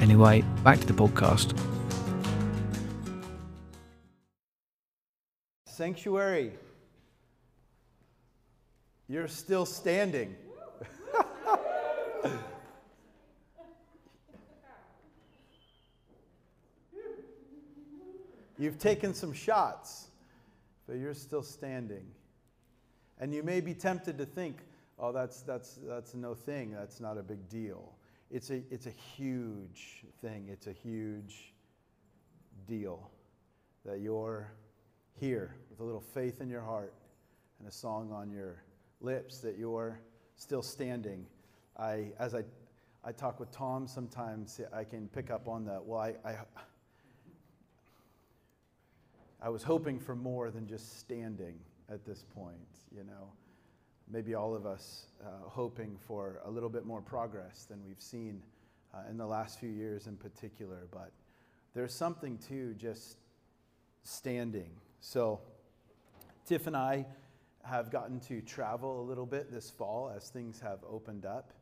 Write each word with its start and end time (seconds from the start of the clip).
Anyway, 0.00 0.42
back 0.62 0.78
to 0.78 0.86
the 0.86 0.92
podcast. 0.92 1.58
Sanctuary, 5.66 6.52
you're 9.08 9.28
still 9.28 9.66
standing. 9.66 10.34
You've 18.58 18.78
taken 18.78 19.14
some 19.14 19.32
shots, 19.32 20.08
but 20.88 20.96
you're 20.96 21.14
still 21.14 21.44
standing. 21.44 22.04
And 23.20 23.32
you 23.32 23.44
may 23.44 23.60
be 23.60 23.72
tempted 23.72 24.18
to 24.18 24.26
think, 24.26 24.58
oh, 24.98 25.12
that's, 25.12 25.42
that's, 25.42 25.78
that's 25.84 26.14
no 26.14 26.34
thing, 26.34 26.72
that's 26.72 26.98
not 27.00 27.18
a 27.18 27.22
big 27.22 27.48
deal. 27.48 27.92
It's 28.30 28.50
a, 28.50 28.62
it's 28.70 28.86
a 28.86 28.92
huge 29.16 30.04
thing, 30.20 30.48
it's 30.50 30.66
a 30.66 30.72
huge 30.72 31.54
deal 32.66 33.10
that 33.86 34.00
you're 34.00 34.52
here 35.18 35.54
with 35.70 35.80
a 35.80 35.84
little 35.84 36.00
faith 36.00 36.40
in 36.40 36.50
your 36.50 36.60
heart 36.60 36.92
and 37.58 37.66
a 37.66 37.72
song 37.72 38.12
on 38.12 38.30
your 38.30 38.62
lips 39.00 39.38
that 39.38 39.56
you're 39.56 39.98
still 40.36 40.62
standing. 40.62 41.26
I, 41.78 42.12
as 42.18 42.34
I, 42.34 42.42
I 43.02 43.12
talk 43.12 43.40
with 43.40 43.50
Tom, 43.50 43.86
sometimes 43.86 44.60
I 44.74 44.84
can 44.84 45.08
pick 45.08 45.30
up 45.30 45.48
on 45.48 45.64
that. 45.64 45.82
Well, 45.82 46.00
I, 46.00 46.14
I, 46.24 46.36
I 49.40 49.48
was 49.48 49.62
hoping 49.62 49.98
for 49.98 50.14
more 50.14 50.50
than 50.50 50.66
just 50.66 50.98
standing 50.98 51.54
at 51.90 52.04
this 52.04 52.24
point, 52.34 52.58
you 52.94 53.04
know. 53.04 53.32
Maybe 54.10 54.34
all 54.34 54.54
of 54.54 54.64
us 54.64 55.06
uh, 55.22 55.28
hoping 55.44 55.98
for 56.06 56.40
a 56.44 56.50
little 56.50 56.68
bit 56.68 56.86
more 56.86 57.02
progress 57.02 57.66
than 57.68 57.84
we've 57.86 58.00
seen 58.00 58.42
uh, 58.94 58.98
in 59.10 59.18
the 59.18 59.26
last 59.26 59.60
few 59.60 59.68
years 59.68 60.06
in 60.06 60.16
particular. 60.16 60.86
But 60.90 61.10
there's 61.74 61.92
something 61.92 62.38
to 62.48 62.74
just 62.74 63.18
standing. 64.02 64.70
So, 65.00 65.40
Tiff 66.46 66.66
and 66.66 66.76
I 66.76 67.04
have 67.62 67.90
gotten 67.90 68.18
to 68.20 68.40
travel 68.40 69.02
a 69.02 69.04
little 69.04 69.26
bit 69.26 69.52
this 69.52 69.70
fall 69.70 70.10
as 70.16 70.30
things 70.30 70.58
have 70.60 70.78
opened 70.88 71.26
up. 71.26 71.52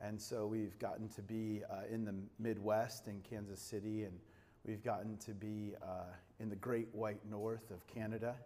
And 0.00 0.20
so 0.20 0.46
we've 0.46 0.78
gotten 0.78 1.08
to 1.10 1.22
be 1.22 1.62
uh, 1.68 1.92
in 1.92 2.04
the 2.04 2.14
Midwest 2.38 3.08
in 3.08 3.20
Kansas 3.28 3.60
City, 3.60 4.04
and 4.04 4.16
we've 4.64 4.84
gotten 4.84 5.16
to 5.18 5.32
be 5.32 5.74
uh, 5.82 6.04
in 6.38 6.48
the 6.48 6.56
great 6.56 6.86
white 6.92 7.18
north 7.28 7.72
of 7.72 7.84
Canada. 7.88 8.36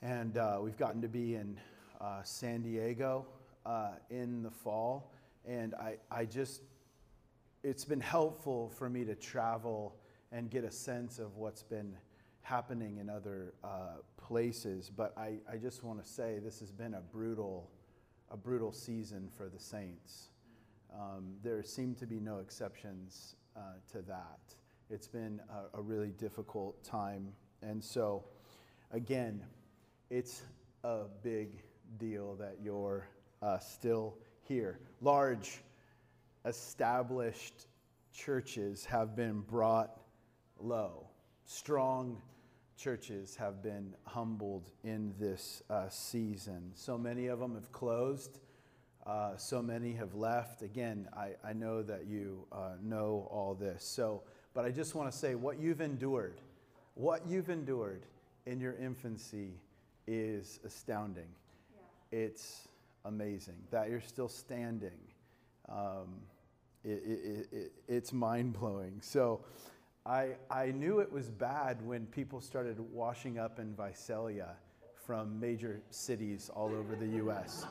And 0.00 0.36
uh, 0.36 0.58
we've 0.62 0.78
gotten 0.78 1.02
to 1.02 1.08
be 1.08 1.34
in 1.34 1.58
uh, 2.02 2.22
San 2.22 2.62
Diego 2.62 3.26
uh, 3.64 3.92
in 4.10 4.42
the 4.42 4.50
fall. 4.50 5.12
And 5.46 5.74
I, 5.74 5.96
I 6.10 6.24
just, 6.24 6.62
it's 7.62 7.84
been 7.84 8.00
helpful 8.00 8.70
for 8.76 8.88
me 8.90 9.04
to 9.04 9.14
travel 9.14 9.96
and 10.32 10.50
get 10.50 10.64
a 10.64 10.70
sense 10.70 11.18
of 11.18 11.36
what's 11.36 11.62
been 11.62 11.94
happening 12.42 12.98
in 12.98 13.08
other 13.08 13.54
uh, 13.62 13.98
places. 14.16 14.90
But 14.94 15.16
I, 15.16 15.34
I 15.50 15.56
just 15.56 15.84
want 15.84 16.02
to 16.02 16.08
say 16.08 16.38
this 16.42 16.60
has 16.60 16.72
been 16.72 16.94
a 16.94 17.00
brutal, 17.00 17.70
a 18.30 18.36
brutal 18.36 18.72
season 18.72 19.28
for 19.36 19.48
the 19.48 19.60
Saints. 19.60 20.28
Um, 20.94 21.34
there 21.42 21.62
seem 21.62 21.94
to 21.96 22.06
be 22.06 22.20
no 22.20 22.38
exceptions 22.38 23.36
uh, 23.56 23.60
to 23.92 24.02
that. 24.02 24.40
It's 24.90 25.06
been 25.08 25.40
a, 25.50 25.78
a, 25.78 25.80
really 25.80 26.10
difficult 26.10 26.82
time. 26.84 27.28
And 27.62 27.82
so, 27.82 28.24
again, 28.90 29.42
it's 30.10 30.42
a 30.84 31.04
big 31.22 31.62
deal 31.98 32.34
that 32.36 32.58
you're 32.62 33.08
uh, 33.42 33.58
still 33.58 34.14
here. 34.42 34.78
Large, 35.00 35.62
established 36.44 37.66
churches 38.12 38.84
have 38.84 39.16
been 39.16 39.40
brought 39.40 40.00
low. 40.58 41.06
Strong 41.44 42.20
churches 42.76 43.36
have 43.36 43.62
been 43.62 43.94
humbled 44.04 44.70
in 44.84 45.14
this 45.18 45.62
uh, 45.70 45.88
season. 45.88 46.72
So 46.74 46.98
many 46.98 47.26
of 47.26 47.38
them 47.38 47.54
have 47.54 47.70
closed. 47.72 48.40
Uh, 49.06 49.36
so 49.36 49.60
many 49.62 49.92
have 49.92 50.14
left. 50.14 50.62
Again, 50.62 51.08
I, 51.16 51.32
I 51.44 51.52
know 51.52 51.82
that 51.82 52.06
you 52.06 52.46
uh, 52.52 52.72
know 52.82 53.28
all 53.30 53.54
this. 53.54 53.84
So, 53.84 54.22
but 54.54 54.64
I 54.64 54.70
just 54.70 54.94
want 54.94 55.10
to 55.10 55.16
say 55.16 55.34
what 55.34 55.58
you've 55.58 55.80
endured, 55.80 56.40
what 56.94 57.26
you've 57.26 57.50
endured 57.50 58.06
in 58.46 58.60
your 58.60 58.74
infancy 58.74 59.54
is 60.06 60.60
astounding. 60.64 61.28
It's 62.12 62.68
amazing 63.04 63.56
that 63.70 63.90
you're 63.90 64.00
still 64.00 64.28
standing. 64.28 64.98
Um, 65.68 66.20
it, 66.84 67.02
it, 67.04 67.48
it, 67.50 67.72
it's 67.88 68.12
mind 68.12 68.52
blowing. 68.52 69.00
So, 69.00 69.40
I, 70.04 70.30
I 70.50 70.72
knew 70.72 70.98
it 70.98 71.12
was 71.12 71.30
bad 71.30 71.80
when 71.86 72.06
people 72.06 72.40
started 72.40 72.80
washing 72.92 73.38
up 73.38 73.60
in 73.60 73.72
Visalia 73.76 74.56
from 75.06 75.38
major 75.38 75.80
cities 75.90 76.50
all 76.52 76.74
over 76.74 76.96
the 76.96 77.06
US. 77.24 77.66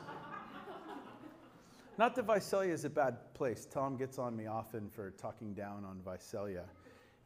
Not 1.98 2.14
that 2.14 2.24
Visalia 2.24 2.72
is 2.72 2.86
a 2.86 2.90
bad 2.90 3.34
place. 3.34 3.66
Tom 3.70 3.98
gets 3.98 4.18
on 4.18 4.34
me 4.34 4.46
often 4.46 4.88
for 4.88 5.10
talking 5.10 5.52
down 5.52 5.84
on 5.84 6.00
Visalia. 6.10 6.64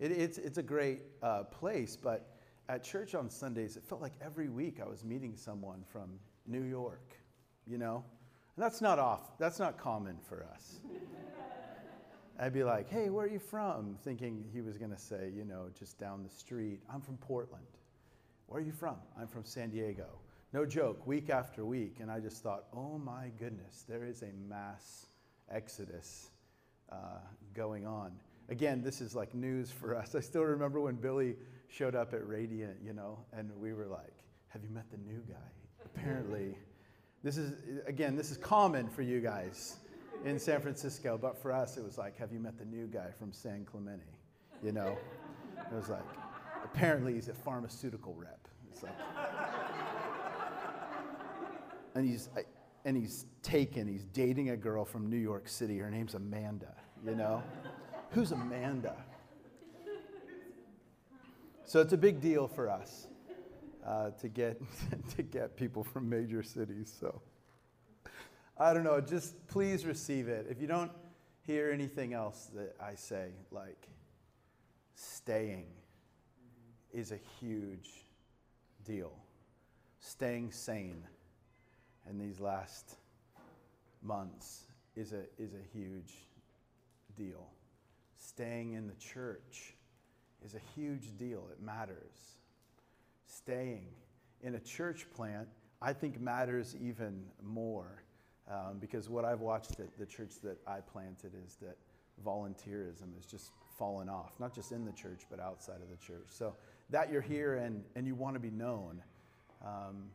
It, 0.00 0.10
it's, 0.10 0.38
it's 0.38 0.58
a 0.58 0.62
great 0.62 1.02
uh, 1.22 1.44
place, 1.44 1.96
but 1.96 2.34
at 2.68 2.82
church 2.82 3.14
on 3.14 3.30
Sundays, 3.30 3.76
it 3.76 3.84
felt 3.84 4.02
like 4.02 4.14
every 4.20 4.48
week 4.48 4.80
I 4.84 4.88
was 4.88 5.04
meeting 5.04 5.36
someone 5.36 5.84
from 5.88 6.10
New 6.46 6.62
York, 6.62 7.16
you 7.66 7.78
know? 7.78 8.04
And 8.56 8.64
that's 8.64 8.80
not 8.80 8.98
off, 8.98 9.38
that's 9.38 9.58
not 9.58 9.78
common 9.78 10.16
for 10.28 10.46
us. 10.54 10.80
I'd 12.38 12.52
be 12.52 12.64
like, 12.64 12.90
hey, 12.90 13.08
where 13.08 13.24
are 13.24 13.28
you 13.28 13.38
from? 13.38 13.96
Thinking 14.02 14.44
he 14.52 14.60
was 14.60 14.76
going 14.76 14.90
to 14.90 14.98
say, 14.98 15.30
you 15.34 15.44
know, 15.44 15.68
just 15.78 15.98
down 15.98 16.22
the 16.22 16.30
street. 16.30 16.80
I'm 16.92 17.00
from 17.00 17.16
Portland. 17.16 17.64
Where 18.46 18.60
are 18.60 18.64
you 18.64 18.72
from? 18.72 18.96
I'm 19.18 19.26
from 19.26 19.44
San 19.44 19.70
Diego. 19.70 20.06
No 20.52 20.66
joke, 20.66 21.06
week 21.06 21.30
after 21.30 21.64
week. 21.64 21.96
And 22.00 22.10
I 22.10 22.20
just 22.20 22.42
thought, 22.42 22.64
oh 22.74 22.98
my 22.98 23.30
goodness, 23.38 23.84
there 23.88 24.04
is 24.04 24.22
a 24.22 24.32
mass 24.48 25.06
exodus 25.50 26.30
uh, 26.92 27.20
going 27.54 27.86
on. 27.86 28.12
Again, 28.48 28.82
this 28.82 29.00
is 29.00 29.14
like 29.14 29.34
news 29.34 29.70
for 29.70 29.96
us. 29.96 30.14
I 30.14 30.20
still 30.20 30.44
remember 30.44 30.80
when 30.80 30.94
Billy 30.96 31.36
showed 31.68 31.94
up 31.94 32.12
at 32.14 32.26
Radiant, 32.26 32.76
you 32.84 32.92
know, 32.92 33.18
and 33.32 33.50
we 33.58 33.72
were 33.72 33.86
like, 33.86 34.14
have 34.48 34.62
you 34.62 34.70
met 34.70 34.90
the 34.90 34.98
new 34.98 35.22
guy? 35.28 35.34
Apparently, 36.06 36.56
this 37.24 37.36
is, 37.36 37.54
again, 37.88 38.14
this 38.14 38.30
is 38.30 38.36
common 38.36 38.88
for 38.88 39.02
you 39.02 39.20
guys 39.20 39.78
in 40.24 40.38
San 40.38 40.60
Francisco, 40.60 41.18
but 41.20 41.36
for 41.36 41.50
us, 41.50 41.76
it 41.76 41.82
was 41.84 41.98
like, 41.98 42.16
have 42.16 42.30
you 42.30 42.38
met 42.38 42.56
the 42.56 42.64
new 42.64 42.86
guy 42.86 43.08
from 43.18 43.32
San 43.32 43.64
Clemente? 43.64 44.04
You 44.62 44.70
know? 44.70 44.96
It 45.58 45.74
was 45.74 45.88
like, 45.88 46.04
apparently 46.62 47.14
he's 47.14 47.26
a 47.26 47.34
pharmaceutical 47.34 48.14
rep. 48.14 48.46
It's 48.70 48.84
like, 48.84 48.92
and 51.96 52.08
he's, 52.08 52.28
and 52.84 52.96
he's 52.96 53.26
taken, 53.42 53.88
he's 53.88 54.04
dating 54.04 54.50
a 54.50 54.56
girl 54.56 54.84
from 54.84 55.10
New 55.10 55.16
York 55.16 55.48
City. 55.48 55.76
Her 55.78 55.90
name's 55.90 56.14
Amanda, 56.14 56.72
you 57.04 57.16
know? 57.16 57.42
Who's 58.10 58.30
Amanda? 58.30 58.94
So 61.64 61.80
it's 61.80 61.92
a 61.92 61.98
big 61.98 62.20
deal 62.20 62.46
for 62.46 62.70
us 62.70 63.08
uh, 63.86 64.10
to, 64.10 64.28
get, 64.28 64.60
to 65.16 65.22
get 65.22 65.56
people 65.56 65.84
from 65.84 66.08
major 66.08 66.42
cities. 66.42 66.92
So. 66.98 67.22
I 68.58 68.72
don't 68.72 68.84
know, 68.84 69.00
just 69.02 69.46
please 69.48 69.84
receive 69.84 70.28
it. 70.28 70.46
If 70.48 70.62
you 70.62 70.66
don't 70.66 70.90
hear 71.42 71.70
anything 71.70 72.14
else 72.14 72.48
that 72.54 72.74
I 72.80 72.94
say, 72.94 73.28
like 73.50 73.88
staying 74.94 75.66
is 76.92 77.12
a 77.12 77.18
huge 77.38 77.90
deal. 78.84 79.12
Staying 80.00 80.52
sane 80.52 81.02
in 82.08 82.18
these 82.18 82.40
last 82.40 82.96
months 84.02 84.62
is 84.94 85.12
a, 85.12 85.24
is 85.38 85.52
a 85.52 85.76
huge 85.76 86.14
deal. 87.14 87.46
Staying 88.16 88.72
in 88.72 88.86
the 88.86 88.94
church 88.94 89.74
is 90.42 90.54
a 90.54 90.60
huge 90.74 91.16
deal. 91.18 91.46
It 91.52 91.60
matters. 91.62 92.35
Staying 93.26 93.86
in 94.42 94.54
a 94.54 94.60
church 94.60 95.06
plant, 95.14 95.48
I 95.82 95.92
think, 95.92 96.20
matters 96.20 96.76
even 96.80 97.24
more 97.42 98.02
um, 98.50 98.78
because 98.80 99.08
what 99.08 99.24
I've 99.24 99.40
watched 99.40 99.80
at 99.80 99.98
the 99.98 100.06
church 100.06 100.34
that 100.44 100.58
I 100.66 100.80
planted 100.80 101.32
is 101.44 101.56
that 101.62 101.76
volunteerism 102.24 103.14
has 103.16 103.26
just 103.26 103.50
fallen 103.78 104.08
off, 104.08 104.32
not 104.38 104.54
just 104.54 104.72
in 104.72 104.84
the 104.84 104.92
church, 104.92 105.22
but 105.30 105.40
outside 105.40 105.82
of 105.82 105.90
the 105.90 106.06
church. 106.06 106.26
So 106.28 106.54
that 106.90 107.10
you're 107.10 107.20
here 107.20 107.56
and, 107.56 107.82
and 107.94 108.06
you 108.06 108.14
want 108.14 108.34
to 108.34 108.40
be 108.40 108.50
known 108.50 109.02
um, 109.64 110.10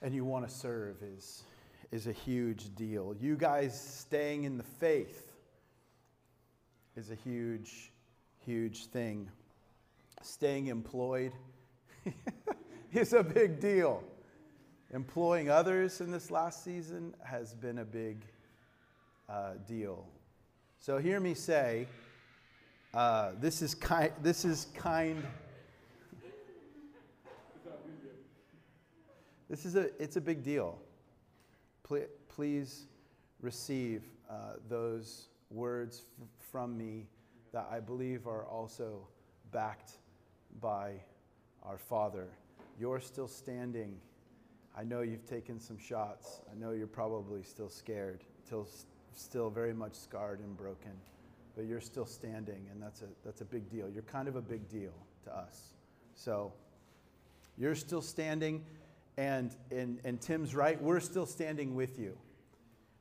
and 0.00 0.14
you 0.14 0.24
want 0.24 0.48
to 0.48 0.54
serve 0.54 0.96
is, 1.02 1.44
is 1.90 2.06
a 2.06 2.12
huge 2.12 2.74
deal. 2.74 3.14
You 3.20 3.36
guys 3.36 3.78
staying 3.78 4.44
in 4.44 4.56
the 4.56 4.64
faith 4.64 5.30
is 6.96 7.10
a 7.10 7.14
huge, 7.14 7.92
huge 8.44 8.86
thing. 8.86 9.28
Staying 10.22 10.68
employed 10.68 11.32
is 12.92 13.12
a 13.12 13.24
big 13.24 13.58
deal. 13.58 14.04
Employing 14.94 15.50
others 15.50 16.00
in 16.00 16.12
this 16.12 16.30
last 16.30 16.62
season 16.62 17.12
has 17.24 17.54
been 17.54 17.78
a 17.78 17.84
big 17.84 18.24
uh, 19.28 19.54
deal. 19.66 20.06
So 20.78 20.98
hear 20.98 21.18
me 21.18 21.34
say, 21.34 21.88
uh, 22.94 23.32
this 23.40 23.62
is 23.62 23.74
kind. 23.74 24.12
This 24.22 24.44
is 24.44 24.66
kind. 24.76 25.26
This 29.48 29.64
is 29.64 29.74
a. 29.74 29.90
It's 30.00 30.16
a 30.16 30.20
big 30.20 30.44
deal. 30.44 30.78
Please 32.28 32.84
receive 33.40 34.02
uh, 34.30 34.54
those 34.68 35.26
words 35.50 36.02
f- 36.20 36.28
from 36.50 36.78
me 36.78 37.06
that 37.52 37.66
I 37.70 37.80
believe 37.80 38.26
are 38.26 38.44
also 38.44 39.06
backed 39.50 39.92
by 40.60 40.94
our 41.62 41.78
Father. 41.78 42.28
You're 42.78 43.00
still 43.00 43.28
standing. 43.28 43.96
I 44.76 44.84
know 44.84 45.02
you've 45.02 45.26
taken 45.26 45.60
some 45.60 45.78
shots. 45.78 46.40
I 46.50 46.58
know 46.58 46.72
you're 46.72 46.86
probably 46.86 47.42
still 47.42 47.68
scared, 47.68 48.24
still, 48.44 48.66
still 49.14 49.50
very 49.50 49.74
much 49.74 49.94
scarred 49.94 50.40
and 50.40 50.56
broken, 50.56 50.92
but 51.54 51.66
you're 51.66 51.80
still 51.80 52.06
standing, 52.06 52.66
and 52.70 52.82
that's 52.82 53.02
a, 53.02 53.06
that's 53.24 53.40
a 53.40 53.44
big 53.44 53.68
deal. 53.70 53.88
You're 53.88 54.02
kind 54.02 54.28
of 54.28 54.36
a 54.36 54.42
big 54.42 54.68
deal 54.68 54.94
to 55.24 55.36
us. 55.36 55.74
So 56.14 56.52
you're 57.58 57.74
still 57.74 58.02
standing, 58.02 58.64
and, 59.16 59.54
and, 59.70 59.98
and 60.04 60.20
Tim's 60.20 60.54
right. 60.54 60.80
We're 60.80 61.00
still 61.00 61.26
standing 61.26 61.74
with 61.74 61.98
you. 61.98 62.16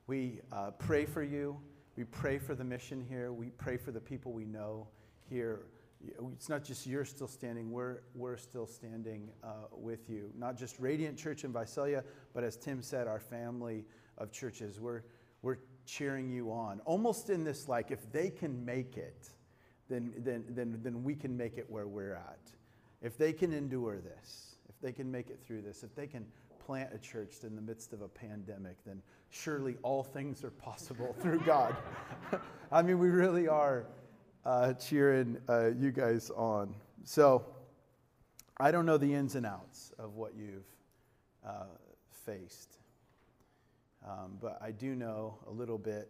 We 0.08 0.42
uh, 0.52 0.72
pray 0.72 1.06
for 1.06 1.24
you. 1.24 1.58
We 1.96 2.04
pray 2.04 2.38
for 2.38 2.56
the 2.56 2.64
mission 2.64 3.06
here. 3.08 3.32
We 3.32 3.48
pray 3.52 3.78
for 3.78 3.92
the 3.92 4.00
people 4.00 4.34
we 4.34 4.46
know 4.46 4.88
here 5.30 5.62
it's 6.34 6.50
not 6.50 6.64
just 6.64 6.88
you're 6.88 7.06
still 7.06 7.28
standing, 7.28 7.72
we're, 7.72 8.00
we're 8.16 8.38
still 8.38 8.66
standing 8.66 9.30
uh, 9.44 9.68
with 9.72 10.10
you. 10.10 10.32
Not 10.38 10.58
just 10.58 10.80
Radiant 10.80 11.18
Church 11.18 11.44
in 11.44 11.54
Visalia, 11.54 12.04
but 12.34 12.44
as 12.44 12.58
Tim 12.58 12.82
said, 12.82 13.08
our 13.08 13.20
family 13.20 13.86
of 14.18 14.32
churches. 14.32 14.80
We're, 14.80 15.04
we're 15.42 15.58
cheering 15.86 16.30
you 16.30 16.52
on. 16.52 16.80
Almost 16.86 17.30
in 17.30 17.44
this, 17.44 17.68
like, 17.68 17.92
if 17.92 18.12
they 18.12 18.30
can 18.30 18.64
make 18.66 18.98
it, 18.98 19.30
then, 19.90 20.14
then, 20.18 20.46
then, 20.50 20.80
then 20.82 21.04
we 21.04 21.16
can 21.16 21.36
make 21.36 21.58
it 21.58 21.70
where 21.70 21.88
we're 21.88 22.16
at. 22.16 22.40
If 23.02 23.18
they 23.18 23.34
can 23.34 23.52
endure 23.52 24.00
this, 24.00 24.56
if 24.70 24.80
they 24.82 24.92
can 24.92 25.12
make 25.12 25.30
it 25.30 25.40
through 25.46 25.62
this, 25.64 25.84
if 25.84 25.94
they 25.96 26.08
can 26.08 26.26
plant 26.66 26.92
a 26.94 26.98
church 26.98 27.36
in 27.44 27.56
the 27.56 27.62
midst 27.62 27.92
of 27.92 28.02
a 28.02 28.08
pandemic, 28.08 28.78
then 28.86 29.02
surely 29.30 29.76
all 29.82 30.04
things 30.04 30.44
are 30.44 30.52
possible 30.52 31.16
through 31.20 31.40
God. 31.40 31.76
I 32.72 32.82
mean, 32.82 33.00
we 33.00 33.10
really 33.10 33.48
are 33.48 33.88
uh, 34.46 34.74
cheering 34.74 35.38
uh, 35.48 35.72
you 35.72 35.92
guys 35.92 36.30
on. 36.32 36.74
So, 37.04 37.46
I 38.58 38.72
don't 38.72 38.86
know 38.86 38.98
the 38.98 39.14
ins 39.14 39.36
and 39.36 39.46
outs 39.46 39.92
of 39.98 40.16
what 40.16 40.34
you've 40.36 40.68
uh, 41.46 41.66
faced, 42.26 42.78
um, 44.08 44.38
but 44.40 44.60
I 44.62 44.72
do 44.72 44.96
know 44.96 45.38
a 45.48 45.52
little 45.52 45.78
bit 45.78 46.10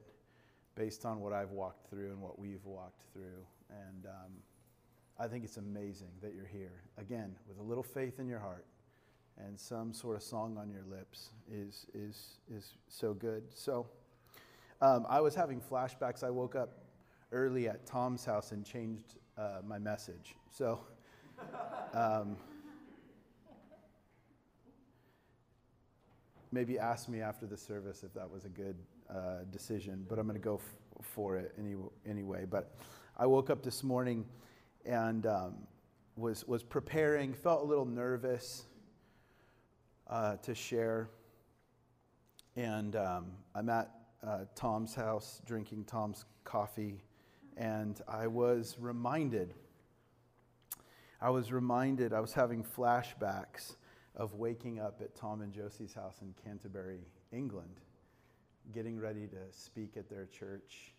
based 0.75 1.05
on 1.05 1.19
what 1.19 1.33
I've 1.33 1.51
walked 1.51 1.89
through 1.89 2.11
and 2.11 2.21
what 2.21 2.39
we've 2.39 2.65
walked 2.65 3.03
through. 3.13 3.45
And 3.69 4.05
um, 4.05 4.31
I 5.19 5.27
think 5.27 5.43
it's 5.43 5.57
amazing 5.57 6.09
that 6.21 6.33
you're 6.33 6.45
here. 6.45 6.83
Again, 6.97 7.35
with 7.47 7.59
a 7.59 7.63
little 7.63 7.83
faith 7.83 8.19
in 8.19 8.27
your 8.27 8.39
heart 8.39 8.65
and 9.37 9.57
some 9.59 9.93
sort 9.93 10.15
of 10.15 10.23
song 10.23 10.57
on 10.57 10.69
your 10.69 10.83
lips 10.89 11.29
is, 11.51 11.85
is, 11.93 12.39
is 12.53 12.73
so 12.87 13.13
good. 13.13 13.43
So, 13.53 13.87
um, 14.81 15.05
I 15.07 15.21
was 15.21 15.35
having 15.35 15.61
flashbacks. 15.61 16.23
I 16.23 16.31
woke 16.31 16.55
up 16.55 16.80
early 17.31 17.67
at 17.67 17.85
Tom's 17.85 18.25
house 18.25 18.51
and 18.51 18.65
changed 18.65 19.15
uh, 19.37 19.59
my 19.65 19.79
message. 19.79 20.35
So, 20.49 20.79
um, 21.93 22.35
maybe 26.51 26.77
ask 26.77 27.07
me 27.07 27.21
after 27.21 27.45
the 27.45 27.57
service 27.57 28.03
if 28.03 28.13
that 28.13 28.29
was 28.29 28.45
a 28.45 28.49
good 28.49 28.75
uh, 29.09 29.43
decision, 29.51 30.05
but 30.07 30.19
I'm 30.19 30.27
going 30.27 30.39
to 30.39 30.43
go 30.43 30.55
f- 30.55 31.05
for 31.05 31.37
it 31.37 31.53
any, 31.57 31.75
anyway. 32.05 32.45
But 32.49 32.75
I 33.17 33.25
woke 33.25 33.49
up 33.49 33.63
this 33.63 33.83
morning 33.83 34.25
and 34.85 35.25
um, 35.25 35.53
was, 36.17 36.45
was 36.47 36.63
preparing, 36.63 37.33
felt 37.33 37.61
a 37.61 37.65
little 37.65 37.85
nervous 37.85 38.65
uh, 40.07 40.35
to 40.37 40.53
share. 40.53 41.09
And 42.57 42.97
um, 42.97 43.31
I'm 43.55 43.69
at 43.69 43.89
uh, 44.25 44.39
Tom's 44.55 44.93
house 44.93 45.41
drinking 45.45 45.85
Tom's 45.85 46.25
coffee 46.43 47.01
and 47.57 48.01
I 48.07 48.27
was 48.27 48.77
reminded, 48.79 49.53
I 51.21 51.29
was 51.29 51.51
reminded, 51.51 52.13
I 52.13 52.19
was 52.19 52.33
having 52.33 52.63
flashbacks 52.63 53.75
of 54.15 54.35
waking 54.35 54.79
up 54.79 55.01
at 55.01 55.15
Tom 55.15 55.41
and 55.41 55.53
Josie's 55.53 55.93
house 55.93 56.17
in 56.21 56.33
Canterbury, 56.43 57.05
England, 57.31 57.79
getting 58.73 58.99
ready 58.99 59.27
to 59.27 59.37
speak 59.51 59.97
at 59.97 60.09
their 60.09 60.25
church 60.25 60.93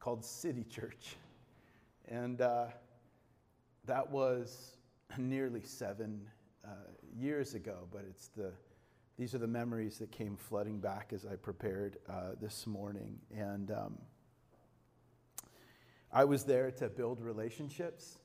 called 0.00 0.24
City 0.24 0.64
Church. 0.64 1.16
And 2.08 2.40
uh, 2.40 2.66
that 3.86 4.10
was 4.10 4.76
nearly 5.16 5.62
seven 5.62 6.20
uh, 6.64 6.70
years 7.16 7.54
ago, 7.54 7.86
but 7.92 8.04
it's 8.08 8.28
the, 8.28 8.52
these 9.16 9.34
are 9.34 9.38
the 9.38 9.46
memories 9.46 9.98
that 9.98 10.10
came 10.10 10.36
flooding 10.36 10.78
back 10.78 11.12
as 11.14 11.24
I 11.24 11.36
prepared 11.36 11.98
uh, 12.08 12.32
this 12.40 12.66
morning. 12.66 13.18
And 13.34 13.70
um, 13.70 13.98
I 16.16 16.24
was 16.24 16.44
there 16.44 16.70
to 16.70 16.88
build 16.88 17.20
relationships 17.20 18.18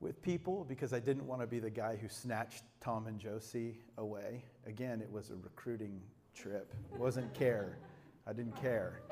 with 0.00 0.20
people 0.20 0.64
because 0.64 0.92
I 0.92 0.98
didn't 0.98 1.28
want 1.28 1.42
to 1.42 1.46
be 1.46 1.60
the 1.60 1.70
guy 1.70 1.94
who 1.94 2.08
snatched 2.08 2.64
Tom 2.80 3.06
and 3.06 3.20
Josie 3.20 3.78
away. 3.98 4.42
Again, 4.66 5.00
it 5.00 5.08
was 5.08 5.30
a 5.30 5.36
recruiting 5.36 6.00
trip. 6.34 6.74
It 6.92 6.98
wasn't 6.98 7.32
care. 7.32 7.78
I 8.26 8.32
didn't 8.32 8.60
care. 8.60 9.02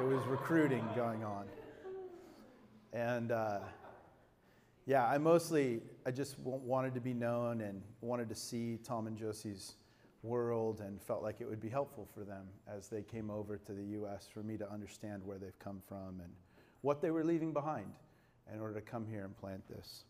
It 0.00 0.02
was 0.02 0.24
recruiting 0.24 0.82
going 0.96 1.24
on. 1.24 1.44
And 2.94 3.32
uh, 3.32 3.58
yeah, 4.86 5.06
I 5.06 5.18
mostly, 5.18 5.82
I 6.06 6.10
just 6.10 6.38
wanted 6.38 6.94
to 6.94 7.00
be 7.00 7.12
known 7.12 7.60
and 7.60 7.82
wanted 8.00 8.30
to 8.30 8.34
see 8.34 8.78
Tom 8.82 9.06
and 9.06 9.16
Josie's 9.16 9.74
world 10.22 10.80
and 10.80 11.02
felt 11.02 11.22
like 11.22 11.42
it 11.42 11.48
would 11.50 11.60
be 11.60 11.68
helpful 11.68 12.08
for 12.14 12.24
them 12.24 12.46
as 12.66 12.88
they 12.88 13.02
came 13.02 13.30
over 13.30 13.58
to 13.58 13.72
the 13.72 13.84
U.S. 13.84 14.26
for 14.32 14.42
me 14.42 14.56
to 14.56 14.70
understand 14.72 15.22
where 15.22 15.36
they've 15.36 15.58
come 15.58 15.82
from 15.86 16.20
and 16.22 16.32
what 16.82 17.00
they 17.00 17.10
were 17.10 17.24
leaving 17.24 17.52
behind 17.52 17.92
in 18.52 18.60
order 18.60 18.74
to 18.74 18.80
come 18.80 19.06
here 19.06 19.24
and 19.24 19.36
plant 19.36 19.66
this. 19.68 20.04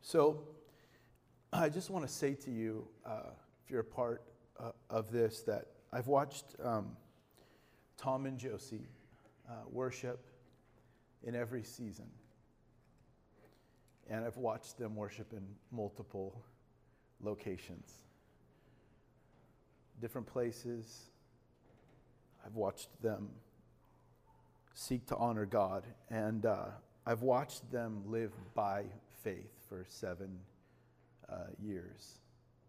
So, 0.00 0.44
I 1.52 1.68
just 1.68 1.90
want 1.90 2.06
to 2.06 2.12
say 2.12 2.34
to 2.34 2.50
you, 2.50 2.86
uh, 3.04 3.30
if 3.64 3.70
you're 3.70 3.80
a 3.80 3.84
part 3.84 4.22
uh, 4.58 4.70
of 4.88 5.10
this, 5.10 5.42
that 5.42 5.66
I've 5.92 6.06
watched 6.06 6.44
um, 6.62 6.96
Tom 7.96 8.26
and 8.26 8.38
Josie 8.38 8.88
uh, 9.48 9.52
worship 9.70 10.24
in 11.24 11.34
every 11.34 11.62
season. 11.62 12.06
And 14.08 14.24
I've 14.24 14.36
watched 14.36 14.78
them 14.78 14.94
worship 14.94 15.32
in 15.32 15.42
multiple 15.72 16.40
locations, 17.20 17.90
different 20.00 20.26
places, 20.26 21.10
I've 22.46 22.54
watched 22.54 22.90
them 23.02 23.28
seek 24.72 25.06
to 25.06 25.16
honor 25.16 25.46
God, 25.46 25.84
and 26.10 26.46
uh, 26.46 26.66
I've 27.04 27.22
watched 27.22 27.72
them 27.72 28.04
live 28.06 28.32
by 28.54 28.84
faith 29.24 29.50
for 29.68 29.84
seven 29.88 30.38
uh, 31.28 31.38
years 31.60 32.20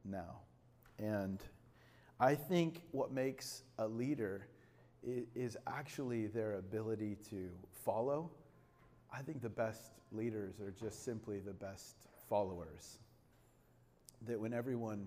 now. 0.04 0.40
And 0.98 1.44
I 2.20 2.34
think 2.34 2.82
what 2.92 3.12
makes 3.12 3.62
a 3.78 3.88
leader 3.88 4.48
is, 5.36 5.56
actually 5.68 6.26
their 6.26 6.56
ability 6.56 7.18
to 7.30 7.50
follow. 7.86 8.32
I 9.14 9.22
think 9.22 9.44
the 9.44 9.50
best 9.50 9.92
leaders 10.12 10.60
are 10.60 10.72
just 10.72 11.06
simply 11.06 11.40
the 11.40 11.54
best 11.54 12.08
followers. 12.28 12.98
That 14.26 14.40
when 14.40 14.54
everyone 14.54 15.06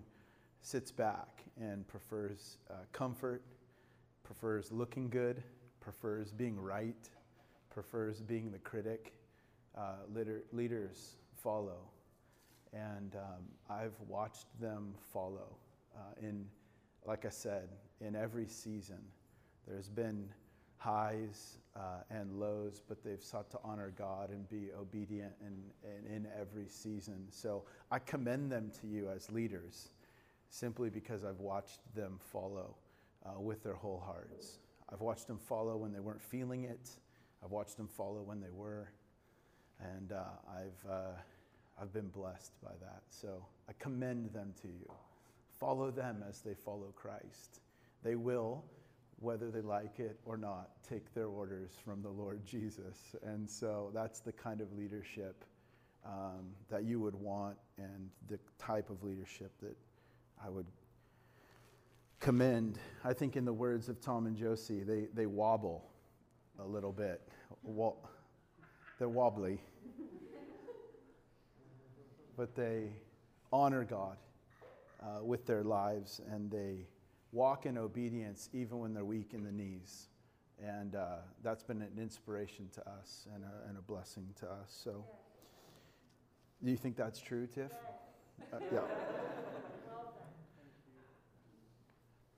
sits 0.62 0.92
back 0.92 1.42
and 1.60 1.86
prefers 1.88 2.58
uh, 2.70 2.74
comfort 2.92 3.42
prefers 4.30 4.70
looking 4.70 5.08
good, 5.08 5.42
prefers 5.80 6.30
being 6.30 6.56
right, 6.56 7.08
prefers 7.68 8.20
being 8.20 8.52
the 8.52 8.58
critic. 8.58 9.12
Uh, 9.76 9.94
leader, 10.14 10.44
leaders 10.52 11.16
follow. 11.42 11.80
And 12.72 13.16
um, 13.16 13.42
I've 13.68 13.98
watched 14.06 14.46
them 14.60 14.94
follow 15.12 15.56
uh, 15.96 16.00
in 16.22 16.46
like 17.06 17.24
I 17.24 17.30
said, 17.30 17.70
in 18.00 18.14
every 18.14 18.46
season, 18.46 19.00
there's 19.66 19.88
been 19.88 20.28
highs 20.76 21.58
uh, 21.74 22.02
and 22.10 22.38
lows, 22.38 22.82
but 22.86 23.02
they've 23.02 23.22
sought 23.22 23.50
to 23.50 23.58
honor 23.64 23.92
God 23.98 24.30
and 24.30 24.48
be 24.48 24.68
obedient 24.78 25.32
in, 25.40 25.56
in, 25.82 26.14
in 26.14 26.28
every 26.38 26.68
season. 26.68 27.26
So 27.30 27.64
I 27.90 27.98
commend 27.98 28.52
them 28.52 28.70
to 28.80 28.86
you 28.86 29.08
as 29.08 29.28
leaders 29.32 29.88
simply 30.50 30.88
because 30.88 31.24
I've 31.24 31.40
watched 31.40 31.80
them 31.96 32.20
follow 32.32 32.76
uh, 33.24 33.40
with 33.40 33.62
their 33.62 33.74
whole 33.74 34.02
hearts. 34.04 34.58
I've 34.92 35.00
watched 35.00 35.26
them 35.26 35.38
follow 35.38 35.76
when 35.76 35.92
they 35.92 36.00
weren't 36.00 36.22
feeling 36.22 36.64
it. 36.64 36.90
I've 37.44 37.50
watched 37.50 37.76
them 37.76 37.88
follow 37.88 38.22
when 38.22 38.40
they 38.40 38.50
were. 38.50 38.90
And 39.80 40.12
uh, 40.12 40.24
I've, 40.48 40.90
uh, 40.90 41.12
I've 41.80 41.92
been 41.92 42.08
blessed 42.08 42.52
by 42.62 42.72
that. 42.80 43.02
So 43.08 43.44
I 43.68 43.72
commend 43.78 44.32
them 44.32 44.52
to 44.62 44.68
you. 44.68 44.90
Follow 45.58 45.90
them 45.90 46.24
as 46.28 46.40
they 46.40 46.54
follow 46.54 46.92
Christ. 46.96 47.60
They 48.02 48.16
will, 48.16 48.64
whether 49.18 49.50
they 49.50 49.60
like 49.60 50.00
it 50.00 50.18
or 50.24 50.36
not, 50.36 50.70
take 50.88 51.14
their 51.14 51.26
orders 51.26 51.70
from 51.84 52.02
the 52.02 52.08
Lord 52.08 52.44
Jesus. 52.44 53.14
And 53.22 53.48
so 53.48 53.90
that's 53.94 54.20
the 54.20 54.32
kind 54.32 54.60
of 54.60 54.72
leadership 54.72 55.44
um, 56.04 56.54
that 56.70 56.84
you 56.84 56.98
would 57.00 57.14
want 57.14 57.56
and 57.76 58.08
the 58.28 58.38
type 58.58 58.88
of 58.90 59.02
leadership 59.02 59.52
that 59.60 59.76
I 60.42 60.48
would 60.48 60.66
commend. 62.20 62.78
I 63.02 63.12
think, 63.14 63.36
in 63.36 63.44
the 63.44 63.52
words 63.52 63.88
of 63.88 64.00
Tom 64.00 64.26
and 64.26 64.36
Josie, 64.36 64.82
they, 64.82 65.08
they 65.14 65.26
wobble 65.26 65.90
a 66.58 66.66
little 66.66 66.92
bit. 66.92 67.22
they're 68.98 69.08
wobbly. 69.08 69.60
but 72.36 72.54
they 72.54 72.92
honor 73.52 73.84
God 73.84 74.16
uh, 75.02 75.24
with 75.24 75.46
their 75.46 75.64
lives 75.64 76.20
and 76.30 76.50
they 76.50 76.86
walk 77.32 77.66
in 77.66 77.78
obedience 77.78 78.48
even 78.52 78.78
when 78.78 78.94
they're 78.94 79.04
weak 79.04 79.32
in 79.32 79.42
the 79.42 79.52
knees. 79.52 80.08
And 80.62 80.94
uh, 80.94 81.16
that's 81.42 81.62
been 81.62 81.80
an 81.80 81.98
inspiration 81.98 82.68
to 82.74 82.80
us 82.88 83.26
and 83.34 83.44
a, 83.44 83.68
and 83.68 83.78
a, 83.78 83.80
blessing 83.80 84.26
to 84.40 84.46
us. 84.46 84.78
So, 84.84 85.04
do 86.62 86.70
you 86.70 86.76
think 86.76 86.96
that's 86.96 87.18
true, 87.18 87.46
Tiff? 87.46 87.72
Uh, 88.52 88.58
yeah. 88.70 88.80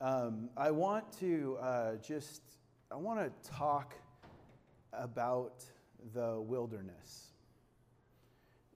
Um, 0.03 0.51
I 0.57 0.73
want 0.73 1.05
to 1.21 1.57
uh, 1.63 1.95
just 2.05 2.43
I 2.91 2.97
want 2.97 3.21
to 3.21 3.51
talk 3.53 3.95
about 4.93 5.63
the 6.13 6.41
wilderness, 6.41 7.29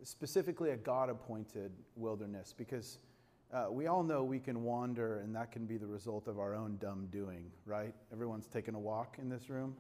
specifically 0.05 0.71
a 0.71 0.77
God-appointed 0.77 1.73
wilderness, 1.97 2.55
because 2.57 2.99
uh, 3.53 3.67
we 3.71 3.89
all 3.89 4.05
know 4.05 4.23
we 4.23 4.39
can 4.39 4.63
wander, 4.63 5.19
and 5.19 5.35
that 5.35 5.51
can 5.51 5.67
be 5.67 5.77
the 5.77 5.87
result 5.89 6.29
of 6.29 6.39
our 6.39 6.55
own 6.55 6.77
dumb 6.77 7.09
doing, 7.11 7.51
right? 7.65 7.93
Everyone's 8.13 8.47
taken 8.47 8.77
a 8.77 8.81
walk 8.81 9.17
in 9.21 9.29
this 9.29 9.51
room. 9.51 9.75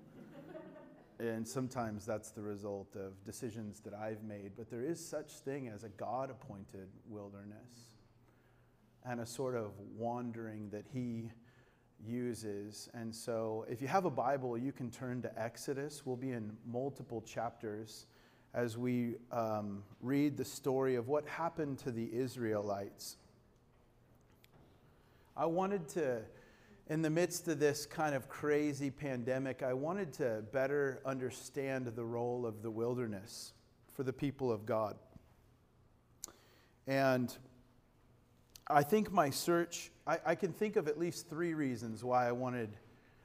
and 1.20 1.46
sometimes 1.46 2.04
that's 2.04 2.30
the 2.30 2.42
result 2.42 2.96
of 2.96 3.12
decisions 3.24 3.78
that 3.82 3.94
I've 3.94 4.24
made. 4.24 4.50
But 4.56 4.68
there 4.68 4.82
is 4.82 4.98
such 4.98 5.30
thing 5.34 5.68
as 5.68 5.84
a 5.84 5.90
God 5.90 6.28
appointed 6.28 6.88
wilderness 7.08 7.95
and 9.06 9.20
a 9.20 9.26
sort 9.26 9.54
of 9.54 9.72
wandering 9.96 10.68
that 10.70 10.84
He 10.92 11.30
uses. 12.04 12.88
And 12.94 13.14
so 13.14 13.64
if 13.68 13.80
you 13.80 13.88
have 13.88 14.04
a 14.04 14.10
Bible, 14.10 14.58
you 14.58 14.72
can 14.72 14.90
turn 14.90 15.22
to 15.22 15.42
Exodus. 15.42 16.04
We'll 16.04 16.16
be 16.16 16.32
in 16.32 16.56
multiple 16.66 17.22
chapters 17.22 18.06
as 18.54 18.78
we 18.78 19.16
um, 19.32 19.82
read 20.00 20.36
the 20.36 20.44
story 20.44 20.96
of 20.96 21.08
what 21.08 21.26
happened 21.26 21.78
to 21.80 21.90
the 21.90 22.08
Israelites 22.12 23.16
I 25.38 25.44
wanted 25.44 25.86
to, 25.90 26.22
in 26.88 27.02
the 27.02 27.10
midst 27.10 27.46
of 27.48 27.58
this 27.58 27.84
kind 27.84 28.14
of 28.14 28.26
crazy 28.26 28.90
pandemic, 28.90 29.62
I 29.62 29.74
wanted 29.74 30.14
to 30.14 30.42
better 30.50 31.02
understand 31.04 31.86
the 31.88 32.04
role 32.04 32.46
of 32.46 32.62
the 32.62 32.70
wilderness 32.70 33.52
for 33.92 34.02
the 34.02 34.14
people 34.14 34.50
of 34.50 34.64
God. 34.64 34.96
And 36.86 37.36
I 38.68 38.82
think 38.82 39.12
my 39.12 39.30
search, 39.30 39.92
I, 40.06 40.18
I 40.26 40.34
can 40.34 40.52
think 40.52 40.74
of 40.74 40.88
at 40.88 40.98
least 40.98 41.28
three 41.30 41.54
reasons 41.54 42.02
why 42.02 42.28
I 42.28 42.32
wanted. 42.32 42.70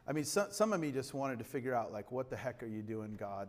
I 0.07 0.13
mean, 0.13 0.24
some, 0.24 0.48
some 0.51 0.71
of 0.71 0.79
me 0.79 0.91
just 0.91 1.15
wanted 1.15 1.39
to 1.39 1.45
figure 1.45 1.74
out, 1.74 1.91
like, 1.91 2.12
what 2.12 2.29
the 2.29 2.36
heck 2.36 2.62
are 2.62 2.67
you 2.67 2.83
doing, 2.83 3.15
God, 3.15 3.48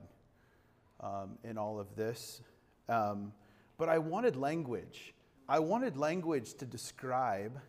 um, 1.01 1.39
in 1.45 1.59
all 1.59 1.79
of 1.79 1.95
this? 1.95 2.41
Um, 2.89 3.33
but 3.77 3.91
I 3.91 3.99
wanted 3.99 4.37
language. 4.37 5.13
I 5.49 5.59
wanted 5.59 5.99
language 5.99 6.55
to 6.55 6.65
describe 6.65 7.61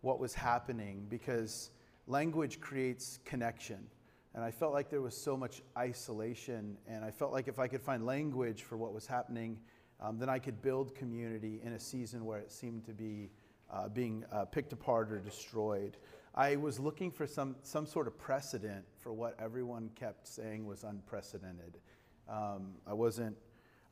what 0.00 0.18
was 0.18 0.32
happening 0.32 1.04
because 1.10 1.70
language 2.06 2.60
creates 2.60 3.18
connection. 3.26 3.86
And 4.34 4.42
I 4.42 4.52
felt 4.52 4.72
like 4.72 4.88
there 4.88 5.02
was 5.02 5.16
so 5.16 5.36
much 5.36 5.60
isolation, 5.76 6.78
and 6.88 7.04
I 7.04 7.10
felt 7.10 7.32
like 7.32 7.46
if 7.46 7.58
I 7.58 7.68
could 7.68 7.82
find 7.82 8.06
language 8.06 8.62
for 8.62 8.78
what 8.78 8.94
was 8.94 9.06
happening, 9.06 9.58
um, 10.00 10.18
then 10.18 10.30
I 10.30 10.38
could 10.38 10.62
build 10.62 10.94
community 10.94 11.60
in 11.62 11.72
a 11.72 11.80
season 11.80 12.24
where 12.24 12.38
it 12.38 12.50
seemed 12.50 12.86
to 12.86 12.92
be 12.92 13.28
uh, 13.72 13.88
being 13.88 14.24
uh, 14.32 14.44
picked 14.44 14.72
apart 14.72 15.12
or 15.12 15.18
destroyed. 15.18 15.96
I 16.34 16.56
was 16.56 16.78
looking 16.78 17.10
for 17.10 17.26
some, 17.26 17.56
some 17.62 17.86
sort 17.86 18.06
of 18.06 18.18
precedent 18.18 18.84
for 18.98 19.12
what 19.12 19.36
everyone 19.40 19.90
kept 19.94 20.26
saying 20.26 20.64
was 20.64 20.84
unprecedented. 20.84 21.78
Um, 22.28 22.74
I, 22.86 22.92
wasn't, 22.92 23.36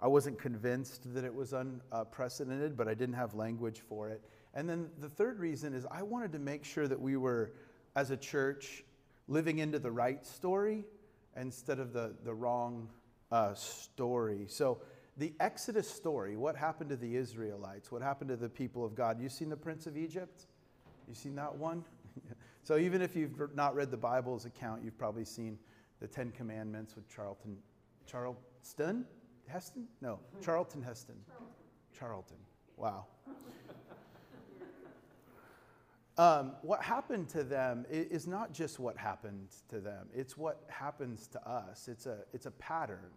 I 0.01 0.07
wasn't 0.07 0.39
convinced 0.39 1.13
that 1.15 1.25
it 1.25 1.35
was 1.35 1.53
unprecedented, 1.53 2.77
but 2.77 2.87
I 2.87 2.95
didn't 2.95 3.17
have 3.17 3.35
language 3.35 3.81
for 3.89 4.09
it. 4.09 4.23
And 4.55 4.69
then 4.69 4.89
the 5.01 5.09
third 5.09 5.41
reason 5.41 5.75
is 5.75 5.85
I 5.91 6.03
wanted 6.03 6.33
to 6.33 6.39
make 6.39 6.65
sure 6.65 6.87
that 6.87 7.01
we 7.01 7.17
were, 7.17 7.53
as 7.97 8.11
a 8.11 8.17
church, 8.17 8.85
living 9.27 9.59
into 9.59 9.79
the 9.79 9.91
right 9.91 10.25
story 10.25 10.85
instead 11.37 11.79
of 11.81 11.93
the, 11.93 12.15
the 12.25 12.33
wrong 12.33 12.89
uh, 13.31 13.55
story. 13.55 14.47
So, 14.49 14.81
the 15.19 15.35
Exodus 15.41 15.91
story, 15.91 16.37
what 16.37 16.57
happened 16.57 16.91
to 16.91 16.97
the 16.97 17.17
Israelites, 17.17 17.91
what 17.91 18.01
happened 18.01 18.31
to 18.31 18.37
the 18.37 18.49
people 18.49 18.85
of 18.85 18.95
God. 18.95 19.21
You 19.21 19.29
seen 19.29 19.49
the 19.49 19.57
Prince 19.57 19.87
of 19.87 19.97
Egypt? 19.97 20.47
You 21.09 21.15
seen 21.15 21.35
that 21.35 21.55
one? 21.55 21.85
so, 22.63 22.79
even 22.79 23.03
if 23.03 23.17
you've 23.17 23.55
not 23.55 23.75
read 23.75 23.91
the 23.91 23.97
Bible's 23.97 24.45
account, 24.45 24.83
you've 24.85 24.97
probably 24.97 25.25
seen 25.25 25.59
the 26.01 26.07
Ten 26.07 26.31
Commandments 26.31 26.95
with 26.95 27.09
Charlton. 27.09 27.57
Charleston? 28.07 29.05
Heston? 29.49 29.89
No, 30.01 30.21
Charlton 30.41 30.83
Heston. 30.83 31.17
Charlton. 31.99 32.39
Wow. 32.77 33.07
Um, 36.19 36.55
what 36.63 36.83
happened 36.83 37.29
to 37.29 37.45
them 37.45 37.87
is 37.89 38.27
not 38.27 38.53
just 38.53 38.81
what 38.81 38.97
happened 38.97 39.51
to 39.69 39.79
them, 39.79 40.09
it's 40.13 40.37
what 40.37 40.65
happens 40.67 41.29
to 41.29 41.49
us. 41.49 41.87
It's 41.87 42.07
a, 42.07 42.25
it's 42.33 42.47
a 42.47 42.51
pattern 42.51 43.13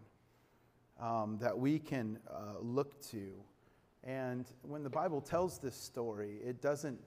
um, 1.01 1.37
that 1.41 1.57
we 1.57 1.79
can 1.79 2.19
uh, 2.29 2.59
look 2.61 3.01
to. 3.09 3.31
And 4.03 4.45
when 4.61 4.83
the 4.83 4.89
Bible 4.89 5.19
tells 5.19 5.59
this 5.59 5.75
story, 5.75 6.37
it 6.45 6.61
doesn't 6.61 6.99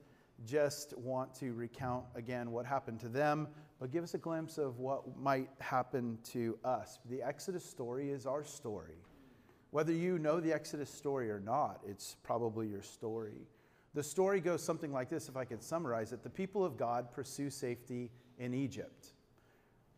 just 0.44 0.96
want 0.98 1.34
to 1.36 1.52
recount 1.52 2.04
again 2.14 2.50
what 2.50 2.66
happened 2.66 3.00
to 3.00 3.08
them, 3.08 3.48
but 3.80 3.92
give 3.92 4.02
us 4.02 4.14
a 4.14 4.18
glimpse 4.18 4.58
of 4.58 4.78
what 4.78 5.16
might 5.16 5.48
happen 5.60 6.18
to 6.24 6.58
us. 6.64 6.98
The 7.08 7.22
Exodus 7.22 7.64
story 7.64 8.10
is 8.10 8.26
our 8.26 8.44
story. 8.44 8.96
Whether 9.70 9.92
you 9.92 10.18
know 10.18 10.40
the 10.40 10.52
Exodus 10.52 10.90
story 10.90 11.30
or 11.30 11.40
not, 11.40 11.80
it's 11.86 12.16
probably 12.22 12.68
your 12.68 12.82
story. 12.82 13.46
The 13.94 14.02
story 14.02 14.40
goes 14.40 14.62
something 14.62 14.92
like 14.92 15.08
this, 15.08 15.28
if 15.28 15.36
I 15.36 15.44
could 15.44 15.62
summarize 15.62 16.12
it. 16.12 16.22
The 16.22 16.30
people 16.30 16.64
of 16.64 16.76
God 16.76 17.12
pursue 17.12 17.48
safety 17.48 18.10
in 18.38 18.54
Egypt. 18.54 19.14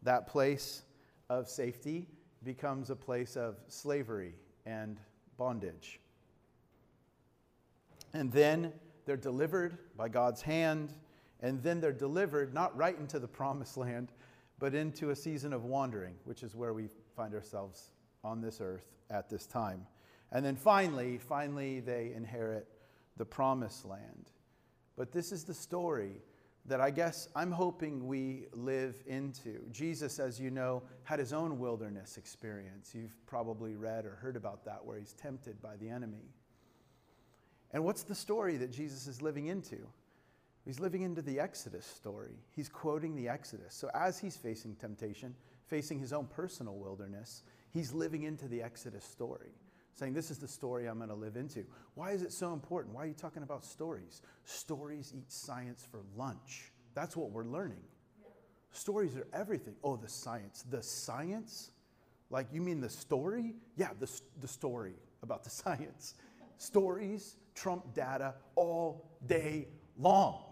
That 0.02 0.26
place 0.26 0.82
of 1.28 1.48
safety 1.48 2.06
becomes 2.46 2.88
a 2.88 2.96
place 2.96 3.36
of 3.36 3.56
slavery 3.68 4.32
and 4.64 4.98
bondage. 5.36 6.00
And 8.14 8.32
then 8.32 8.72
they're 9.04 9.16
delivered 9.16 9.76
by 9.96 10.08
God's 10.08 10.40
hand, 10.40 10.94
and 11.40 11.62
then 11.62 11.80
they're 11.80 11.92
delivered 11.92 12.54
not 12.54 12.74
right 12.76 12.96
into 12.98 13.18
the 13.18 13.28
promised 13.40 13.76
land, 13.76 14.12
but 14.58 14.74
into 14.74 15.10
a 15.10 15.16
season 15.16 15.52
of 15.52 15.64
wandering, 15.64 16.14
which 16.24 16.42
is 16.42 16.54
where 16.54 16.72
we 16.72 16.88
find 17.16 17.34
ourselves 17.34 17.90
on 18.24 18.40
this 18.40 18.60
earth 18.62 18.86
at 19.10 19.28
this 19.28 19.46
time. 19.46 19.84
And 20.32 20.44
then 20.44 20.56
finally, 20.56 21.18
finally, 21.18 21.80
they 21.80 22.12
inherit 22.14 22.66
the 23.16 23.24
promised 23.24 23.84
land. 23.84 24.30
But 24.96 25.12
this 25.12 25.32
is 25.32 25.44
the 25.44 25.54
story 25.54 26.22
that 26.68 26.80
I 26.80 26.90
guess 26.90 27.28
I'm 27.34 27.50
hoping 27.50 28.06
we 28.06 28.46
live 28.52 29.02
into. 29.06 29.60
Jesus, 29.70 30.18
as 30.18 30.40
you 30.40 30.50
know, 30.50 30.82
had 31.04 31.18
his 31.18 31.32
own 31.32 31.58
wilderness 31.58 32.16
experience. 32.16 32.92
You've 32.94 33.16
probably 33.26 33.74
read 33.74 34.04
or 34.04 34.16
heard 34.16 34.36
about 34.36 34.64
that, 34.64 34.84
where 34.84 34.98
he's 34.98 35.12
tempted 35.12 35.60
by 35.62 35.76
the 35.76 35.88
enemy. 35.88 36.30
And 37.72 37.84
what's 37.84 38.02
the 38.02 38.14
story 38.14 38.56
that 38.56 38.70
Jesus 38.70 39.06
is 39.06 39.22
living 39.22 39.46
into? 39.46 39.86
He's 40.64 40.80
living 40.80 41.02
into 41.02 41.22
the 41.22 41.38
Exodus 41.38 41.86
story. 41.86 42.34
He's 42.50 42.68
quoting 42.68 43.14
the 43.14 43.28
Exodus. 43.28 43.74
So 43.74 43.88
as 43.94 44.18
he's 44.18 44.36
facing 44.36 44.74
temptation, 44.74 45.34
facing 45.66 45.98
his 45.98 46.12
own 46.12 46.26
personal 46.26 46.74
wilderness, 46.74 47.42
he's 47.72 47.92
living 47.92 48.24
into 48.24 48.48
the 48.48 48.62
Exodus 48.62 49.04
story 49.04 49.52
saying, 49.96 50.12
This 50.14 50.30
is 50.30 50.38
the 50.38 50.48
story 50.48 50.86
I'm 50.86 50.98
going 50.98 51.08
to 51.08 51.14
live 51.14 51.36
into. 51.36 51.64
Why 51.94 52.12
is 52.12 52.22
it 52.22 52.32
so 52.32 52.52
important? 52.52 52.94
Why 52.94 53.04
are 53.04 53.06
you 53.06 53.14
talking 53.14 53.42
about 53.42 53.64
stories? 53.64 54.22
Stories 54.44 55.12
eat 55.16 55.32
science 55.32 55.86
for 55.90 56.02
lunch. 56.16 56.70
That's 56.94 57.16
what 57.16 57.30
we're 57.30 57.44
learning. 57.44 57.82
Stories 58.72 59.16
are 59.16 59.26
everything. 59.32 59.74
Oh, 59.82 59.96
the 59.96 60.08
science. 60.08 60.64
The 60.70 60.82
science? 60.82 61.70
Like, 62.30 62.48
you 62.52 62.60
mean 62.60 62.80
the 62.80 62.90
story? 62.90 63.54
Yeah, 63.76 63.90
the, 63.98 64.10
the 64.40 64.48
story 64.48 64.94
about 65.22 65.44
the 65.44 65.50
science. 65.62 66.14
Stories 66.58 67.36
trump 67.54 67.94
data 67.94 68.34
all 68.54 69.10
day 69.26 69.68
long. 69.98 70.42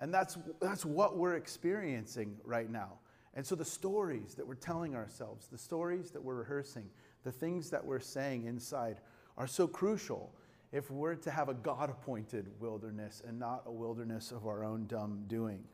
And 0.00 0.12
that's, 0.12 0.38
that's 0.60 0.84
what 0.84 1.16
we're 1.16 1.36
experiencing 1.36 2.36
right 2.44 2.70
now. 2.70 2.94
And 3.34 3.46
so 3.46 3.54
the 3.54 3.64
stories 3.64 4.34
that 4.34 4.46
we're 4.46 4.54
telling 4.54 4.96
ourselves, 4.96 5.46
the 5.46 5.58
stories 5.58 6.10
that 6.10 6.22
we're 6.22 6.36
rehearsing, 6.36 6.88
the 7.24 7.32
things 7.32 7.70
that 7.70 7.84
we're 7.84 8.00
saying 8.00 8.44
inside 8.44 9.00
are 9.36 9.46
so 9.46 9.66
crucial 9.66 10.32
if 10.72 10.90
we're 10.90 11.16
to 11.16 11.30
have 11.30 11.48
a 11.48 11.54
God 11.54 11.90
appointed 11.90 12.46
wilderness 12.60 13.22
and 13.26 13.38
not 13.38 13.64
a 13.66 13.72
wilderness 13.72 14.30
of 14.30 14.46
our 14.46 14.64
own 14.64 14.86
dumb 14.86 15.24
doing. 15.26 15.64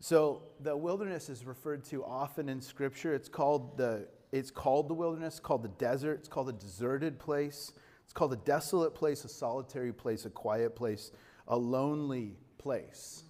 So 0.00 0.42
the 0.60 0.76
wilderness 0.76 1.28
is 1.28 1.44
referred 1.44 1.84
to 1.86 2.04
often 2.04 2.48
in 2.48 2.60
Scripture. 2.60 3.14
It's 3.14 3.28
called 3.28 3.76
the, 3.76 4.06
it's 4.30 4.50
called 4.50 4.88
the 4.88 4.94
wilderness, 4.94 5.40
called 5.40 5.62
the 5.62 5.68
desert, 5.68 6.18
it's 6.20 6.28
called 6.28 6.48
a 6.48 6.52
deserted 6.52 7.18
place, 7.18 7.72
it's 8.04 8.12
called 8.12 8.32
a 8.32 8.36
desolate 8.36 8.94
place, 8.94 9.24
a 9.24 9.28
solitary 9.28 9.92
place, 9.92 10.26
a 10.26 10.30
quiet 10.30 10.76
place, 10.76 11.10
a 11.48 11.56
lonely 11.56 12.36
place. 12.58 13.24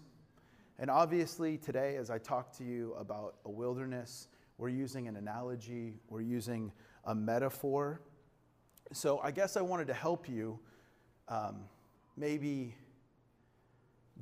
And 0.79 0.91
obviously, 0.91 1.57
today, 1.57 1.97
as 1.97 2.11
I 2.11 2.19
talk 2.19 2.55
to 2.59 2.65
you 2.65 2.95
about 2.99 3.37
a 3.47 3.51
wilderness, 3.51 4.29
we're 4.59 4.69
using 4.69 5.09
an 5.09 5.17
analogy, 5.17 5.95
we're 6.09 6.23
using 6.23 6.73
a 7.05 7.15
metaphor. 7.15 8.01
So 8.93 9.21
I 9.23 9.31
guess 9.31 9.57
I 9.57 9.61
wanted 9.61 9.87
to 9.89 9.95
help 9.95 10.29
you 10.29 10.59
um, 11.29 11.65
maybe 12.17 12.75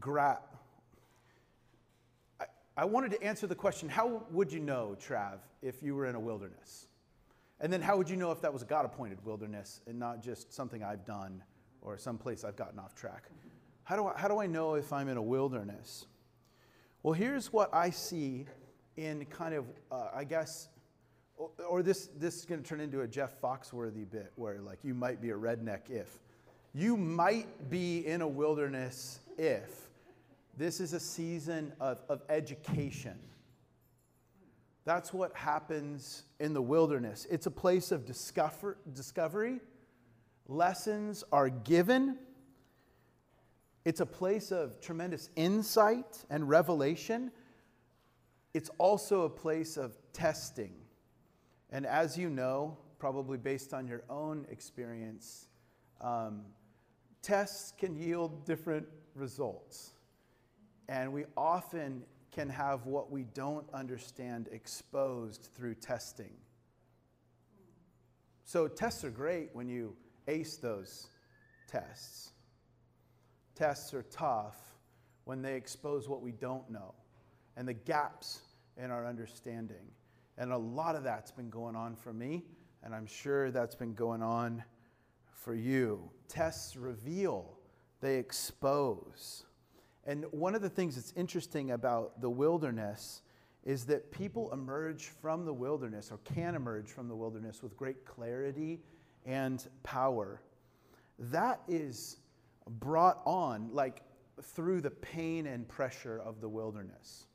grab. 0.00 0.38
I, 2.76 2.84
wanted 2.84 3.12
to 3.12 3.22
answer 3.22 3.46
the 3.46 3.54
question 3.54 3.88
how 3.88 4.24
would 4.30 4.52
you 4.52 4.58
know, 4.58 4.96
Trav, 5.00 5.38
if 5.62 5.82
you 5.82 5.94
were 5.94 6.06
in 6.06 6.14
a 6.14 6.20
wilderness? 6.20 6.88
And 7.60 7.72
then 7.72 7.80
how 7.80 7.96
would 7.96 8.10
you 8.10 8.16
know 8.16 8.32
if 8.32 8.40
that 8.40 8.52
was 8.52 8.62
a 8.62 8.66
God 8.66 8.84
appointed 8.84 9.24
wilderness 9.24 9.80
and 9.86 9.98
not 9.98 10.22
just 10.22 10.52
something 10.52 10.82
I've 10.82 11.04
done 11.04 11.42
or 11.82 11.96
some 11.96 12.18
place 12.18 12.42
I've 12.42 12.56
gotten 12.56 12.78
off 12.78 12.94
track? 12.94 13.28
How 13.84 13.96
do, 13.96 14.06
I, 14.06 14.18
how 14.18 14.28
do 14.28 14.40
I 14.40 14.46
know 14.46 14.74
if 14.74 14.92
I'm 14.92 15.08
in 15.08 15.16
a 15.16 15.22
wilderness? 15.22 16.06
Well, 17.02 17.12
here's 17.12 17.52
what 17.52 17.72
I 17.72 17.90
see 17.90 18.46
in 18.96 19.24
kind 19.26 19.54
of, 19.54 19.66
uh, 19.90 20.08
I 20.14 20.24
guess, 20.24 20.68
or, 21.36 21.50
or 21.68 21.82
this, 21.82 22.08
this 22.18 22.36
is 22.36 22.44
going 22.44 22.62
to 22.62 22.68
turn 22.68 22.80
into 22.80 23.00
a 23.00 23.08
Jeff 23.08 23.40
Foxworthy 23.40 24.08
bit 24.10 24.32
where, 24.36 24.60
like, 24.60 24.78
you 24.82 24.94
might 24.94 25.20
be 25.20 25.30
a 25.30 25.34
redneck 25.34 25.90
if. 25.90 26.18
You 26.74 26.96
might 26.96 27.70
be 27.70 28.06
in 28.06 28.20
a 28.20 28.28
wilderness 28.28 29.20
if 29.38 29.88
this 30.56 30.80
is 30.80 30.92
a 30.92 31.00
season 31.00 31.72
of, 31.80 31.98
of 32.08 32.22
education. 32.28 33.18
That's 34.84 35.12
what 35.12 35.34
happens 35.34 36.24
in 36.40 36.52
the 36.52 36.62
wilderness. 36.62 37.26
It's 37.30 37.46
a 37.46 37.50
place 37.50 37.90
of 37.90 38.04
discover, 38.04 38.76
discovery. 38.92 39.60
Lessons 40.46 41.24
are 41.32 41.48
given 41.48 42.18
it's 43.84 44.00
a 44.00 44.06
place 44.06 44.50
of 44.50 44.80
tremendous 44.80 45.28
insight 45.36 46.24
and 46.30 46.48
revelation. 46.48 47.30
It's 48.54 48.70
also 48.78 49.23
a 49.23 49.28
place 49.28 49.76
of 49.76 49.96
testing. 50.12 50.73
And 51.70 51.84
as 51.84 52.16
you 52.16 52.30
know, 52.30 52.78
probably 53.00 53.37
based 53.37 53.75
on 53.75 53.88
your 53.88 54.04
own 54.08 54.46
experience, 54.49 55.49
um, 56.00 56.42
tests 57.20 57.73
can 57.76 57.96
yield 57.96 58.46
different 58.46 58.87
results. 59.16 59.92
And 60.88 61.12
we 61.12 61.24
often 61.37 62.05
can 62.31 62.48
have 62.48 62.87
what 62.87 63.11
we 63.11 63.24
don't 63.35 63.66
understand 63.74 64.48
exposed 64.52 65.48
through 65.57 65.74
testing. 65.74 66.33
So, 68.44 68.68
tests 68.68 69.02
are 69.05 69.11
great 69.11 69.50
when 69.52 69.68
you 69.68 69.96
ace 70.28 70.57
those 70.57 71.09
tests. 71.66 72.33
Tests 73.55 73.94
are 73.94 74.02
tough 74.02 74.61
when 75.24 75.42
they 75.42 75.55
expose 75.55 76.09
what 76.09 76.22
we 76.22 76.33
don't 76.33 76.68
know 76.70 76.94
and 77.57 77.68
the 77.68 77.74
gaps 77.74 78.40
in 78.82 78.90
our 78.90 79.06
understanding. 79.06 79.90
And 80.38 80.52
a 80.52 80.58
lot 80.58 80.96
of 80.96 81.04
that's 81.04 81.30
been 81.30 81.50
going 81.50 81.76
on 81.76 81.94
for 81.94 82.12
me, 82.12 82.44
and 82.82 82.94
I'm 82.94 83.06
sure 83.06 83.50
that's 83.50 83.74
been 83.74 83.94
going 83.94 84.22
on 84.22 84.62
for 85.32 85.54
you. 85.54 86.10
Tests 86.28 86.76
reveal, 86.76 87.58
they 88.00 88.16
expose. 88.16 89.44
And 90.06 90.24
one 90.32 90.54
of 90.54 90.62
the 90.62 90.68
things 90.68 90.96
that's 90.96 91.12
interesting 91.16 91.70
about 91.70 92.20
the 92.20 92.30
wilderness 92.30 93.22
is 93.64 93.87
that 93.87 94.10
people 94.10 94.52
emerge 94.52 95.06
from 95.06 95.44
the 95.44 95.52
wilderness 95.52 96.10
or 96.10 96.18
can 96.18 96.54
emerge 96.54 96.90
from 96.90 97.08
the 97.08 97.16
wilderness 97.16 97.62
with 97.62 97.76
great 97.76 98.04
clarity 98.04 98.80
and 99.24 99.66
power. 99.82 100.42
That 101.18 101.60
is 101.66 102.18
brought 102.68 103.22
on 103.24 103.70
like 103.72 104.02
through 104.42 104.80
the 104.80 104.90
pain 104.90 105.46
and 105.46 105.66
pressure 105.66 106.20
of 106.24 106.40
the 106.40 106.48
wilderness. 106.48 107.26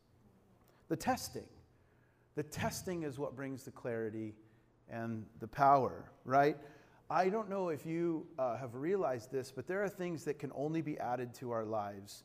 The 0.89 0.95
testing. 0.95 1.47
The 2.36 2.43
testing 2.43 3.04
is 3.04 3.17
what 3.17 3.36
brings 3.36 3.63
the 3.63 3.71
clarity 3.71 4.36
and 4.89 5.25
the 5.39 5.47
power, 5.47 6.12
right? 6.25 6.58
I 7.10 7.30
don't 7.30 7.49
know 7.49 7.69
if 7.69 7.86
you 7.86 8.28
uh, 8.38 8.58
have 8.58 8.75
realized 8.75 9.32
this, 9.32 9.52
but 9.52 9.67
there 9.67 9.84
are 9.84 9.89
things 9.89 10.23
that 10.25 10.39
can 10.39 10.52
only 10.56 10.82
be 10.82 10.99
added 10.99 11.34
to 11.36 11.52
our 11.52 11.65
lives 11.65 12.23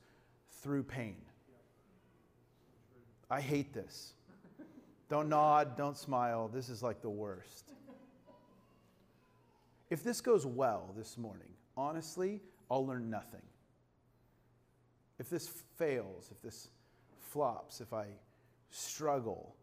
through 0.62 0.82
pain. 0.82 1.16
I 3.30 3.40
hate 3.40 3.72
this. 3.72 4.14
Don't 5.08 5.28
nod, 5.28 5.76
don't 5.76 5.96
smile. 5.96 6.48
This 6.48 6.68
is 6.68 6.82
like 6.82 7.02
the 7.02 7.10
worst. 7.10 7.72
If 9.90 10.02
this 10.02 10.20
goes 10.20 10.46
well 10.46 10.92
this 10.96 11.18
morning, 11.18 11.50
honestly, 11.76 12.40
I'll 12.70 12.86
learn 12.86 13.10
nothing. 13.10 13.42
If 15.18 15.30
this 15.30 15.48
fails, 15.76 16.30
if 16.30 16.40
this 16.42 16.68
flops, 17.20 17.80
if 17.80 17.92
I 17.92 18.06
struggle, 18.74 19.54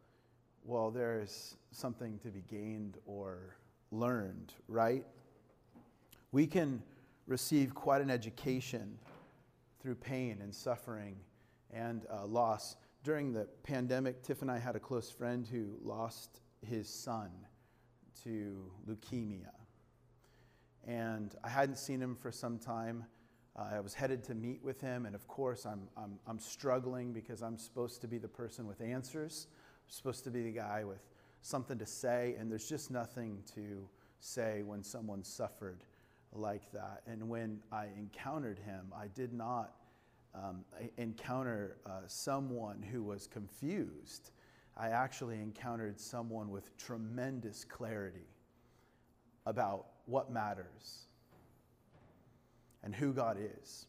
well, 0.63 0.91
there's 0.91 1.55
something 1.71 2.19
to 2.19 2.29
be 2.29 2.41
gained 2.41 2.97
or 3.05 3.55
learned, 3.91 4.53
right? 4.67 5.05
We 6.31 6.47
can 6.47 6.81
receive 7.27 7.75
quite 7.75 8.01
an 8.01 8.09
education 8.09 8.97
through 9.81 9.95
pain 9.95 10.39
and 10.41 10.53
suffering 10.53 11.15
and 11.71 12.05
uh, 12.11 12.25
loss. 12.25 12.77
During 13.03 13.33
the 13.33 13.47
pandemic, 13.63 14.21
Tiff 14.21 14.41
and 14.41 14.51
I 14.51 14.59
had 14.59 14.75
a 14.75 14.79
close 14.79 15.09
friend 15.09 15.47
who 15.47 15.77
lost 15.83 16.41
his 16.61 16.87
son 16.87 17.31
to 18.23 18.71
leukemia 18.87 19.49
and 20.87 21.35
I 21.43 21.49
hadn't 21.49 21.77
seen 21.77 22.01
him 22.01 22.15
for 22.15 22.31
some 22.31 22.57
time. 22.57 23.05
Uh, 23.57 23.67
I 23.75 23.79
was 23.79 23.93
headed 23.93 24.23
to 24.25 24.35
meet 24.35 24.63
with 24.63 24.79
him, 24.79 25.05
and 25.05 25.13
of 25.13 25.27
course, 25.27 25.65
I'm, 25.65 25.81
I'm, 25.97 26.19
I'm 26.25 26.39
struggling 26.39 27.11
because 27.11 27.41
I'm 27.41 27.57
supposed 27.57 28.01
to 28.01 28.07
be 28.07 28.17
the 28.17 28.27
person 28.27 28.65
with 28.65 28.81
answers. 28.81 29.47
I'm 29.85 29.91
supposed 29.91 30.23
to 30.23 30.31
be 30.31 30.43
the 30.43 30.51
guy 30.51 30.83
with 30.83 31.01
something 31.41 31.77
to 31.77 31.85
say, 31.85 32.35
and 32.39 32.49
there's 32.49 32.69
just 32.69 32.91
nothing 32.91 33.43
to 33.55 33.87
say 34.19 34.61
when 34.63 34.83
someone 34.83 35.23
suffered 35.23 35.83
like 36.31 36.71
that. 36.71 37.01
And 37.07 37.27
when 37.27 37.59
I 37.71 37.87
encountered 37.97 38.59
him, 38.59 38.93
I 38.95 39.07
did 39.07 39.33
not 39.33 39.73
um, 40.33 40.63
encounter 40.97 41.77
uh, 41.85 42.01
someone 42.07 42.81
who 42.81 43.03
was 43.03 43.27
confused. 43.27 44.31
I 44.77 44.89
actually 44.89 45.35
encountered 45.35 45.99
someone 45.99 46.49
with 46.49 46.75
tremendous 46.77 47.65
clarity 47.65 48.29
about 49.45 49.87
what 50.05 50.31
matters 50.31 51.07
and 52.83 52.95
who 52.95 53.13
God 53.13 53.37
is 53.61 53.85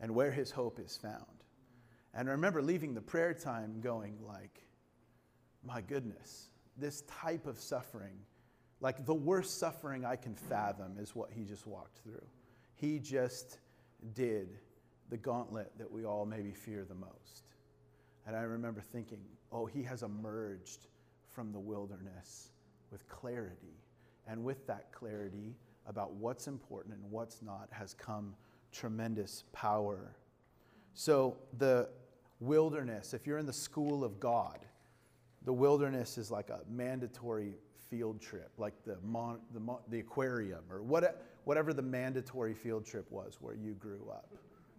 and 0.00 0.14
where 0.14 0.30
his 0.30 0.50
hope 0.50 0.78
is 0.78 0.96
found. 0.96 1.24
And 2.14 2.28
I 2.28 2.32
remember 2.32 2.62
leaving 2.62 2.94
the 2.94 3.00
prayer 3.00 3.34
time 3.34 3.80
going 3.80 4.16
like, 4.26 4.62
my 5.64 5.80
goodness, 5.80 6.48
this 6.76 7.02
type 7.02 7.46
of 7.46 7.58
suffering, 7.58 8.16
like 8.80 9.04
the 9.04 9.14
worst 9.14 9.58
suffering 9.58 10.04
I 10.04 10.16
can 10.16 10.34
fathom 10.34 10.96
is 10.98 11.14
what 11.14 11.30
he 11.30 11.44
just 11.44 11.66
walked 11.66 11.98
through. 12.02 12.24
He 12.74 12.98
just 12.98 13.58
did 14.14 14.48
the 15.08 15.16
gauntlet 15.16 15.72
that 15.78 15.90
we 15.90 16.04
all 16.04 16.26
maybe 16.26 16.52
fear 16.52 16.84
the 16.84 16.94
most. 16.94 17.44
And 18.26 18.36
I 18.36 18.42
remember 18.42 18.80
thinking, 18.80 19.20
oh, 19.52 19.66
he 19.66 19.82
has 19.84 20.02
emerged 20.02 20.86
from 21.28 21.52
the 21.52 21.60
wilderness 21.60 22.50
with 22.90 23.08
clarity 23.08 23.78
and 24.26 24.42
with 24.42 24.66
that 24.66 24.92
clarity 24.92 25.54
about 25.86 26.12
what's 26.14 26.48
important 26.48 26.94
and 26.94 27.10
what's 27.10 27.42
not 27.42 27.68
has 27.70 27.94
come 27.94 28.34
tremendous 28.72 29.44
power. 29.52 30.16
So, 30.94 31.36
the 31.58 31.88
wilderness, 32.40 33.14
if 33.14 33.26
you're 33.26 33.38
in 33.38 33.46
the 33.46 33.52
school 33.52 34.04
of 34.04 34.20
God, 34.20 34.58
the 35.44 35.52
wilderness 35.52 36.18
is 36.18 36.30
like 36.30 36.50
a 36.50 36.60
mandatory 36.68 37.54
field 37.88 38.20
trip, 38.20 38.50
like 38.58 38.74
the, 38.84 38.98
mon, 39.04 39.38
the, 39.54 39.60
the 39.88 40.00
aquarium 40.00 40.64
or 40.70 40.82
what, 40.82 41.24
whatever 41.44 41.72
the 41.72 41.82
mandatory 41.82 42.54
field 42.54 42.84
trip 42.84 43.10
was 43.10 43.38
where 43.40 43.54
you 43.54 43.72
grew 43.74 44.08
up, 44.10 44.28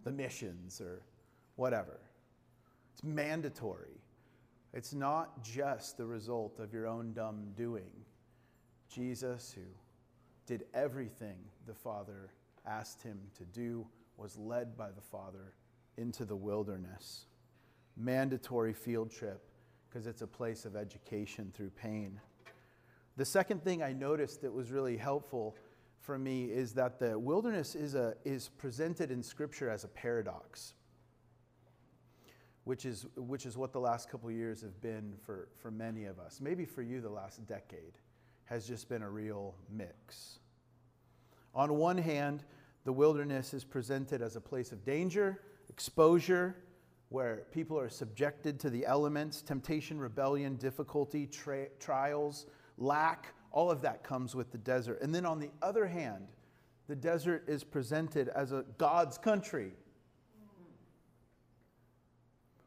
the 0.04 0.10
missions 0.10 0.80
or 0.80 1.02
whatever. 1.56 2.00
It's 2.92 3.02
mandatory. 3.02 4.00
It's 4.74 4.92
not 4.92 5.42
just 5.42 5.96
the 5.96 6.04
result 6.04 6.58
of 6.58 6.72
your 6.72 6.86
own 6.86 7.12
dumb 7.14 7.46
doing. 7.56 7.90
Jesus, 8.92 9.52
who 9.54 9.62
did 10.48 10.64
everything 10.72 11.36
the 11.66 11.74
Father 11.74 12.30
asked 12.66 13.02
him 13.02 13.20
to 13.36 13.44
do, 13.44 13.86
was 14.16 14.36
led 14.38 14.76
by 14.76 14.90
the 14.90 15.02
Father 15.02 15.52
into 15.98 16.24
the 16.24 16.34
wilderness. 16.34 17.26
Mandatory 17.96 18.72
field 18.72 19.10
trip 19.10 19.42
because 19.88 20.06
it's 20.06 20.22
a 20.22 20.26
place 20.26 20.64
of 20.64 20.74
education 20.74 21.52
through 21.54 21.70
pain. 21.70 22.18
The 23.16 23.24
second 23.26 23.62
thing 23.62 23.82
I 23.82 23.92
noticed 23.92 24.40
that 24.42 24.52
was 24.52 24.70
really 24.70 24.96
helpful 24.96 25.54
for 26.00 26.18
me 26.18 26.46
is 26.46 26.72
that 26.74 26.98
the 26.98 27.18
wilderness 27.18 27.74
is, 27.74 27.94
a, 27.94 28.14
is 28.24 28.48
presented 28.56 29.10
in 29.10 29.22
Scripture 29.22 29.68
as 29.68 29.84
a 29.84 29.88
paradox, 29.88 30.72
which 32.64 32.86
is, 32.86 33.06
which 33.16 33.44
is 33.44 33.58
what 33.58 33.72
the 33.72 33.80
last 33.80 34.08
couple 34.08 34.30
years 34.30 34.62
have 34.62 34.80
been 34.80 35.14
for, 35.26 35.48
for 35.58 35.70
many 35.70 36.06
of 36.06 36.18
us. 36.18 36.40
Maybe 36.40 36.64
for 36.64 36.80
you, 36.80 37.00
the 37.00 37.10
last 37.10 37.46
decade 37.46 37.98
has 38.48 38.66
just 38.66 38.88
been 38.88 39.02
a 39.02 39.10
real 39.10 39.54
mix. 39.70 40.38
On 41.54 41.74
one 41.76 41.98
hand, 41.98 42.44
the 42.84 42.92
wilderness 42.92 43.52
is 43.52 43.64
presented 43.64 44.22
as 44.22 44.36
a 44.36 44.40
place 44.40 44.72
of 44.72 44.84
danger, 44.84 45.42
exposure, 45.68 46.56
where 47.10 47.44
people 47.52 47.78
are 47.78 47.88
subjected 47.88 48.58
to 48.60 48.70
the 48.70 48.86
elements, 48.86 49.42
temptation, 49.42 49.98
rebellion, 49.98 50.56
difficulty, 50.56 51.26
tra- 51.26 51.68
trials, 51.78 52.46
lack, 52.76 53.34
all 53.50 53.70
of 53.70 53.80
that 53.82 54.02
comes 54.04 54.34
with 54.34 54.52
the 54.52 54.58
desert. 54.58 55.00
And 55.02 55.14
then 55.14 55.24
on 55.24 55.38
the 55.38 55.50
other 55.62 55.86
hand, 55.86 56.28
the 56.86 56.96
desert 56.96 57.44
is 57.48 57.64
presented 57.64 58.28
as 58.28 58.52
a 58.52 58.64
God's 58.76 59.18
country. 59.18 59.72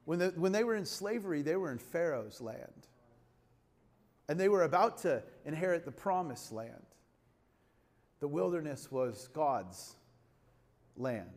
When, 0.05 0.19
the, 0.19 0.33
when 0.35 0.51
they 0.51 0.63
were 0.63 0.75
in 0.75 0.85
slavery, 0.85 1.41
they 1.41 1.55
were 1.55 1.71
in 1.71 1.77
Pharaoh's 1.77 2.41
land. 2.41 2.87
And 4.27 4.39
they 4.39 4.49
were 4.49 4.63
about 4.63 4.99
to 4.99 5.23
inherit 5.45 5.85
the 5.85 5.91
promised 5.91 6.51
land. 6.51 6.85
The 8.19 8.27
wilderness 8.27 8.91
was 8.91 9.29
God's 9.33 9.95
land. 10.95 11.29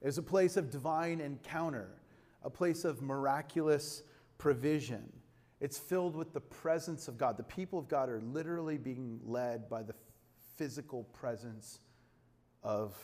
It 0.00 0.06
was 0.06 0.18
a 0.18 0.22
place 0.22 0.56
of 0.56 0.70
divine 0.70 1.20
encounter, 1.20 1.88
a 2.42 2.50
place 2.50 2.84
of 2.84 3.02
miraculous 3.02 4.02
provision. 4.38 5.12
It's 5.60 5.78
filled 5.78 6.16
with 6.16 6.32
the 6.32 6.40
presence 6.40 7.06
of 7.06 7.18
God. 7.18 7.36
The 7.36 7.44
people 7.44 7.78
of 7.78 7.88
God 7.88 8.08
are 8.08 8.20
literally 8.20 8.78
being 8.78 9.20
led 9.24 9.68
by 9.68 9.82
the 9.82 9.94
physical 10.56 11.04
presence 11.04 11.78
of 12.64 12.96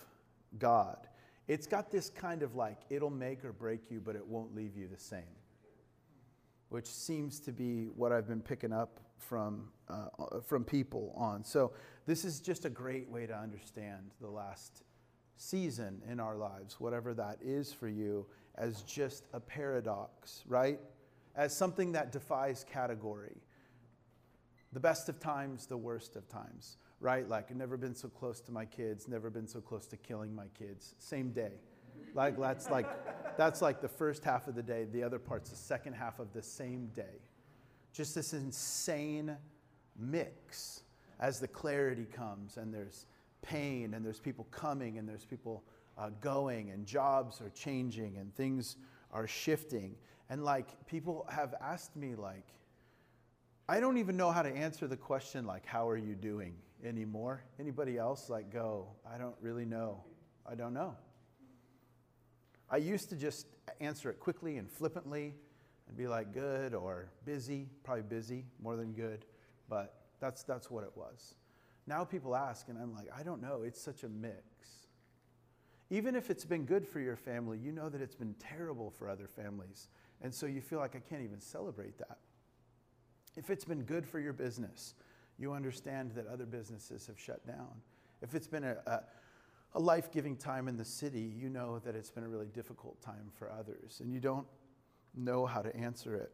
God. 0.59 1.07
It's 1.47 1.67
got 1.67 1.91
this 1.91 2.11
kind 2.11 2.43
of 2.43 2.57
like, 2.57 2.79
it'll 2.91 3.11
make 3.11 3.45
or 3.45 3.53
break 3.53 3.91
you, 3.91 4.01
but 4.01 4.17
it 4.17 4.27
won't 4.27 4.55
leave 4.55 4.77
you 4.77 4.89
the 4.89 4.99
same, 4.99 5.23
which 6.69 6.87
seems 6.87 7.41
to 7.41 7.53
be 7.53 7.87
what 7.95 8.13
I've 8.13 8.29
been 8.29 8.43
picking 8.43 8.73
up 8.73 9.01
from, 9.17 9.69
uh, 9.89 10.41
from 10.47 10.65
people 10.65 11.13
on. 11.17 11.45
So, 11.45 11.73
this 12.07 12.25
is 12.25 12.41
just 12.41 12.65
a 12.65 12.71
great 12.71 13.09
way 13.11 13.27
to 13.27 13.37
understand 13.37 14.13
the 14.21 14.29
last 14.29 14.83
season 15.37 16.03
in 16.11 16.21
our 16.21 16.37
lives, 16.37 16.81
whatever 16.81 17.15
that 17.15 17.39
is 17.43 17.73
for 17.73 17.89
you, 17.89 18.27
as 18.57 18.83
just 18.83 19.27
a 19.33 19.41
paradox, 19.41 20.43
right? 20.47 20.81
As 21.37 21.57
something 21.57 21.93
that 21.93 22.13
defies 22.13 22.65
category. 22.71 23.37
The 24.73 24.81
best 24.81 25.09
of 25.09 25.21
times, 25.21 25.67
the 25.67 25.77
worst 25.77 26.17
of 26.17 26.29
times, 26.29 26.77
right? 27.01 27.29
Like, 27.29 27.55
never 27.55 27.77
been 27.77 27.95
so 27.95 28.09
close 28.09 28.41
to 28.43 28.53
my 28.53 28.65
kids, 28.65 29.09
never 29.09 29.31
been 29.31 29.47
so 29.47 29.61
close 29.61 29.87
to 29.87 29.97
killing 29.97 30.35
my 30.35 30.49
kids, 30.59 30.95
same 30.99 31.31
day. 31.31 31.61
Like, 32.15 32.39
that's 32.39 32.71
like, 32.71 32.89
that's 33.39 33.63
like 33.63 33.81
the 33.81 33.89
first 33.89 34.25
half 34.25 34.49
of 34.49 34.57
the 34.57 34.63
day, 34.63 34.87
the 34.93 35.03
other 35.05 35.19
part's 35.19 35.51
the 35.51 35.57
second 35.57 35.93
half 35.93 36.19
of 36.19 36.33
the 36.33 36.43
same 36.43 36.91
day. 36.95 37.23
Just 37.93 38.15
this 38.15 38.33
insane 38.33 39.37
mix 39.97 40.83
as 41.21 41.39
the 41.41 41.49
clarity 41.49 42.05
comes 42.05 42.57
and 42.57 42.75
there's 42.75 43.07
pain 43.43 43.95
and 43.95 44.05
there's 44.05 44.21
people 44.21 44.47
coming 44.51 44.99
and 44.99 45.09
there's 45.09 45.25
people 45.25 45.63
uh, 45.97 46.11
going 46.21 46.71
and 46.71 46.85
jobs 46.85 47.41
are 47.41 47.51
changing 47.51 48.17
and 48.19 48.35
things 48.35 48.77
are 49.13 49.27
shifting. 49.27 49.95
And 50.31 50.45
like 50.45 50.69
people 50.87 51.27
have 51.31 51.55
asked 51.61 51.97
me 51.97 52.15
like 52.15 52.47
i 53.71 53.81
don't 53.81 53.99
even 53.99 54.17
know 54.17 54.31
how 54.31 54.43
to 54.43 54.49
answer 54.49 54.87
the 54.87 54.97
question 54.97 55.47
like 55.47 55.65
how 55.65 55.89
are 55.89 55.97
you 55.97 56.15
doing 56.15 56.55
anymore? 56.85 57.45
Anybody 57.61 57.99
else 57.99 58.29
like 58.29 58.53
go 58.53 58.89
i 59.09 59.17
don't 59.17 59.37
really 59.41 59.65
know. 59.65 60.03
I 60.45 60.55
don't 60.55 60.75
know 60.75 60.97
i 62.71 62.77
used 62.77 63.09
to 63.09 63.17
just 63.17 63.47
answer 63.81 64.11
it 64.11 64.19
quickly 64.21 64.57
and 64.57 64.71
flippantly 64.71 65.35
and 65.89 65.97
be 65.97 66.07
like 66.07 66.33
good 66.33 66.75
or 66.75 67.09
busy 67.25 67.69
probably 67.83 68.03
busy 68.03 68.45
more 68.63 68.77
than 68.77 68.93
good 68.93 69.25
but 69.69 69.95
that's 70.21 70.43
that's 70.43 70.71
what 70.71 70.85
it 70.85 70.93
was 70.97 71.35
now 71.89 72.05
people 72.05 72.37
ask, 72.37 72.69
and 72.69 72.77
I'm 72.79 72.95
like, 72.95 73.09
I 73.19 73.23
don't 73.23 73.41
know. 73.41 73.63
It's 73.65 73.81
such 73.81 74.05
a 74.05 74.09
mix. 74.11 74.45
Even 75.89 76.15
if 76.15 76.29
it's 76.29 76.45
been 76.45 76.67
good 76.67 76.87
for 76.87 77.01
your 77.01 77.17
family, 77.17 77.59
you 77.59 77.73
know 77.73 77.89
that 77.89 78.03
it's 78.03 78.15
been 78.15 78.35
terrible 78.35 78.91
for 78.91 79.09
other 79.09 79.27
families. 79.27 79.89
And 80.21 80.33
so 80.33 80.45
you 80.45 80.61
feel 80.61 80.81
like 80.81 80.95
I 80.95 80.99
can't 80.99 81.23
even 81.23 81.41
celebrate 81.41 81.97
that. 81.99 82.19
If 83.37 83.49
it's 83.49 83.65
been 83.65 83.85
good 83.85 84.07
for 84.07 84.21
your 84.21 84.35
business, 84.35 84.95
you 85.39 85.55
understand 85.55 86.13
that 86.15 86.27
other 86.27 86.45
businesses 86.45 87.07
have 87.07 87.19
shut 87.19 87.47
down. 87.47 87.81
If 88.21 88.35
it's 88.35 88.49
been 88.49 88.65
a, 88.65 88.77
a, 88.87 89.01
a 89.75 89.79
life 89.79 90.11
giving 90.11 90.37
time 90.37 90.69
in 90.69 90.77
the 90.77 90.85
city, 90.85 91.33
you 91.37 91.49
know 91.49 91.79
that 91.81 91.95
it's 91.95 92.11
been 92.11 92.25
a 92.25 92.29
really 92.29 92.49
difficult 92.49 93.01
time 93.03 93.31
for 93.35 93.51
others, 93.51 94.01
and 94.01 94.13
you 94.13 94.21
don't 94.21 94.47
know 95.15 95.47
how 95.47 95.61
to 95.63 95.75
answer 95.77 96.15
it. 96.15 96.33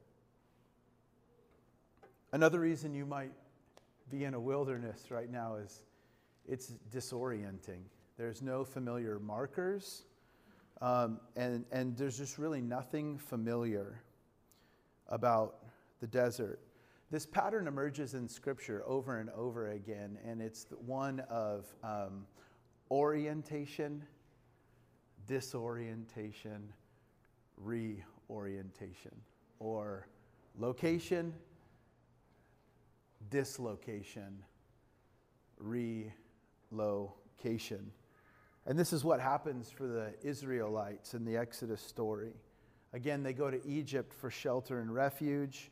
Another 2.32 2.60
reason 2.60 2.94
you 2.94 3.06
might 3.06 3.32
be 4.10 4.24
in 4.24 4.34
a 4.34 4.40
wilderness 4.40 5.10
right 5.10 5.30
now 5.30 5.56
is 5.56 5.82
it's 6.46 6.74
disorienting. 6.92 7.82
There's 8.16 8.42
no 8.42 8.64
familiar 8.64 9.18
markers, 9.18 10.04
um, 10.80 11.20
and, 11.36 11.64
and 11.72 11.96
there's 11.96 12.18
just 12.18 12.38
really 12.38 12.60
nothing 12.60 13.18
familiar 13.18 14.02
about 15.08 15.56
the 16.00 16.06
desert. 16.06 16.60
This 17.10 17.26
pattern 17.26 17.66
emerges 17.66 18.14
in 18.14 18.28
Scripture 18.28 18.82
over 18.86 19.18
and 19.18 19.30
over 19.30 19.70
again, 19.70 20.18
and 20.26 20.40
it's 20.40 20.66
one 20.84 21.20
of 21.30 21.66
um, 21.82 22.26
orientation, 22.90 24.02
disorientation, 25.26 26.72
reorientation, 27.56 29.12
or 29.58 30.06
location, 30.58 31.34
dislocation, 33.30 34.38
relocation. 35.58 36.10
And 38.66 38.78
this 38.78 38.92
is 38.92 39.04
what 39.04 39.20
happens 39.20 39.70
for 39.70 39.86
the 39.86 40.14
Israelites 40.22 41.14
in 41.14 41.24
the 41.24 41.36
Exodus 41.36 41.80
story. 41.80 42.32
Again, 42.92 43.22
they 43.22 43.32
go 43.32 43.50
to 43.50 43.66
Egypt 43.66 44.12
for 44.14 44.30
shelter 44.30 44.80
and 44.80 44.94
refuge. 44.94 45.70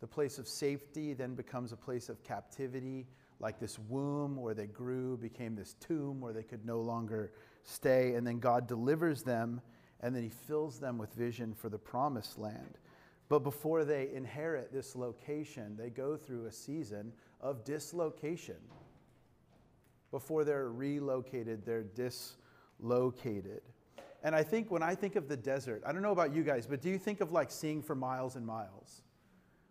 The 0.00 0.06
place 0.06 0.38
of 0.38 0.46
safety 0.46 1.14
then 1.14 1.34
becomes 1.34 1.72
a 1.72 1.76
place 1.76 2.08
of 2.08 2.22
captivity, 2.22 3.06
like 3.40 3.60
this 3.60 3.78
womb 3.78 4.36
where 4.36 4.54
they 4.54 4.66
grew 4.66 5.16
became 5.16 5.54
this 5.54 5.74
tomb 5.74 6.20
where 6.20 6.32
they 6.32 6.42
could 6.42 6.66
no 6.66 6.80
longer 6.80 7.32
stay. 7.62 8.14
And 8.14 8.26
then 8.26 8.38
God 8.40 8.66
delivers 8.66 9.22
them, 9.22 9.60
and 10.00 10.14
then 10.14 10.22
He 10.22 10.28
fills 10.28 10.78
them 10.78 10.98
with 10.98 11.12
vision 11.14 11.54
for 11.54 11.68
the 11.68 11.78
promised 11.78 12.38
land. 12.38 12.78
But 13.28 13.40
before 13.40 13.84
they 13.84 14.08
inherit 14.14 14.72
this 14.72 14.96
location, 14.96 15.76
they 15.76 15.90
go 15.90 16.16
through 16.16 16.46
a 16.46 16.52
season 16.52 17.12
of 17.40 17.64
dislocation. 17.64 18.56
Before 20.10 20.44
they're 20.44 20.70
relocated, 20.70 21.66
they're 21.66 21.84
dislocated. 21.84 23.60
And 24.22 24.34
I 24.34 24.42
think 24.42 24.70
when 24.70 24.82
I 24.82 24.94
think 24.94 25.14
of 25.14 25.28
the 25.28 25.36
desert, 25.36 25.82
I 25.86 25.92
don't 25.92 26.02
know 26.02 26.12
about 26.12 26.34
you 26.34 26.42
guys, 26.42 26.66
but 26.66 26.80
do 26.80 26.88
you 26.88 26.98
think 26.98 27.20
of 27.20 27.30
like 27.30 27.50
seeing 27.50 27.82
for 27.82 27.94
miles 27.94 28.34
and 28.34 28.44
miles? 28.44 29.02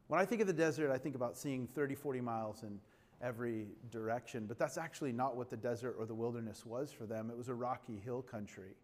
When 0.08 0.22
I 0.22 0.26
think 0.26 0.40
of 0.40 0.48
the 0.48 0.54
desert, 0.54 0.92
I 0.92 0.98
think 0.98 1.16
about 1.16 1.38
seeing 1.38 1.68
30, 1.68 1.96
40 1.96 2.22
miles 2.22 2.64
in 2.64 2.80
every 3.22 3.68
direction. 3.92 4.46
But 4.46 4.58
that's 4.60 4.78
actually 4.78 5.12
not 5.12 5.36
what 5.36 5.50
the 5.50 5.58
desert 5.58 5.96
or 5.98 6.06
the 6.06 6.16
wilderness 6.16 6.66
was 6.66 6.92
for 6.92 7.06
them. 7.06 7.30
It 7.30 7.38
was 7.38 7.50
a 7.50 7.54
rocky 7.54 8.00
hill 8.04 8.22
country. 8.22 8.76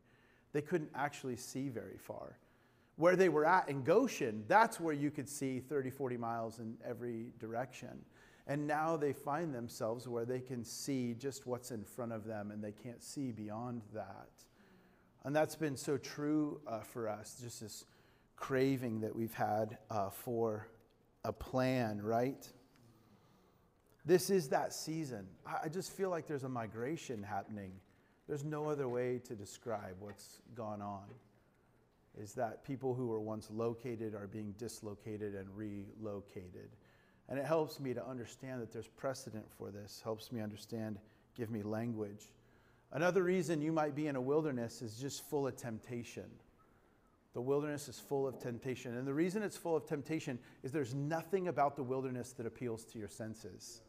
They 0.54 0.62
couldn't 0.62 0.92
actually 0.96 1.38
see 1.38 1.70
very 1.70 1.98
far 1.98 2.38
where 2.96 3.16
they 3.16 3.30
were 3.30 3.46
at 3.46 3.70
in 3.70 3.84
Goshen, 3.84 4.44
that's 4.48 4.80
where 4.80 4.94
you 4.94 5.10
could 5.10 5.28
see 5.28 5.60
30, 5.60 5.90
40 5.90 6.18
miles 6.18 6.60
in 6.60 6.76
every 6.88 7.28
direction. 7.40 8.06
And 8.46 8.68
now 8.68 8.98
they 8.98 9.14
find 9.14 9.54
themselves 9.54 10.08
where 10.08 10.26
they 10.26 10.42
can 10.42 10.64
see 10.64 11.14
just 11.14 11.48
what's 11.48 11.72
in 11.72 11.84
front 11.84 12.12
of 12.12 12.26
them 12.26 12.52
and 12.52 12.64
they 12.64 12.74
can't 12.74 13.02
see 13.02 13.32
beyond 13.32 13.82
that. 13.94 14.30
And 15.24 15.36
that's 15.36 15.56
been 15.56 15.78
so 15.78 15.98
true 15.98 16.60
uh, 16.68 16.82
for 16.82 17.08
us, 17.08 17.40
just 17.42 17.62
this 17.62 17.86
craving 18.36 19.00
that 19.02 19.16
we've 19.16 19.34
had 19.34 19.78
uh, 19.90 20.10
for 20.10 20.68
a 21.24 21.32
plan, 21.32 22.02
right? 22.02 22.46
This 24.06 24.30
is 24.30 24.50
that 24.50 24.74
season. 24.74 25.28
I 25.46 25.70
just 25.70 25.92
feel 25.92 26.10
like 26.10 26.28
there's 26.28 26.44
a 26.44 26.50
migration 26.50 27.24
happening. 27.24 27.72
There's 28.28 28.44
no 28.44 28.68
other 28.68 28.90
way 28.90 29.20
to 29.26 29.36
describe 29.36 29.96
what's 30.00 30.40
gone 30.56 30.82
on. 30.82 31.06
is 32.22 32.34
that 32.34 32.64
people 32.64 32.94
who 32.94 33.08
were 33.08 33.20
once 33.20 33.50
located 33.50 34.14
are 34.14 34.28
being 34.28 34.54
dislocated 34.58 35.34
and 35.34 35.48
relocated. 35.56 36.70
And 37.30 37.40
it 37.40 37.46
helps 37.46 37.80
me 37.80 37.94
to 37.94 38.06
understand 38.06 38.62
that 38.62 38.72
there's 38.72 38.88
precedent 38.88 39.46
for 39.58 39.72
this, 39.72 40.02
helps 40.04 40.32
me 40.32 40.42
understand, 40.42 41.00
give 41.36 41.50
me 41.50 41.64
language. 41.64 42.30
Another 42.92 43.24
reason 43.24 43.62
you 43.62 43.72
might 43.72 43.96
be 43.96 44.08
in 44.08 44.16
a 44.16 44.22
wilderness 44.22 44.82
is 44.82 44.98
just 45.00 45.28
full 45.30 45.48
of 45.48 45.56
temptation. 45.56 46.30
The 47.34 47.42
wilderness 47.42 47.88
is 47.88 48.00
full 48.00 48.28
of 48.28 48.38
temptation. 48.38 48.96
And 48.96 49.08
the 49.08 49.14
reason 49.14 49.42
it's 49.42 49.58
full 49.58 49.76
of 49.76 49.88
temptation 49.88 50.38
is 50.62 50.72
there's 50.72 50.94
nothing 50.94 51.48
about 51.48 51.76
the 51.76 51.82
wilderness 51.82 52.34
that 52.34 52.46
appeals 52.46 52.86
to 52.86 53.00
your 53.00 53.08
senses. 53.08 53.82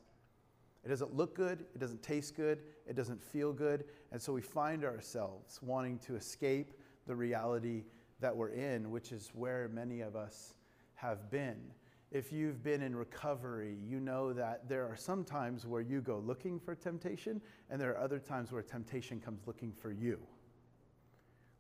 It 0.85 0.88
doesn't 0.88 1.16
look 1.16 1.35
good, 1.35 1.64
it 1.75 1.79
doesn't 1.79 2.03
taste 2.03 2.37
good, 2.37 2.61
it 2.87 2.94
doesn't 2.94 3.23
feel 3.23 3.53
good. 3.53 3.85
And 4.12 4.20
so 4.20 4.33
we 4.33 4.42
find 4.42 4.85
ourselves 4.85 5.59
wanting 5.62 5.99
to 6.01 6.16
escape 6.16 6.75
the 7.07 7.16
reality 7.16 7.85
that 8.20 8.37
we're 8.37 8.51
in, 8.51 8.90
which 8.90 9.12
is 9.12 9.31
where 9.35 9.68
many 9.68 10.03
of 10.03 10.14
us 10.14 10.55
have 10.94 11.31
been. 11.31 11.61
If 12.11 12.33
you've 12.33 12.62
been 12.62 12.83
in 12.83 12.94
recovery, 12.94 13.77
you 13.85 13.99
know 13.99 14.33
that 14.35 14.68
there 14.68 14.87
are 14.87 14.97
some 14.97 15.25
times 15.25 15.66
where 15.66 15.81
you 15.81 16.01
go 16.01 16.18
looking 16.18 16.61
for 16.61 16.75
temptation, 16.75 17.40
and 17.70 17.81
there 17.81 17.90
are 17.90 17.99
other 17.99 18.18
times 18.18 18.53
where 18.53 18.62
temptation 18.62 19.20
comes 19.20 19.47
looking 19.47 19.73
for 19.73 19.90
you. 19.90 20.20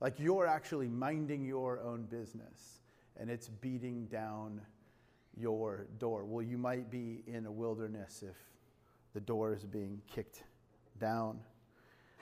Like 0.00 0.20
you're 0.20 0.46
actually 0.46 0.88
minding 0.88 1.44
your 1.44 1.80
own 1.80 2.04
business, 2.04 2.82
and 3.16 3.30
it's 3.30 3.48
beating 3.48 4.06
down 4.06 4.60
your 5.36 5.86
door. 5.98 6.24
Well, 6.24 6.42
you 6.42 6.58
might 6.58 6.90
be 6.90 7.22
in 7.26 7.46
a 7.46 7.52
wilderness 7.52 8.22
if 8.22 8.36
the 9.14 9.20
door 9.20 9.54
is 9.54 9.64
being 9.64 10.02
kicked 10.06 10.42
down. 10.98 11.38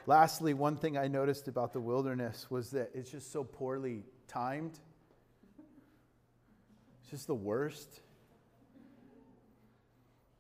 Lastly, 0.06 0.52
one 0.52 0.76
thing 0.76 0.98
I 0.98 1.08
noticed 1.08 1.48
about 1.48 1.72
the 1.72 1.80
wilderness 1.80 2.50
was 2.50 2.70
that 2.72 2.90
it's 2.94 3.10
just 3.10 3.32
so 3.32 3.44
poorly 3.44 4.04
timed. 4.28 4.78
It's 7.00 7.10
just 7.10 7.26
the 7.26 7.34
worst. 7.34 8.00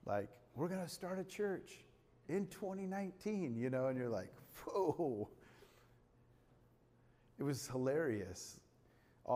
Like, 0.04 0.28
we're 0.54 0.68
going 0.68 0.82
to 0.82 0.88
start 0.88 1.18
a 1.18 1.24
church 1.24 1.84
in 2.28 2.46
2019, 2.48 3.56
you 3.56 3.70
know, 3.70 3.86
and 3.86 3.96
you're 3.96 4.08
like, 4.08 4.32
whoa. 4.64 5.30
It 7.38 7.44
was 7.44 7.66
hilarious. 7.68 8.58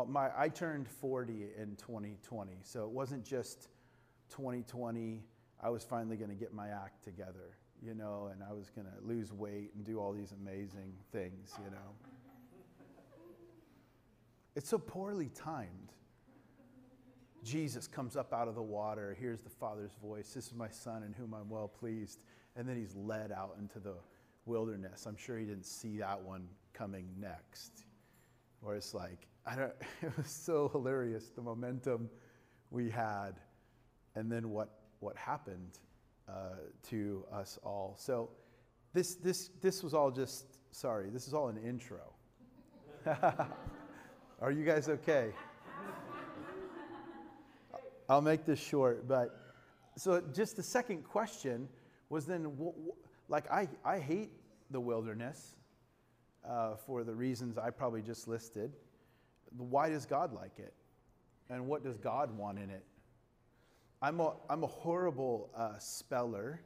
My, 0.09 0.31
I 0.37 0.48
turned 0.48 0.88
40 0.88 1.46
in 1.57 1.76
2020, 1.76 2.59
so 2.62 2.85
it 2.85 2.90
wasn't 2.90 3.24
just 3.24 3.68
2020. 4.31 5.22
I 5.62 5.71
was 5.71 5.85
finally 5.85 6.16
going 6.16 6.31
to 6.31 6.37
get 6.37 6.53
my 6.53 6.69
act 6.69 7.03
together, 7.03 7.57
you 7.83 7.95
know, 7.95 8.31
and 8.33 8.42
I 8.42 8.53
was 8.53 8.71
going 8.71 8.87
to 8.87 9.07
lose 9.07 9.33
weight 9.33 9.71
and 9.75 9.85
do 9.85 9.99
all 9.99 10.12
these 10.12 10.33
amazing 10.33 10.92
things, 11.12 11.53
you 11.64 11.71
know. 11.71 11.95
It's 14.55 14.69
so 14.69 14.79
poorly 14.79 15.31
timed. 15.35 15.92
Jesus 17.45 17.87
comes 17.87 18.16
up 18.16 18.33
out 18.33 18.49
of 18.49 18.55
the 18.55 18.62
water, 18.62 19.16
hears 19.19 19.40
the 19.40 19.51
Father's 19.51 19.95
voice. 20.03 20.33
This 20.33 20.47
is 20.47 20.55
my 20.55 20.69
Son 20.69 21.03
in 21.03 21.12
whom 21.12 21.35
I'm 21.35 21.49
well 21.49 21.69
pleased. 21.69 22.21
And 22.57 22.69
then 22.69 22.77
he's 22.77 22.95
led 22.97 23.33
out 23.33 23.57
into 23.61 23.79
the 23.79 23.95
wilderness. 24.47 25.07
I'm 25.07 25.16
sure 25.16 25.38
he 25.38 25.45
didn't 25.45 25.66
see 25.66 25.99
that 25.99 26.21
one 26.21 26.49
coming 26.73 27.07
next. 27.21 27.85
Or 28.62 28.75
it's 28.75 28.95
like, 28.95 29.27
I 29.45 29.55
don't, 29.55 29.73
it 30.03 30.16
was 30.16 30.29
so 30.29 30.69
hilarious, 30.69 31.31
the 31.35 31.42
momentum 31.42 32.11
we 32.71 32.90
had, 32.90 33.33
and 34.14 34.33
then 34.33 34.51
what, 34.51 34.71
what 35.07 35.16
happened 35.16 35.79
uh, 36.29 36.33
to 36.83 37.25
us 37.33 37.61
all. 37.62 37.95
So 37.97 38.29
this, 38.92 39.14
this, 39.14 39.51
this 39.62 39.85
was 39.85 39.95
all 39.95 40.11
just, 40.11 40.47
sorry, 40.73 41.11
this 41.11 41.29
is 41.29 41.33
all 41.33 41.47
an 41.47 41.59
intro. 41.59 42.12
Are 44.40 44.51
you 44.51 44.64
guys 44.64 44.88
okay? 44.88 45.31
I'll 48.09 48.21
make 48.21 48.45
this 48.45 48.59
short, 48.59 49.07
but 49.07 49.55
so 49.97 50.21
just 50.35 50.57
the 50.57 50.62
second 50.64 51.05
question 51.05 51.69
was 52.09 52.27
then, 52.27 52.53
like, 53.29 53.49
I, 53.49 53.69
I 53.85 54.01
hate 54.01 54.33
the 54.73 54.81
wilderness 54.81 55.55
uh, 56.45 56.75
for 56.75 57.05
the 57.05 57.14
reasons 57.14 57.59
I 57.59 57.71
probably 57.71 58.03
just 58.03 58.27
listed. 58.27 58.73
Why 59.57 59.88
does 59.88 60.05
God 60.05 60.33
like 60.33 60.59
it? 60.59 60.75
And 61.49 61.69
what 61.69 61.85
does 61.85 61.97
God 61.97 62.37
want 62.37 62.59
in 62.59 62.71
it? 62.71 62.85
I'm 64.03 64.21
a, 64.21 64.35
I'm 64.51 64.63
a 64.63 64.69
horrible 64.69 65.51
uh, 65.57 65.79
speller, 65.79 66.61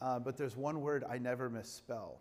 uh, 0.00 0.18
but 0.18 0.36
there's 0.36 0.56
one 0.56 0.80
word 0.80 1.04
I 1.08 1.18
never 1.18 1.50
misspell, 1.50 2.20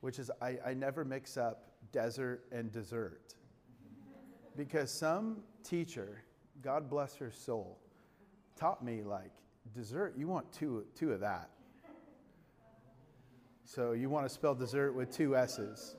which 0.00 0.18
is 0.18 0.30
I, 0.40 0.58
I 0.64 0.74
never 0.74 1.04
mix 1.04 1.36
up 1.36 1.72
desert 1.90 2.44
and 2.52 2.70
dessert. 2.70 3.34
Because 4.56 4.90
some 4.90 5.38
teacher, 5.64 6.22
God 6.62 6.88
bless 6.88 7.16
her 7.16 7.30
soul, 7.30 7.78
taught 8.56 8.84
me 8.84 9.02
like, 9.02 9.32
dessert, 9.74 10.14
you 10.16 10.28
want 10.28 10.52
two, 10.52 10.84
two 10.94 11.12
of 11.12 11.20
that. 11.20 11.50
So 13.64 13.92
you 13.92 14.10
want 14.10 14.26
to 14.26 14.28
spell 14.28 14.54
dessert 14.54 14.92
with 14.92 15.10
two 15.10 15.34
S's. 15.34 15.96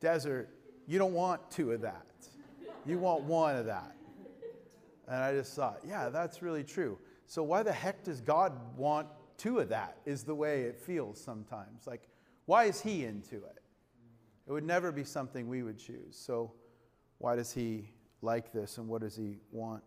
Desert, 0.00 0.48
you 0.86 0.98
don't 0.98 1.14
want 1.14 1.50
two 1.50 1.72
of 1.72 1.82
that. 1.82 2.06
You 2.84 2.98
want 2.98 3.22
one 3.22 3.56
of 3.56 3.66
that. 3.66 3.94
And 5.10 5.18
I 5.18 5.32
just 5.34 5.54
thought, 5.54 5.80
yeah, 5.86 6.08
that's 6.08 6.40
really 6.40 6.64
true. 6.64 6.98
So 7.26 7.42
why 7.42 7.62
the 7.62 7.72
heck 7.72 8.04
does 8.04 8.22
God 8.22 8.52
want 8.76 9.08
two 9.36 9.58
of 9.58 9.68
that? 9.68 9.98
Is 10.06 10.22
the 10.22 10.34
way 10.34 10.62
it 10.62 10.78
feels 10.78 11.20
sometimes. 11.20 11.86
Like, 11.86 12.08
why 12.46 12.64
is 12.64 12.80
He 12.80 13.04
into 13.04 13.36
it? 13.36 13.60
It 14.50 14.52
would 14.52 14.64
never 14.64 14.90
be 14.90 15.04
something 15.04 15.48
we 15.48 15.62
would 15.62 15.78
choose. 15.78 16.16
So, 16.16 16.52
why 17.18 17.36
does 17.36 17.52
he 17.52 17.88
like 18.20 18.52
this 18.52 18.78
and 18.78 18.88
what 18.88 19.02
does 19.02 19.14
he 19.14 19.38
want 19.52 19.84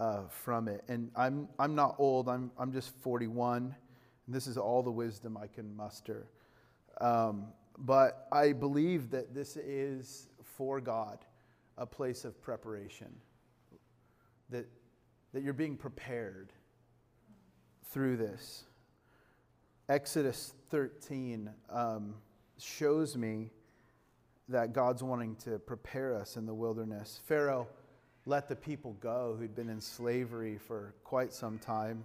uh, 0.00 0.22
from 0.28 0.66
it? 0.66 0.82
And 0.88 1.12
I'm, 1.14 1.48
I'm 1.56 1.76
not 1.76 1.94
old, 1.98 2.28
I'm, 2.28 2.50
I'm 2.58 2.72
just 2.72 2.90
41. 2.96 3.72
And 4.26 4.34
this 4.34 4.48
is 4.48 4.56
all 4.56 4.82
the 4.82 4.90
wisdom 4.90 5.36
I 5.36 5.46
can 5.46 5.76
muster. 5.76 6.26
Um, 7.00 7.52
but 7.78 8.26
I 8.32 8.52
believe 8.52 9.10
that 9.10 9.34
this 9.34 9.56
is 9.56 10.26
for 10.42 10.80
God 10.80 11.18
a 11.78 11.86
place 11.86 12.24
of 12.24 12.42
preparation, 12.42 13.14
that, 14.50 14.66
that 15.32 15.42
you're 15.42 15.52
being 15.52 15.76
prepared 15.76 16.52
through 17.90 18.16
this. 18.16 18.64
Exodus 19.88 20.54
13 20.70 21.50
um, 21.68 22.14
shows 22.58 23.16
me 23.16 23.50
that 24.48 24.72
God's 24.72 25.02
wanting 25.02 25.36
to 25.36 25.58
prepare 25.58 26.14
us 26.14 26.36
in 26.36 26.46
the 26.46 26.54
wilderness. 26.54 27.20
Pharaoh 27.26 27.68
let 28.26 28.48
the 28.48 28.56
people 28.56 28.92
go 29.00 29.36
who'd 29.38 29.54
been 29.54 29.68
in 29.68 29.80
slavery 29.80 30.58
for 30.58 30.94
quite 31.04 31.32
some 31.32 31.58
time. 31.58 32.04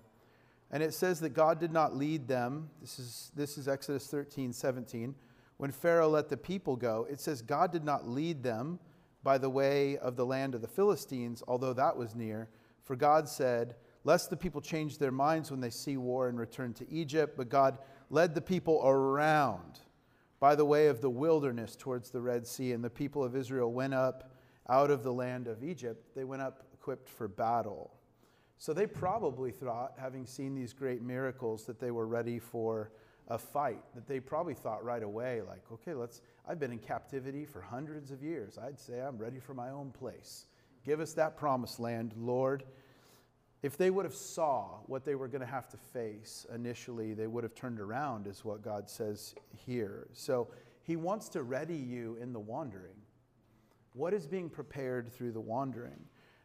And 0.72 0.82
it 0.82 0.94
says 0.94 1.20
that 1.20 1.30
God 1.30 1.60
did 1.60 1.72
not 1.72 1.96
lead 1.96 2.28
them. 2.28 2.70
This 2.82 3.00
is, 3.00 3.32
this 3.36 3.58
is 3.58 3.68
Exodus 3.68 4.08
13, 4.08 4.52
17. 4.54 5.16
When 5.58 5.72
Pharaoh 5.72 6.10
let 6.10 6.30
the 6.30 6.38
people 6.38 6.76
go, 6.76 7.08
it 7.10 7.20
says 7.20 7.42
God 7.42 7.72
did 7.72 7.84
not 7.84 8.08
lead 8.08 8.44
them 8.44 8.80
by 9.26 9.40
the 9.40 9.50
way 9.50 9.98
of 9.98 10.16
the 10.16 10.26
land 10.26 10.54
of 10.54 10.62
the 10.62 10.68
Philistines, 10.68 11.42
although 11.48 11.74
that 11.74 11.98
was 11.98 12.14
near. 12.16 12.48
For 12.84 12.96
God 12.96 13.28
said, 13.28 13.76
Lest 14.04 14.30
the 14.30 14.38
people 14.38 14.62
change 14.62 15.00
their 15.00 15.12
minds 15.12 15.50
when 15.50 15.60
they 15.60 15.72
see 15.72 15.98
war 15.98 16.30
and 16.30 16.38
return 16.38 16.74
to 16.76 16.90
Egypt. 16.92 17.36
But 17.36 17.50
God 17.50 17.80
led 18.12 18.36
the 18.36 18.42
people 18.42 18.80
around 18.86 19.80
by 20.40 20.54
the 20.54 20.64
way 20.64 20.88
of 20.88 21.02
the 21.02 21.10
wilderness 21.10 21.76
towards 21.76 22.12
the 22.12 22.22
Red 22.22 22.46
Sea. 22.46 22.74
And 22.74 22.84
the 22.84 22.90
people 22.90 23.24
of 23.24 23.36
Israel 23.36 23.74
went 23.74 23.96
up 23.96 24.32
out 24.70 24.92
of 24.92 25.02
the 25.02 25.12
land 25.12 25.48
of 25.48 25.64
Egypt. 25.64 26.16
They 26.16 26.24
went 26.24 26.44
up 26.44 26.68
equipped 26.72 27.10
for 27.10 27.28
battle. 27.28 27.96
So 28.60 28.74
they 28.74 28.86
probably 28.86 29.52
thought, 29.52 29.94
having 29.98 30.28
seen 30.28 30.54
these 30.54 30.72
great 30.72 31.02
miracles, 31.02 31.66
that 31.66 31.80
they 31.80 31.90
were 31.90 32.06
ready 32.06 32.38
for 32.38 32.92
a 33.28 33.38
fight. 33.38 33.82
That 33.96 34.08
they 34.08 34.20
probably 34.20 34.54
thought 34.54 34.84
right 34.84 35.04
away, 35.04 35.42
like, 35.42 35.64
okay, 35.72 35.94
let's, 35.94 36.22
I've 36.48 36.60
been 36.60 36.72
in 36.72 36.80
captivity 36.80 37.46
for 37.46 37.62
hundreds 37.62 38.12
of 38.12 38.22
years. 38.22 38.58
I'd 38.58 38.80
say 38.80 39.00
I'm 39.00 39.18
ready 39.18 39.40
for 39.40 39.54
my 39.54 39.70
own 39.70 39.92
place. 39.92 40.46
Give 40.86 41.00
us 41.00 41.14
that 41.14 41.38
promised 41.38 41.80
land, 41.80 42.14
Lord 42.16 42.64
if 43.66 43.78
they 43.78 43.90
would 43.90 44.06
have 44.06 44.14
saw 44.14 44.78
what 44.86 45.06
they 45.06 45.16
were 45.16 45.28
going 45.28 45.42
to 45.42 45.48
have 45.48 45.68
to 45.70 45.78
face 45.78 46.46
initially, 46.54 47.16
they 47.16 47.26
would 47.26 47.44
have 47.44 47.56
turned 47.56 47.80
around, 47.80 48.28
is 48.28 48.46
what 48.46 48.62
God 48.62 48.88
says 48.88 49.34
here. 49.66 50.06
So 50.14 50.50
he 50.84 50.96
wants 50.96 51.30
to 51.30 51.42
ready 51.42 51.76
you 51.76 52.16
in 52.22 52.32
the 52.32 52.40
wandering. 52.40 52.94
What 53.94 54.14
is 54.14 54.28
being 54.28 54.52
prepared 54.52 55.12
through 55.12 55.32
the 55.32 55.42
wandering? 55.42 56.00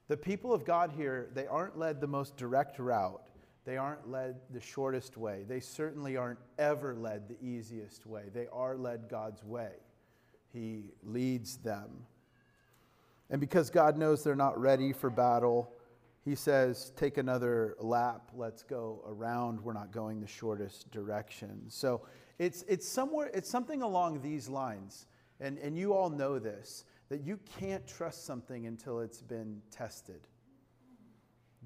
The 0.08 0.16
people 0.16 0.54
of 0.54 0.64
God 0.64 0.92
here, 0.96 1.28
they 1.34 1.46
aren't 1.46 1.78
led 1.78 2.00
the 2.00 2.06
most 2.06 2.38
direct 2.38 2.78
route. 2.78 3.28
They 3.64 3.76
aren't 3.76 4.10
led 4.10 4.36
the 4.50 4.60
shortest 4.60 5.16
way. 5.16 5.44
They 5.46 5.60
certainly 5.60 6.16
aren't 6.16 6.38
ever 6.58 6.94
led 6.94 7.28
the 7.28 7.36
easiest 7.44 8.06
way. 8.06 8.24
They 8.32 8.46
are 8.52 8.76
led 8.76 9.08
God's 9.08 9.44
way. 9.44 9.72
He 10.52 10.92
leads 11.02 11.58
them. 11.58 12.06
And 13.28 13.40
because 13.40 13.70
God 13.70 13.96
knows 13.96 14.24
they're 14.24 14.34
not 14.34 14.58
ready 14.60 14.92
for 14.92 15.10
battle, 15.10 15.72
he 16.24 16.34
says, 16.34 16.92
Take 16.96 17.18
another 17.18 17.76
lap, 17.78 18.30
let's 18.34 18.62
go 18.62 19.02
around. 19.06 19.60
We're 19.60 19.72
not 19.72 19.92
going 19.92 20.20
the 20.20 20.26
shortest 20.26 20.90
direction. 20.90 21.62
So 21.68 22.02
it's, 22.38 22.64
it's 22.68 22.88
somewhere, 22.88 23.30
it's 23.32 23.48
something 23.48 23.82
along 23.82 24.22
these 24.22 24.48
lines. 24.48 25.06
And, 25.38 25.58
and 25.58 25.78
you 25.78 25.94
all 25.94 26.10
know 26.10 26.38
this 26.38 26.84
that 27.08 27.22
you 27.22 27.40
can't 27.58 27.84
trust 27.88 28.24
something 28.24 28.66
until 28.66 29.00
it's 29.00 29.20
been 29.20 29.60
tested. 29.72 30.28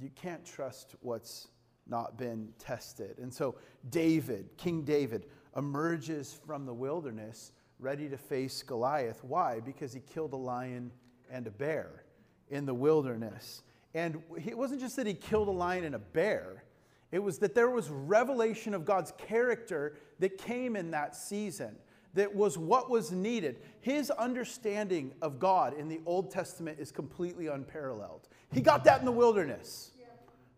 You 0.01 0.09
can't 0.15 0.45
trust 0.45 0.95
what's 1.01 1.49
not 1.87 2.17
been 2.17 2.49
tested. 2.59 3.19
And 3.19 3.33
so, 3.33 3.57
David, 3.91 4.49
King 4.57 4.83
David, 4.83 5.27
emerges 5.57 6.39
from 6.47 6.67
the 6.67 6.75
wilderness 6.75 7.53
ready 7.79 8.09
to 8.09 8.17
face 8.17 8.63
Goliath. 8.63 9.23
Why? 9.23 9.61
Because 9.61 9.93
he 9.93 10.01
killed 10.01 10.33
a 10.33 10.37
lion 10.37 10.91
and 11.31 11.47
a 11.47 11.51
bear 11.51 12.05
in 12.49 12.67
the 12.67 12.75
wilderness. 12.75 13.63
And 13.95 14.23
it 14.45 14.57
wasn't 14.57 14.81
just 14.81 14.97
that 14.97 15.07
he 15.07 15.15
killed 15.15 15.49
a 15.49 15.53
lion 15.53 15.85
and 15.85 15.95
a 15.95 16.01
bear, 16.01 16.65
it 17.13 17.23
was 17.23 17.39
that 17.39 17.55
there 17.55 17.71
was 17.71 17.89
revelation 17.91 18.75
of 18.75 18.85
God's 18.85 19.13
character 19.17 19.99
that 20.19 20.37
came 20.37 20.75
in 20.75 20.91
that 20.91 21.15
season. 21.15 21.77
That 22.15 22.35
was 22.35 22.57
what 22.57 22.91
was 22.91 23.13
needed. 23.13 23.61
His 23.81 24.11
understanding 24.11 25.13
of 25.21 25.39
God 25.39 25.75
in 25.75 25.89
the 25.89 26.01
Old 26.07 26.31
Testament 26.31 26.79
is 26.81 26.91
completely 26.93 27.49
unparalleled. 27.49 28.29
He 28.53 28.61
got 28.61 28.85
that 28.85 29.01
in 29.01 29.05
the 29.05 29.13
wilderness. 29.13 29.91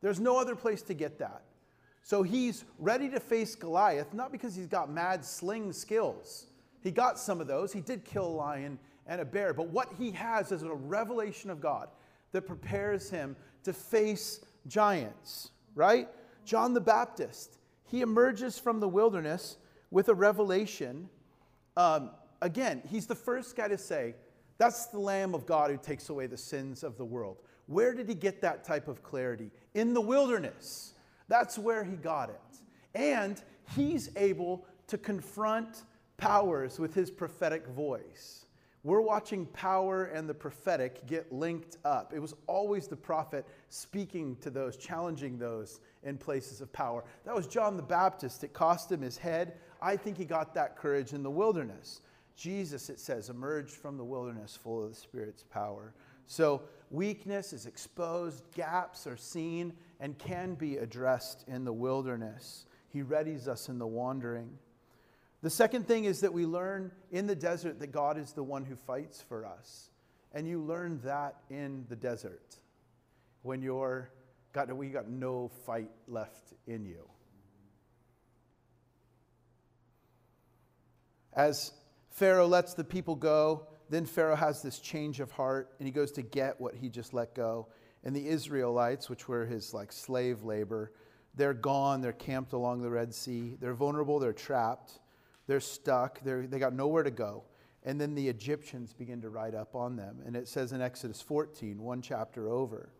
There's 0.06 0.20
no 0.20 0.38
other 0.38 0.54
place 0.54 0.82
to 0.82 0.94
get 0.94 1.18
that. 1.18 1.42
So 2.04 2.22
he's 2.22 2.64
ready 2.78 3.08
to 3.08 3.18
face 3.18 3.56
Goliath, 3.56 4.14
not 4.14 4.30
because 4.30 4.54
he's 4.54 4.68
got 4.68 4.88
mad 4.88 5.24
sling 5.24 5.72
skills. 5.72 6.46
He 6.80 6.92
got 6.92 7.18
some 7.18 7.40
of 7.40 7.48
those. 7.48 7.72
He 7.72 7.80
did 7.80 8.04
kill 8.04 8.24
a 8.24 8.28
lion 8.28 8.78
and 9.08 9.20
a 9.20 9.24
bear. 9.24 9.52
But 9.52 9.70
what 9.70 9.88
he 9.98 10.12
has 10.12 10.52
is 10.52 10.62
a 10.62 10.72
revelation 10.72 11.50
of 11.50 11.60
God 11.60 11.88
that 12.30 12.42
prepares 12.42 13.10
him 13.10 13.34
to 13.64 13.72
face 13.72 14.44
giants, 14.68 15.50
right? 15.74 16.06
John 16.44 16.72
the 16.72 16.80
Baptist, 16.80 17.58
he 17.82 18.00
emerges 18.00 18.60
from 18.60 18.78
the 18.78 18.88
wilderness 18.88 19.56
with 19.90 20.08
a 20.08 20.14
revelation. 20.14 21.08
Um, 21.76 22.10
again, 22.40 22.80
he's 22.88 23.08
the 23.08 23.16
first 23.16 23.56
guy 23.56 23.66
to 23.66 23.76
say, 23.76 24.14
That's 24.56 24.86
the 24.86 25.00
Lamb 25.00 25.34
of 25.34 25.46
God 25.46 25.72
who 25.72 25.76
takes 25.76 26.10
away 26.10 26.28
the 26.28 26.38
sins 26.38 26.84
of 26.84 26.96
the 26.96 27.04
world. 27.04 27.38
Where 27.66 27.94
did 27.94 28.08
he 28.08 28.14
get 28.14 28.42
that 28.42 28.64
type 28.64 28.88
of 28.88 29.02
clarity? 29.02 29.50
In 29.74 29.94
the 29.94 30.00
wilderness. 30.00 30.94
That's 31.28 31.58
where 31.58 31.84
he 31.84 31.96
got 31.96 32.30
it. 32.30 32.40
And 32.94 33.40
he's 33.74 34.10
able 34.16 34.64
to 34.86 34.98
confront 34.98 35.82
powers 36.16 36.78
with 36.78 36.94
his 36.94 37.10
prophetic 37.10 37.66
voice. 37.68 38.46
We're 38.84 39.00
watching 39.00 39.46
power 39.46 40.04
and 40.04 40.28
the 40.28 40.34
prophetic 40.34 41.04
get 41.08 41.32
linked 41.32 41.76
up. 41.84 42.12
It 42.14 42.20
was 42.20 42.34
always 42.46 42.86
the 42.86 42.96
prophet 42.96 43.44
speaking 43.68 44.36
to 44.42 44.48
those, 44.48 44.76
challenging 44.76 45.38
those 45.38 45.80
in 46.04 46.16
places 46.16 46.60
of 46.60 46.72
power. 46.72 47.02
That 47.24 47.34
was 47.34 47.48
John 47.48 47.76
the 47.76 47.82
Baptist. 47.82 48.44
It 48.44 48.52
cost 48.52 48.92
him 48.92 49.02
his 49.02 49.18
head. 49.18 49.54
I 49.82 49.96
think 49.96 50.16
he 50.16 50.24
got 50.24 50.54
that 50.54 50.76
courage 50.76 51.14
in 51.14 51.24
the 51.24 51.30
wilderness. 51.30 52.00
Jesus, 52.36 52.88
it 52.88 53.00
says, 53.00 53.28
emerged 53.28 53.72
from 53.72 53.96
the 53.96 54.04
wilderness 54.04 54.56
full 54.62 54.84
of 54.84 54.90
the 54.90 54.96
Spirit's 54.96 55.42
power. 55.42 55.92
So 56.26 56.62
weakness 56.90 57.52
is 57.52 57.66
exposed, 57.66 58.42
gaps 58.54 59.06
are 59.06 59.16
seen, 59.16 59.74
and 60.00 60.18
can 60.18 60.54
be 60.54 60.76
addressed 60.76 61.44
in 61.48 61.64
the 61.64 61.72
wilderness. 61.72 62.66
He 62.88 63.02
readies 63.02 63.48
us 63.48 63.68
in 63.68 63.78
the 63.78 63.86
wandering. 63.86 64.58
The 65.42 65.50
second 65.50 65.86
thing 65.86 66.04
is 66.04 66.20
that 66.20 66.32
we 66.32 66.46
learn 66.46 66.90
in 67.10 67.26
the 67.26 67.36
desert 67.36 67.80
that 67.80 67.92
God 67.92 68.18
is 68.18 68.32
the 68.32 68.42
one 68.42 68.64
who 68.64 68.76
fights 68.76 69.20
for 69.20 69.46
us. 69.46 69.90
And 70.32 70.46
you 70.46 70.60
learn 70.60 71.00
that 71.04 71.36
in 71.50 71.86
the 71.88 71.96
desert 71.96 72.56
when 73.42 73.62
you're 73.62 74.10
got 74.52 74.74
we 74.74 74.88
got 74.88 75.08
no 75.08 75.50
fight 75.66 75.90
left 76.08 76.52
in 76.66 76.84
you. 76.84 77.08
As 81.32 81.72
Pharaoh 82.10 82.48
lets 82.48 82.74
the 82.74 82.84
people 82.84 83.14
go, 83.14 83.66
then 83.88 84.06
Pharaoh 84.06 84.36
has 84.36 84.62
this 84.62 84.78
change 84.78 85.20
of 85.20 85.30
heart 85.30 85.74
and 85.78 85.86
he 85.86 85.92
goes 85.92 86.12
to 86.12 86.22
get 86.22 86.60
what 86.60 86.74
he 86.74 86.88
just 86.88 87.14
let 87.14 87.34
go. 87.34 87.68
And 88.04 88.14
the 88.14 88.28
Israelites, 88.28 89.08
which 89.08 89.28
were 89.28 89.46
his 89.46 89.74
like 89.74 89.92
slave 89.92 90.42
labor, 90.42 90.92
they're 91.34 91.54
gone, 91.54 92.00
they're 92.00 92.12
camped 92.12 92.52
along 92.52 92.82
the 92.82 92.90
Red 92.90 93.14
Sea. 93.14 93.56
They're 93.60 93.74
vulnerable, 93.74 94.18
they're 94.18 94.32
trapped. 94.32 95.00
They're 95.46 95.60
stuck. 95.60 96.20
They're, 96.22 96.46
they 96.46 96.58
got 96.58 96.72
nowhere 96.72 97.02
to 97.02 97.10
go. 97.10 97.44
And 97.84 98.00
then 98.00 98.14
the 98.14 98.28
Egyptians 98.28 98.92
begin 98.92 99.20
to 99.20 99.30
ride 99.30 99.54
up 99.54 99.76
on 99.76 99.96
them. 99.96 100.20
And 100.26 100.34
it 100.34 100.48
says 100.48 100.72
in 100.72 100.80
Exodus 100.80 101.22
14, 101.22 101.80
one 101.80 102.02
chapter 102.02 102.48
over, 102.48 102.90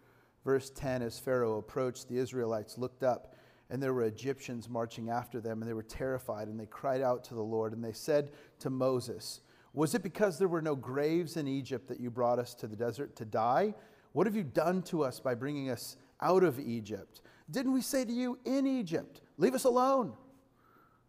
verse 0.44 0.70
10 0.70 1.02
as 1.02 1.18
Pharaoh 1.18 1.58
approached, 1.58 2.08
the 2.08 2.18
Israelites 2.18 2.78
looked 2.78 3.02
up, 3.02 3.34
and 3.68 3.82
there 3.82 3.92
were 3.92 4.04
Egyptians 4.04 4.68
marching 4.68 5.10
after 5.10 5.40
them, 5.40 5.60
and 5.60 5.68
they 5.68 5.74
were 5.74 5.82
terrified, 5.82 6.46
and 6.46 6.58
they 6.58 6.66
cried 6.66 7.00
out 7.00 7.24
to 7.24 7.34
the 7.34 7.42
Lord, 7.42 7.72
and 7.72 7.82
they 7.82 7.92
said 7.92 8.30
to 8.60 8.70
Moses, 8.70 9.40
Was 9.76 9.94
it 9.94 10.02
because 10.02 10.38
there 10.38 10.48
were 10.48 10.62
no 10.62 10.74
graves 10.74 11.36
in 11.36 11.46
Egypt 11.46 11.86
that 11.88 12.00
you 12.00 12.10
brought 12.10 12.38
us 12.38 12.54
to 12.54 12.66
the 12.66 12.74
desert 12.74 13.14
to 13.16 13.26
die? 13.26 13.74
What 14.12 14.26
have 14.26 14.34
you 14.34 14.42
done 14.42 14.80
to 14.84 15.04
us 15.04 15.20
by 15.20 15.34
bringing 15.34 15.68
us 15.68 15.98
out 16.22 16.42
of 16.42 16.58
Egypt? 16.58 17.20
Didn't 17.50 17.74
we 17.74 17.82
say 17.82 18.02
to 18.04 18.12
you 18.12 18.38
in 18.46 18.66
Egypt, 18.66 19.20
Leave 19.36 19.54
us 19.54 19.64
alone? 19.64 20.14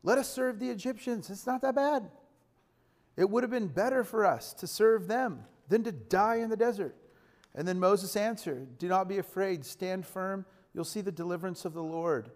Let 0.03 0.17
us 0.17 0.29
serve 0.29 0.59
the 0.59 0.69
Egyptians. 0.69 1.29
It's 1.29 1.47
not 1.47 1.61
that 1.61 1.75
bad. 1.75 2.09
It 3.15 3.29
would 3.29 3.41
have 3.41 3.49
been 3.49 3.69
better 3.69 4.03
for 4.03 4.25
us 4.25 4.53
to 4.55 4.67
serve 4.67 5.07
them 5.07 5.45
than 5.69 5.85
to 5.85 5.93
die 5.93 6.35
in 6.35 6.49
the 6.49 6.57
desert. 6.57 6.95
And 7.55 7.65
then 7.65 7.79
Moses 7.79 8.17
answered, 8.17 8.77
Do 8.77 8.89
not 8.89 9.07
be 9.07 9.17
afraid. 9.17 9.65
Stand 9.65 10.05
firm. 10.05 10.45
You'll 10.73 10.83
see 10.83 11.01
the 11.01 11.11
deliverance 11.11 11.63
of 11.63 11.73
the 11.73 11.81
Lord. 11.81 12.31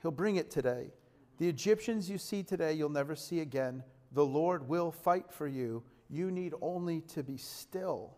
He'll 0.00 0.10
bring 0.10 0.36
it 0.36 0.50
today. 0.50 0.90
The 1.36 1.48
Egyptians 1.50 2.08
you 2.08 2.16
see 2.16 2.42
today, 2.42 2.72
you'll 2.72 2.88
never 2.88 3.14
see 3.14 3.40
again. 3.40 3.82
The 4.12 4.24
Lord 4.24 4.68
will 4.68 4.90
fight 4.90 5.30
for 5.30 5.46
you. 5.46 5.82
You 6.08 6.30
need 6.30 6.54
only 6.60 7.00
to 7.00 7.22
be 7.22 7.36
still. 7.36 8.14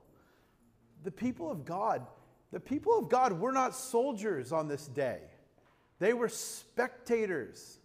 The 1.05 1.11
people 1.11 1.51
of 1.51 1.65
God, 1.65 2.07
the 2.53 2.61
people 2.61 2.99
of 2.99 3.09
God 3.09 3.33
were 3.33 3.53
not 3.53 3.75
soldiers 3.75 4.53
on 4.53 4.69
this 4.69 4.87
day, 4.87 5.21
they 5.99 6.13
were 6.13 6.29
spectators 6.29 7.79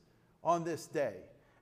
on 0.44 0.64
this 0.64 0.88
day. 0.88 1.16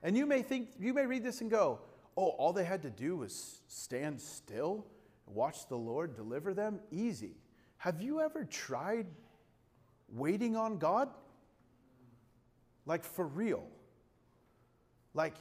And 0.04 0.18
you 0.18 0.26
may 0.26 0.42
think, 0.42 0.70
you 0.80 0.94
may 0.94 1.06
read 1.06 1.24
this 1.24 1.42
and 1.42 1.52
go, 1.52 1.80
oh, 2.18 2.30
all 2.30 2.54
they 2.54 2.64
had 2.64 2.82
to 2.82 2.90
do 2.90 3.18
was 3.18 3.62
stand 3.68 4.20
still 4.20 4.86
and 5.28 5.36
watch 5.36 5.68
the 5.68 5.78
Lord 5.78 6.16
deliver 6.16 6.54
them? 6.54 6.80
Easy. 6.92 7.36
Have 7.78 8.02
you 8.02 8.20
ever 8.22 8.46
tried 8.46 9.08
waiting 10.10 10.56
on 10.56 10.78
God? 10.78 11.10
Like 12.86 13.04
for 13.04 13.26
real. 13.26 13.64
Like, 15.14 15.36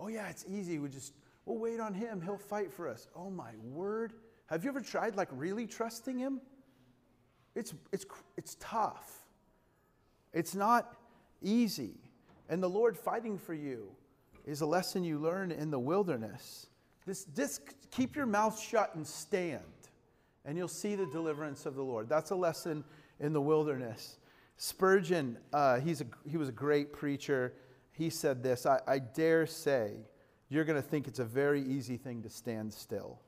oh 0.00 0.08
yeah, 0.08 0.28
it's 0.28 0.44
easy. 0.48 0.78
We 0.78 0.88
just, 0.88 1.14
we'll 1.44 1.58
wait 1.58 1.78
on 1.78 1.94
Him. 1.94 2.20
He'll 2.20 2.38
fight 2.38 2.72
for 2.72 2.88
us. 2.88 3.06
Oh 3.14 3.30
my 3.30 3.50
word. 3.62 4.14
Have 4.46 4.64
you 4.64 4.70
ever 4.70 4.80
tried 4.80 5.14
like 5.14 5.28
really 5.30 5.66
trusting 5.66 6.18
Him? 6.18 6.40
It's, 7.54 7.74
it's, 7.92 8.06
it's 8.36 8.56
tough. 8.58 9.12
It's 10.32 10.54
not 10.54 10.96
easy. 11.42 11.94
And 12.48 12.62
the 12.62 12.68
Lord 12.68 12.96
fighting 12.96 13.38
for 13.38 13.54
you 13.54 13.88
is 14.44 14.60
a 14.60 14.66
lesson 14.66 15.04
you 15.04 15.18
learn 15.18 15.52
in 15.52 15.70
the 15.70 15.78
wilderness. 15.78 16.66
This, 17.06 17.24
this, 17.24 17.60
keep 17.90 18.16
your 18.16 18.26
mouth 18.26 18.60
shut 18.60 18.94
and 18.94 19.06
stand, 19.06 19.62
and 20.44 20.56
you'll 20.56 20.68
see 20.68 20.94
the 20.94 21.06
deliverance 21.06 21.66
of 21.66 21.74
the 21.74 21.82
Lord. 21.82 22.08
That's 22.08 22.30
a 22.30 22.36
lesson 22.36 22.84
in 23.18 23.32
the 23.32 23.40
wilderness. 23.40 24.18
Spurgeon, 24.56 25.38
uh, 25.52 25.80
he's 25.80 26.00
a, 26.00 26.06
he 26.28 26.36
was 26.36 26.48
a 26.48 26.52
great 26.52 26.92
preacher. 26.92 27.54
He 27.92 28.10
said 28.10 28.42
this 28.42 28.66
I, 28.66 28.80
I 28.86 28.98
dare 28.98 29.46
say 29.46 29.92
you're 30.48 30.64
going 30.64 30.80
to 30.80 30.88
think 30.88 31.06
it's 31.06 31.18
a 31.18 31.24
very 31.24 31.62
easy 31.62 31.96
thing 31.96 32.22
to 32.22 32.30
stand 32.30 32.72
still, 32.72 33.20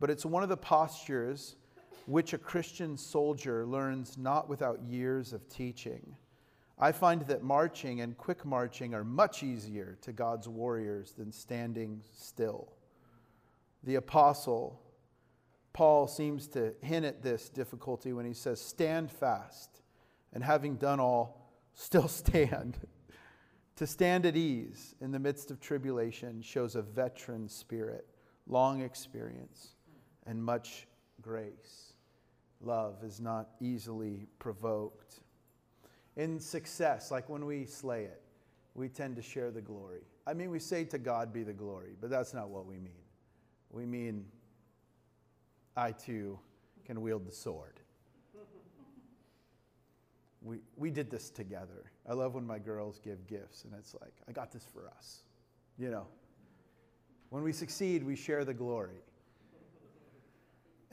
but 0.00 0.10
it's 0.10 0.26
one 0.26 0.42
of 0.42 0.48
the 0.48 0.56
postures 0.56 1.56
which 2.06 2.34
a 2.34 2.38
Christian 2.38 2.98
soldier 2.98 3.64
learns 3.64 4.18
not 4.18 4.48
without 4.48 4.82
years 4.82 5.32
of 5.32 5.48
teaching. 5.48 6.16
I 6.78 6.92
find 6.92 7.22
that 7.22 7.42
marching 7.42 8.00
and 8.00 8.18
quick 8.18 8.44
marching 8.44 8.94
are 8.94 9.04
much 9.04 9.42
easier 9.42 9.96
to 10.02 10.12
God's 10.12 10.48
warriors 10.48 11.12
than 11.12 11.32
standing 11.32 12.02
still. 12.12 12.72
The 13.84 13.94
apostle 13.94 14.80
Paul 15.74 16.06
seems 16.06 16.46
to 16.48 16.72
hint 16.80 17.04
at 17.04 17.20
this 17.20 17.50
difficulty 17.50 18.12
when 18.14 18.24
he 18.24 18.32
says, 18.32 18.60
Stand 18.60 19.10
fast, 19.10 19.82
and 20.32 20.42
having 20.42 20.76
done 20.76 21.00
all, 21.00 21.50
still 21.74 22.08
stand. 22.08 22.78
To 23.76 23.86
stand 23.86 24.26
at 24.26 24.36
ease 24.36 24.94
in 25.00 25.10
the 25.10 25.18
midst 25.18 25.50
of 25.50 25.60
tribulation 25.60 26.42
shows 26.42 26.76
a 26.76 26.82
veteran 26.82 27.48
spirit, 27.48 28.06
long 28.46 28.82
experience, 28.82 29.74
and 30.26 30.42
much 30.42 30.86
grace. 31.20 31.94
Love 32.60 33.02
is 33.02 33.20
not 33.20 33.50
easily 33.60 34.26
provoked 34.38 35.20
in 36.16 36.38
success, 36.38 37.10
like 37.10 37.28
when 37.28 37.44
we 37.44 37.64
slay 37.64 38.04
it, 38.04 38.22
we 38.74 38.88
tend 38.88 39.16
to 39.16 39.22
share 39.22 39.50
the 39.50 39.60
glory. 39.60 40.02
I 40.26 40.34
mean, 40.34 40.50
we 40.50 40.58
say 40.58 40.84
to 40.84 40.98
God 40.98 41.32
be 41.32 41.42
the 41.42 41.52
glory, 41.52 41.96
but 42.00 42.08
that's 42.08 42.32
not 42.32 42.48
what 42.48 42.66
we 42.66 42.76
mean. 42.76 43.02
We 43.70 43.84
mean, 43.84 44.24
I 45.76 45.90
too 45.90 46.38
can 46.84 47.00
wield 47.02 47.26
the 47.26 47.32
sword. 47.32 47.80
We, 50.42 50.58
we 50.76 50.90
did 50.90 51.10
this 51.10 51.30
together. 51.30 51.90
I 52.08 52.12
love 52.12 52.34
when 52.34 52.46
my 52.46 52.58
girls 52.58 53.00
give 53.02 53.26
gifts, 53.26 53.64
and 53.64 53.72
it's 53.78 53.94
like, 54.00 54.12
I 54.28 54.32
got 54.32 54.52
this 54.52 54.66
for 54.72 54.88
us. 54.88 55.22
You 55.78 55.90
know, 55.90 56.06
when 57.30 57.42
we 57.42 57.52
succeed, 57.52 58.04
we 58.04 58.14
share 58.16 58.44
the 58.44 58.54
glory. 58.54 59.02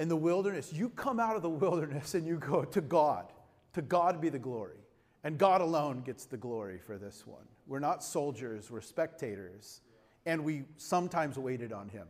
in 0.02 0.08
the 0.08 0.16
wilderness, 0.16 0.74
you 0.74 0.90
come 0.90 1.20
out 1.20 1.36
of 1.36 1.44
the 1.44 1.50
wilderness 1.50 2.16
and 2.16 2.26
you 2.26 2.38
go 2.38 2.64
to 2.64 2.82
God. 2.82 3.32
To 3.74 3.84
God 3.84 4.20
be 4.20 4.30
the 4.30 4.40
glory. 4.40 4.80
And 5.24 5.38
God 5.38 5.62
alone 5.62 6.02
gets 6.02 6.26
the 6.26 6.38
glory 6.38 6.80
for 6.80 6.98
this 6.98 7.28
one. 7.28 7.46
We're 7.68 7.80
not 7.80 8.04
soldiers, 8.04 8.72
we're 8.72 8.82
spectators. 8.82 9.82
And 10.26 10.44
we 10.44 10.64
sometimes 10.78 11.38
waited 11.38 11.72
on 11.72 11.90
him, 11.90 12.08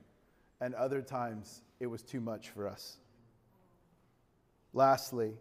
and 0.62 0.74
other 0.76 1.02
times 1.02 1.64
it 1.80 1.88
was 1.88 2.02
too 2.02 2.22
much 2.22 2.50
for 2.50 2.68
us. 2.68 2.98
Lastly, 4.74 5.34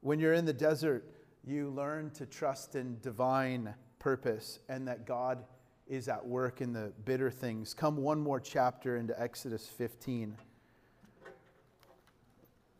when 0.00 0.18
you're 0.18 0.34
in 0.34 0.46
the 0.46 0.52
desert, 0.52 1.06
you 1.46 1.70
learn 1.70 2.10
to 2.10 2.26
trust 2.26 2.74
in 2.74 2.98
divine 3.00 3.74
purpose 3.98 4.60
and 4.68 4.88
that 4.88 5.06
God 5.06 5.44
is 5.86 6.08
at 6.08 6.26
work 6.26 6.60
in 6.60 6.72
the 6.72 6.92
bitter 7.04 7.30
things. 7.30 7.74
Come 7.74 7.98
one 7.98 8.20
more 8.20 8.40
chapter 8.40 8.96
into 8.96 9.20
Exodus 9.20 9.68
15. 9.68 10.36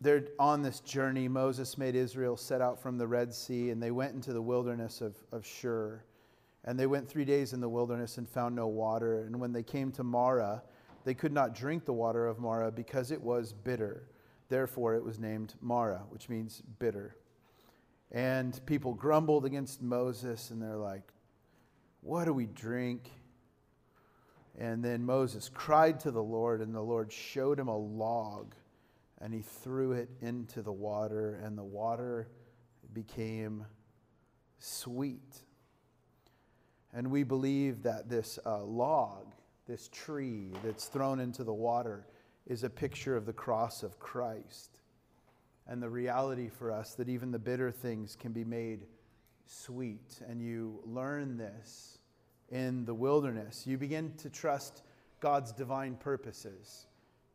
They're 0.01 0.25
on 0.39 0.63
this 0.63 0.81
journey. 0.81 1.29
Moses 1.29 1.79
made 1.79 1.95
Israel 1.95 2.37
set 2.37 2.61
out 2.61 2.81
from 2.81 2.99
the 2.99 3.07
Red 3.07 3.33
Sea, 3.33 3.71
and 3.71 3.83
they 3.83 3.91
went 3.91 4.15
into 4.15 4.33
the 4.33 4.43
wilderness 4.43 5.01
of, 5.01 5.17
of 5.33 5.47
Shur. 5.47 6.03
And 6.65 6.79
they 6.79 6.87
went 6.87 7.09
three 7.09 7.25
days 7.25 7.53
in 7.53 7.61
the 7.61 7.69
wilderness 7.69 8.19
and 8.19 8.29
found 8.29 8.55
no 8.55 8.67
water. 8.67 9.21
And 9.21 9.39
when 9.39 9.53
they 9.53 9.63
came 9.63 9.93
to 9.93 10.03
Marah, 10.03 10.63
they 11.05 11.15
could 11.15 11.33
not 11.33 11.55
drink 11.55 11.85
the 11.85 11.93
water 11.93 12.27
of 12.27 12.39
Marah 12.39 12.73
because 12.73 13.11
it 13.11 13.21
was 13.21 13.53
bitter. 13.53 14.09
Therefore, 14.49 14.95
it 14.95 15.05
was 15.05 15.19
named 15.19 15.55
Marah, 15.61 16.03
which 16.09 16.29
means 16.29 16.63
bitter. 16.79 17.17
And 18.15 18.65
people 18.65 18.95
grumbled 18.95 19.45
against 19.45 19.83
Moses, 19.83 20.51
and 20.51 20.63
they're 20.63 20.77
like, 20.77 21.03
What 22.01 22.27
do 22.27 22.33
we 22.33 22.47
drink? 22.47 23.11
And 24.57 24.85
then 24.85 25.05
Moses 25.05 25.51
cried 25.53 25.99
to 26.01 26.13
the 26.13 26.23
Lord, 26.23 26.61
and 26.61 26.73
the 26.73 26.81
Lord 26.81 27.13
showed 27.13 27.59
him 27.59 27.67
a 27.67 27.77
log, 27.77 28.55
and 29.21 29.35
he 29.35 29.43
threw 29.43 29.93
it 29.93 30.09
into 30.21 30.63
the 30.63 30.73
water, 30.73 31.41
and 31.43 31.59
the 31.59 31.65
water 31.65 32.29
became 32.93 33.67
sweet. 34.61 35.43
And 36.93 37.11
we 37.11 37.25
believe 37.25 37.83
that 37.83 38.09
this 38.09 38.39
uh, 38.47 38.63
log, 38.63 39.35
this 39.67 39.89
tree 39.89 40.53
that's 40.63 40.87
thrown 40.87 41.19
into 41.19 41.43
the 41.43 41.53
water, 41.53 42.07
is 42.47 42.63
a 42.63 42.71
picture 42.71 43.17
of 43.17 43.27
the 43.27 43.33
cross 43.33 43.83
of 43.83 43.99
Christ 43.99 44.79
and 45.67 45.83
the 45.83 45.89
reality 45.89 46.49
for 46.49 46.71
us 46.71 46.95
that 46.95 47.09
even 47.09 47.31
the 47.31 47.39
bitter 47.39 47.71
things 47.71 48.17
can 48.17 48.33
be 48.33 48.45
made 48.45 48.87
sweet. 49.47 50.21
And 50.29 50.41
you 50.41 50.81
learn 50.85 51.37
this 51.37 51.99
in 52.51 52.85
the 52.85 52.95
wilderness. 52.95 53.67
You 53.67 53.79
begin 53.79 54.13
to 54.19 54.31
trust 54.31 54.83
God's 55.21 55.53
divine 55.53 55.97
purposes, 55.97 56.87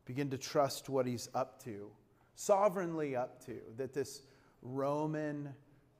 begin 0.04 0.30
to 0.30 0.38
trust 0.38 0.88
what 0.88 1.06
He's 1.06 1.28
up 1.34 1.62
to, 1.64 1.90
sovereignly 2.34 3.16
up 3.16 3.44
to, 3.46 3.56
that 3.76 3.92
this 3.92 4.22
Roman 4.62 5.54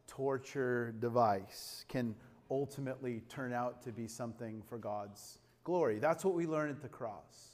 torture 0.06 0.94
device 0.98 1.84
can 1.88 2.14
ultimately 2.50 3.22
turn 3.28 3.52
out 3.52 3.82
to 3.82 3.92
be 3.92 4.06
something 4.06 4.62
for 4.68 4.78
God's 4.78 5.38
glory. 5.64 5.98
That's 5.98 6.24
what 6.24 6.34
we 6.34 6.46
learn 6.46 6.70
at 6.70 6.82
the 6.82 6.88
cross. 6.88 7.49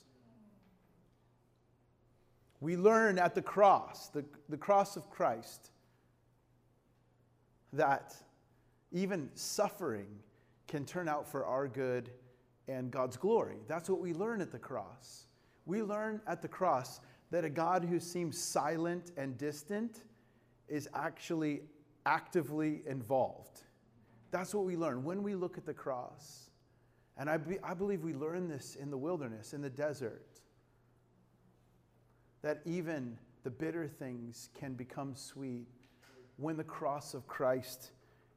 We 2.60 2.76
learn 2.76 3.18
at 3.18 3.34
the 3.34 3.42
cross, 3.42 4.08
the, 4.08 4.24
the 4.48 4.56
cross 4.56 4.96
of 4.96 5.10
Christ, 5.10 5.70
that 7.72 8.14
even 8.92 9.28
suffering 9.34 10.06
can 10.66 10.84
turn 10.84 11.08
out 11.08 11.28
for 11.28 11.44
our 11.44 11.68
good 11.68 12.10
and 12.68 12.90
God's 12.90 13.16
glory. 13.16 13.58
That's 13.68 13.88
what 13.88 14.00
we 14.00 14.14
learn 14.14 14.40
at 14.40 14.50
the 14.50 14.58
cross. 14.58 15.26
We 15.66 15.82
learn 15.82 16.20
at 16.26 16.42
the 16.42 16.48
cross 16.48 17.00
that 17.30 17.44
a 17.44 17.50
God 17.50 17.84
who 17.84 18.00
seems 18.00 18.38
silent 18.38 19.12
and 19.16 19.36
distant 19.36 20.02
is 20.68 20.88
actually 20.94 21.62
actively 22.06 22.82
involved. 22.86 23.62
That's 24.30 24.54
what 24.54 24.64
we 24.64 24.76
learn 24.76 25.04
when 25.04 25.22
we 25.22 25.34
look 25.34 25.58
at 25.58 25.66
the 25.66 25.74
cross. 25.74 26.50
And 27.18 27.28
I, 27.30 27.36
be, 27.36 27.58
I 27.62 27.74
believe 27.74 28.02
we 28.02 28.14
learn 28.14 28.48
this 28.48 28.76
in 28.76 28.90
the 28.90 28.98
wilderness, 28.98 29.52
in 29.52 29.60
the 29.60 29.70
desert 29.70 30.35
that 32.46 32.60
even 32.64 33.18
the 33.42 33.50
bitter 33.50 33.88
things 33.88 34.50
can 34.54 34.74
become 34.74 35.16
sweet 35.16 35.66
when 36.36 36.56
the 36.56 36.62
cross 36.62 37.12
of 37.12 37.26
Christ 37.26 37.90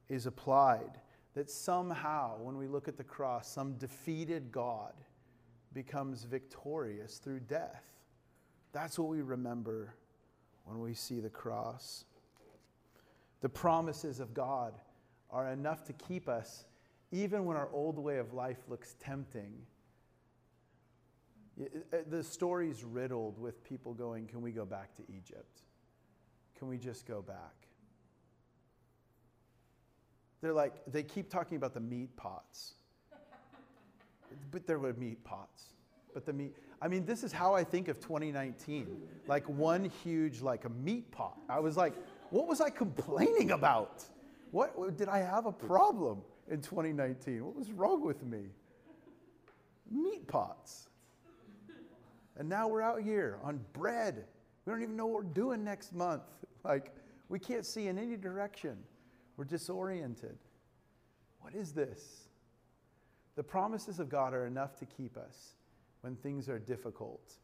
is 0.07 0.25
applied. 0.25 0.99
That 1.35 1.51
somehow, 1.51 2.39
when 2.39 2.57
we 2.57 2.65
look 2.65 2.87
at 2.87 2.97
the 2.97 3.03
cross, 3.03 3.47
some 3.47 3.73
defeated 3.73 4.51
God 4.51 4.93
becomes 5.73 6.23
victorious 6.23 7.19
through 7.19 7.41
death. 7.41 7.85
That's 8.71 8.97
what 8.97 9.09
we 9.09 9.21
remember 9.21 9.93
when 10.65 10.79
we 10.79 10.95
see 10.95 11.19
the 11.19 11.29
cross. 11.29 12.05
The 13.41 13.49
promises 13.49 14.19
of 14.19 14.33
God 14.33 14.73
are 15.29 15.49
enough 15.49 15.83
to 15.83 15.93
keep 15.93 16.27
us 16.27 16.65
even 17.11 17.45
when 17.45 17.57
our 17.57 17.69
old 17.71 17.99
way 17.99 18.17
of 18.17 18.33
life 18.33 18.57
looks 18.67 18.95
tempting 18.99 19.53
Uh, 21.59 21.63
uh, 21.93 21.97
the 22.09 22.23
story's 22.23 22.83
riddled 22.83 23.39
with 23.39 23.63
people 23.63 23.93
going, 23.93 24.27
Can 24.27 24.41
we 24.41 24.51
go 24.51 24.65
back 24.65 24.95
to 24.95 25.03
Egypt? 25.09 25.61
Can 26.57 26.67
we 26.67 26.77
just 26.77 27.05
go 27.05 27.21
back? 27.21 27.67
They're 30.41 30.53
like, 30.53 30.73
they 30.87 31.03
keep 31.03 31.29
talking 31.29 31.57
about 31.57 31.73
the 31.73 31.79
meat 31.79 32.15
pots. 32.15 32.73
but 34.51 34.65
there 34.67 34.79
were 34.79 34.93
meat 34.93 35.23
pots. 35.23 35.63
But 36.13 36.25
the 36.25 36.33
meat, 36.33 36.55
I 36.81 36.87
mean, 36.87 37.05
this 37.05 37.23
is 37.23 37.31
how 37.31 37.53
I 37.53 37.63
think 37.63 37.87
of 37.87 37.99
2019. 37.99 39.01
Like 39.27 39.47
one 39.49 39.91
huge, 40.03 40.41
like 40.41 40.65
a 40.65 40.69
meat 40.69 41.11
pot. 41.11 41.37
I 41.49 41.59
was 41.59 41.77
like, 41.77 41.93
what 42.29 42.47
was 42.47 42.61
I 42.61 42.69
complaining 42.69 43.51
about? 43.51 44.03
What, 44.51 44.97
did 44.97 45.09
I 45.09 45.19
have 45.19 45.45
a 45.45 45.51
problem 45.51 46.21
in 46.49 46.61
2019? 46.61 47.45
What 47.45 47.55
was 47.55 47.71
wrong 47.71 48.03
with 48.03 48.23
me? 48.23 48.45
Meat 49.91 50.27
pots. 50.27 50.88
And 52.39 52.47
now 52.47 52.69
we're 52.69 52.81
out 52.81 53.01
here 53.01 53.37
on 53.43 53.59
bread. 53.73 54.25
We 54.65 54.71
don't 54.71 54.81
even 54.81 54.95
know 54.95 55.05
what 55.05 55.25
we're 55.25 55.33
doing 55.33 55.63
next 55.63 55.93
month. 55.93 56.23
Like, 56.61 56.93
we 57.29 57.39
can't 57.39 57.65
see 57.65 57.87
in 57.87 57.97
any 57.97 58.17
direction. 58.17 58.75
We're 59.37 59.45
disoriented. 59.45 60.37
What 61.39 61.55
is 61.55 61.71
this? 61.71 62.27
The 63.37 63.43
promises 63.43 64.01
of 64.01 64.09
God 64.09 64.33
are 64.33 64.45
enough 64.45 64.75
to 64.79 64.85
keep 64.85 65.15
us 65.15 65.53
when 66.01 66.17
things 66.17 66.49
are 66.49 66.59
difficult 66.59 67.35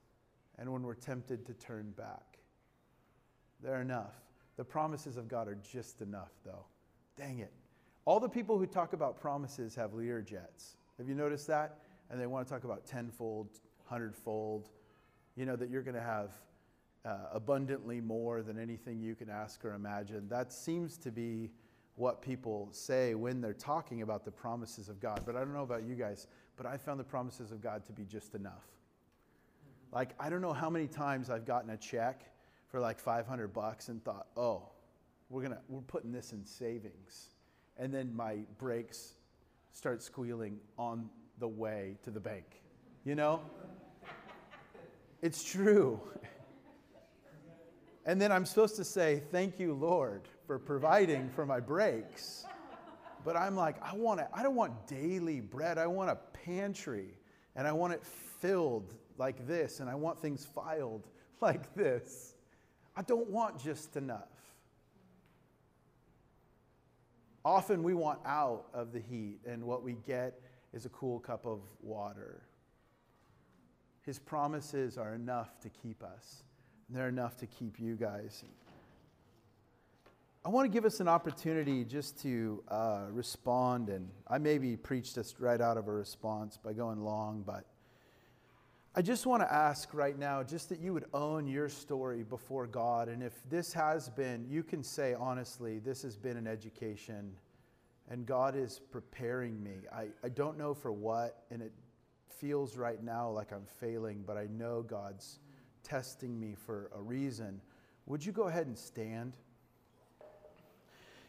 and 0.59 0.69
when 0.69 0.83
we're 0.83 0.95
tempted 0.95 1.45
to 1.45 1.53
turn 1.53 1.91
back. 1.91 2.39
They're 3.63 3.81
enough. 3.81 4.15
The 4.57 4.65
promises 4.65 5.15
of 5.15 5.29
God 5.29 5.47
are 5.47 5.57
just 5.71 6.01
enough, 6.01 6.31
though. 6.43 6.65
Dang 7.17 7.39
it. 7.39 7.53
All 8.03 8.19
the 8.19 8.27
people 8.27 8.57
who 8.57 8.65
talk 8.65 8.91
about 8.91 9.17
promises 9.17 9.75
have 9.75 9.93
Lear 9.93 10.21
jets. 10.21 10.75
Have 10.97 11.07
you 11.07 11.15
noticed 11.15 11.47
that? 11.47 11.79
And 12.09 12.19
they 12.19 12.27
want 12.27 12.45
to 12.45 12.53
talk 12.53 12.65
about 12.65 12.85
tenfold, 12.85 13.47
hundredfold, 13.85 14.67
you 15.35 15.45
know, 15.45 15.55
that 15.55 15.69
you're 15.69 15.81
going 15.81 15.95
to 15.95 16.01
have 16.01 16.31
uh, 17.05 17.17
abundantly 17.33 18.01
more 18.01 18.41
than 18.41 18.59
anything 18.59 18.99
you 18.99 19.15
can 19.15 19.29
ask 19.29 19.63
or 19.63 19.73
imagine. 19.73 20.27
That 20.27 20.51
seems 20.51 20.97
to 20.97 21.11
be 21.11 21.51
what 21.95 22.21
people 22.21 22.67
say 22.71 23.15
when 23.15 23.41
they're 23.41 23.53
talking 23.53 24.01
about 24.01 24.25
the 24.25 24.31
promises 24.31 24.89
of 24.89 24.99
God. 24.99 25.21
But 25.25 25.35
I 25.35 25.39
don't 25.39 25.53
know 25.53 25.63
about 25.63 25.83
you 25.83 25.95
guys, 25.95 26.27
but 26.57 26.65
I 26.65 26.77
found 26.77 26.99
the 26.99 27.05
promises 27.05 27.51
of 27.51 27.61
God 27.61 27.85
to 27.85 27.93
be 27.93 28.03
just 28.03 28.35
enough. 28.35 28.65
Like, 29.91 30.09
I 30.19 30.29
don't 30.29 30.41
know 30.41 30.53
how 30.53 30.69
many 30.69 30.87
times 30.87 31.29
I've 31.29 31.45
gotten 31.45 31.69
a 31.69 31.77
check 31.77 32.21
for 32.67 32.79
like 32.79 32.99
500 32.99 33.53
bucks 33.53 33.87
and 33.87 34.03
thought, 34.03 34.27
oh, 34.35 34.63
we're, 35.29 35.41
gonna, 35.41 35.61
we're 35.69 35.81
putting 35.81 36.11
this 36.11 36.33
in 36.33 36.43
savings. 36.43 37.29
And 37.77 37.93
then 37.93 38.13
my 38.13 38.39
brakes 38.57 39.13
start 39.71 40.01
squealing 40.01 40.59
on 40.77 41.09
the 41.39 41.47
way 41.47 41.97
to 42.03 42.11
the 42.11 42.19
bank, 42.19 42.45
you 43.03 43.15
know? 43.15 43.41
It's 45.25 45.43
true. 45.43 45.99
And 48.05 48.21
then 48.21 48.31
I'm 48.31 48.45
supposed 48.45 48.75
to 48.75 48.83
say, 48.83 49.23
Thank 49.31 49.59
you, 49.59 49.73
Lord, 49.73 50.27
for 50.45 50.59
providing 50.59 51.31
for 51.31 51.47
my 51.47 51.59
brakes. 51.59 52.45
But 53.23 53.35
I'm 53.35 53.55
like, 53.55 53.77
I 53.81 53.95
want 53.95 54.19
it, 54.19 54.27
I 54.31 54.43
don't 54.43 54.53
want 54.53 54.85
daily 54.85 55.39
bread. 55.39 55.79
I 55.79 55.87
want 55.87 56.11
a 56.11 56.19
pantry. 56.45 57.07
And 57.55 57.67
I 57.67 57.71
want 57.71 57.93
it 57.93 58.03
filled 58.05 58.93
like 59.17 59.47
this. 59.47 59.79
And 59.79 59.89
I 59.89 59.95
want 59.95 60.21
things 60.21 60.45
filed 60.45 61.07
like 61.41 61.73
this. 61.73 62.35
I 62.95 63.01
don't 63.01 63.27
want 63.27 63.59
just 63.59 63.97
enough. 63.97 64.29
Often 67.43 67.81
we 67.81 67.95
want 67.95 68.19
out 68.27 68.67
of 68.75 68.93
the 68.93 68.99
heat, 68.99 69.39
and 69.47 69.63
what 69.63 69.81
we 69.81 69.97
get 70.05 70.39
is 70.71 70.85
a 70.85 70.89
cool 70.89 71.19
cup 71.19 71.47
of 71.47 71.61
water. 71.81 72.43
His 74.05 74.19
promises 74.19 74.97
are 74.97 75.15
enough 75.15 75.59
to 75.61 75.69
keep 75.69 76.03
us. 76.03 76.43
They're 76.89 77.09
enough 77.09 77.37
to 77.37 77.47
keep 77.47 77.79
you 77.79 77.95
guys. 77.95 78.43
I 80.45 80.49
want 80.49 80.65
to 80.65 80.71
give 80.71 80.85
us 80.85 80.99
an 80.99 81.07
opportunity 81.07 81.83
just 81.83 82.21
to 82.21 82.63
uh, 82.67 83.05
respond, 83.09 83.89
and 83.89 84.09
I 84.27 84.37
maybe 84.37 84.77
preached 84.77 85.17
us 85.17 85.33
right 85.39 85.59
out 85.59 85.77
of 85.77 85.87
a 85.87 85.91
response 85.91 86.57
by 86.57 86.73
going 86.73 87.03
long, 87.03 87.43
but 87.43 87.65
I 88.97 89.01
just 89.01 89.25
want 89.25 89.41
to 89.41 89.51
ask 89.51 89.93
right 89.93 90.17
now, 90.17 90.43
just 90.43 90.69
that 90.69 90.79
you 90.79 90.93
would 90.93 91.05
own 91.13 91.47
your 91.47 91.67
story 91.67 92.23
before 92.23 92.67
God. 92.67 93.09
And 93.09 93.23
if 93.23 93.33
this 93.49 93.73
has 93.73 94.09
been, 94.09 94.45
you 94.47 94.63
can 94.63 94.83
say 94.83 95.15
honestly, 95.15 95.79
this 95.79 96.03
has 96.03 96.15
been 96.15 96.37
an 96.37 96.47
education 96.47 97.33
and 98.09 98.25
God 98.25 98.55
is 98.55 98.79
preparing 98.91 99.61
me. 99.61 99.79
I, 99.93 100.07
I 100.23 100.29
don't 100.29 100.57
know 100.57 100.73
for 100.73 100.91
what, 100.91 101.43
and 101.51 101.61
it 101.61 101.73
feels 102.39 102.77
right 102.77 103.03
now 103.03 103.29
like 103.29 103.51
I'm 103.51 103.65
failing, 103.79 104.23
but 104.25 104.37
I 104.37 104.47
know 104.47 104.81
God's 104.81 105.39
testing 105.83 106.39
me 106.39 106.55
for 106.55 106.89
a 106.95 107.01
reason. 107.01 107.61
Would 108.05 108.25
you 108.25 108.31
go 108.31 108.43
ahead 108.43 108.67
and 108.67 108.77
stand? 108.77 109.33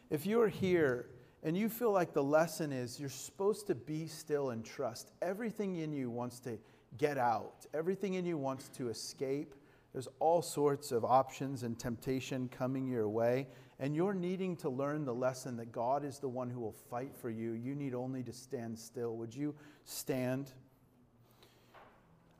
If 0.09 0.25
you're 0.25 0.47
here 0.47 1.09
and 1.43 1.57
you 1.57 1.69
feel 1.69 1.91
like 1.91 2.13
the 2.13 2.23
lesson 2.23 2.71
is 2.71 2.99
you're 2.99 3.09
supposed 3.09 3.67
to 3.67 3.75
be 3.75 4.07
still 4.07 4.51
and 4.51 4.63
trust, 4.63 5.11
everything 5.21 5.77
in 5.77 5.91
you 5.91 6.09
wants 6.09 6.39
to 6.41 6.57
get 6.97 7.17
out. 7.17 7.65
Everything 7.73 8.15
in 8.15 8.25
you 8.25 8.37
wants 8.37 8.69
to 8.69 8.89
escape. 8.89 9.53
There's 9.93 10.07
all 10.19 10.41
sorts 10.41 10.91
of 10.91 11.03
options 11.03 11.63
and 11.63 11.77
temptation 11.77 12.49
coming 12.49 12.87
your 12.87 13.09
way. 13.09 13.47
And 13.79 13.95
you're 13.95 14.13
needing 14.13 14.55
to 14.57 14.69
learn 14.69 15.05
the 15.05 15.13
lesson 15.13 15.57
that 15.57 15.71
God 15.71 16.03
is 16.03 16.19
the 16.19 16.27
one 16.27 16.49
who 16.49 16.59
will 16.59 16.75
fight 16.89 17.15
for 17.15 17.29
you. 17.29 17.51
You 17.51 17.75
need 17.75 17.93
only 17.93 18.23
to 18.23 18.33
stand 18.33 18.77
still. 18.77 19.15
Would 19.17 19.35
you 19.35 19.53
stand? 19.85 20.51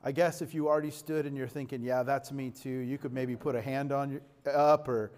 I 0.02 0.12
guess 0.12 0.42
if 0.42 0.54
you 0.54 0.68
already 0.68 0.90
stood 0.90 1.26
and 1.26 1.36
you're 1.36 1.48
thinking, 1.48 1.82
yeah, 1.82 2.02
that's 2.02 2.30
me 2.30 2.50
too, 2.50 2.70
you 2.70 2.98
could 2.98 3.12
maybe 3.12 3.34
put 3.36 3.56
a 3.56 3.60
hand 3.60 3.92
on 3.92 4.10
your, 4.10 4.22
up 4.54 4.88
or 4.88 5.12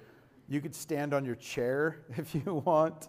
you 0.49 0.61
could 0.61 0.74
stand 0.74 1.12
on 1.12 1.24
your 1.24 1.35
chair 1.35 2.01
if 2.16 2.35
you 2.35 2.62
want. 2.66 3.09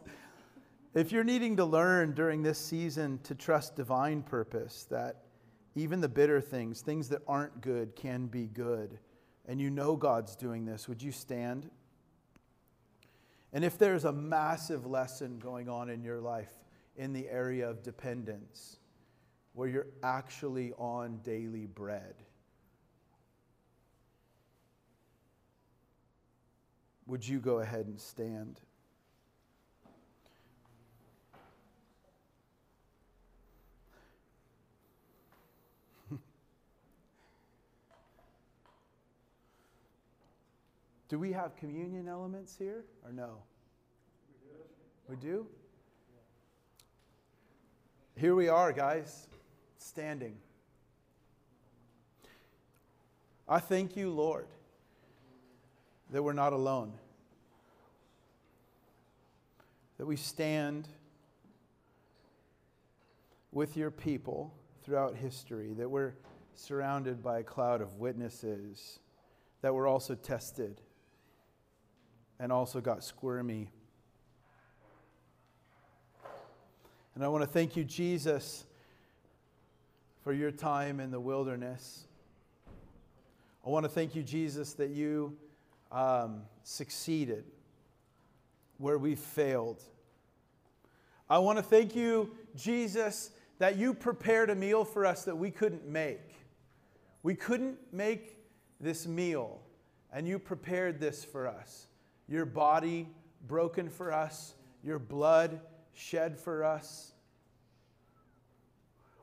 If 0.93 1.11
you're 1.11 1.23
needing 1.23 1.55
to 1.57 1.65
learn 1.65 2.13
during 2.13 2.43
this 2.43 2.57
season 2.57 3.19
to 3.23 3.33
trust 3.33 3.75
divine 3.75 4.23
purpose, 4.23 4.85
that 4.91 5.23
even 5.75 6.01
the 6.01 6.09
bitter 6.09 6.41
things, 6.41 6.81
things 6.81 7.07
that 7.09 7.21
aren't 7.27 7.61
good, 7.61 7.95
can 7.95 8.27
be 8.27 8.47
good. 8.47 8.99
And 9.47 9.61
you 9.61 9.69
know 9.69 9.95
God's 9.95 10.35
doing 10.35 10.65
this. 10.65 10.89
Would 10.89 11.01
you 11.01 11.13
stand? 11.13 11.69
And 13.53 13.63
if 13.63 13.77
there's 13.77 14.03
a 14.03 14.11
massive 14.11 14.85
lesson 14.85 15.39
going 15.39 15.69
on 15.69 15.89
in 15.89 16.03
your 16.03 16.19
life 16.19 16.51
in 16.97 17.13
the 17.13 17.29
area 17.29 17.69
of 17.69 17.83
dependence, 17.83 18.77
where 19.53 19.67
you're 19.67 19.87
actually 20.03 20.71
on 20.73 21.19
daily 21.23 21.65
bread, 21.65 22.15
would 27.05 27.27
you 27.27 27.39
go 27.39 27.59
ahead 27.59 27.85
and 27.87 27.99
stand? 27.99 28.61
Do 41.09 41.19
we 41.19 41.33
have 41.33 41.57
communion 41.57 42.07
elements 42.07 42.55
here 42.57 42.85
or 43.03 43.11
no? 43.11 43.37
We 45.09 45.17
do? 45.17 45.45
Here 48.15 48.33
we 48.33 48.47
are, 48.47 48.71
guys, 48.71 49.27
standing. 49.81 50.37
I 53.47 53.59
thank 53.59 53.97
you, 53.97 54.11
Lord, 54.11 54.47
that 56.11 56.23
we're 56.23 56.33
not 56.33 56.53
alone, 56.53 56.93
that 59.97 60.05
we 60.05 60.15
stand 60.15 60.87
with 63.51 63.75
your 63.75 63.91
people 63.91 64.53
throughout 64.83 65.15
history, 65.15 65.73
that 65.73 65.89
we're 65.89 66.13
surrounded 66.55 67.21
by 67.21 67.39
a 67.39 67.43
cloud 67.43 67.81
of 67.81 67.95
witnesses, 67.95 68.99
that 69.61 69.73
we're 69.73 69.87
also 69.87 70.15
tested 70.15 70.79
and 72.39 72.51
also 72.51 72.79
got 72.79 73.03
squirmy. 73.03 73.69
And 77.15 77.23
I 77.23 77.27
want 77.27 77.43
to 77.43 77.49
thank 77.49 77.75
you, 77.75 77.83
Jesus, 77.83 78.65
for 80.23 80.33
your 80.33 80.51
time 80.51 80.99
in 80.99 81.11
the 81.11 81.19
wilderness. 81.19 82.05
I 83.65 83.69
want 83.69 83.85
to 83.85 83.89
thank 83.89 84.15
you, 84.15 84.23
Jesus, 84.23 84.73
that 84.73 84.89
you 84.89 85.35
um, 85.91 86.41
succeeded 86.63 87.43
where 88.77 88.97
we 88.97 89.15
failed. 89.15 89.83
I 91.29 91.37
want 91.37 91.57
to 91.57 91.63
thank 91.63 91.95
you, 91.95 92.31
Jesus, 92.55 93.31
that 93.59 93.77
you 93.77 93.93
prepared 93.93 94.49
a 94.49 94.55
meal 94.55 94.83
for 94.83 95.05
us 95.05 95.23
that 95.25 95.37
we 95.37 95.51
couldn't 95.51 95.87
make. 95.87 96.35
We 97.23 97.35
couldn't 97.35 97.77
make 97.93 98.37
this 98.79 99.05
meal, 99.07 99.61
and 100.11 100.27
you 100.27 100.39
prepared 100.39 100.99
this 100.99 101.23
for 101.23 101.47
us 101.47 101.87
your 102.31 102.45
body 102.45 103.09
broken 103.45 103.89
for 103.89 104.13
us, 104.13 104.53
your 104.83 104.97
blood 104.97 105.59
shed 105.93 106.39
for 106.39 106.63
us. 106.63 107.11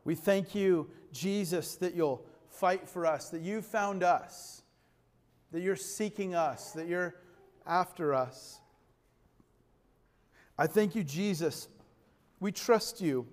We 0.09 0.15
thank 0.15 0.55
you, 0.55 0.89
Jesus, 1.13 1.75
that 1.75 1.95
you'll 1.95 2.25
fight 2.49 2.89
for 2.89 3.05
us, 3.05 3.29
that 3.29 3.43
you 3.43 3.61
found 3.61 4.03
us, 4.03 4.63
that 5.53 5.61
you're 5.61 5.77
seeking 5.77 6.35
us, 6.35 6.71
that 6.71 6.87
you're 6.87 7.17
after 7.67 8.15
us. 8.15 8.59
I 10.57 10.67
thank 10.67 10.95
you, 10.95 11.05
Jesus. 11.05 11.69
We 12.41 12.53
trust 12.53 13.03
you. 13.03 13.27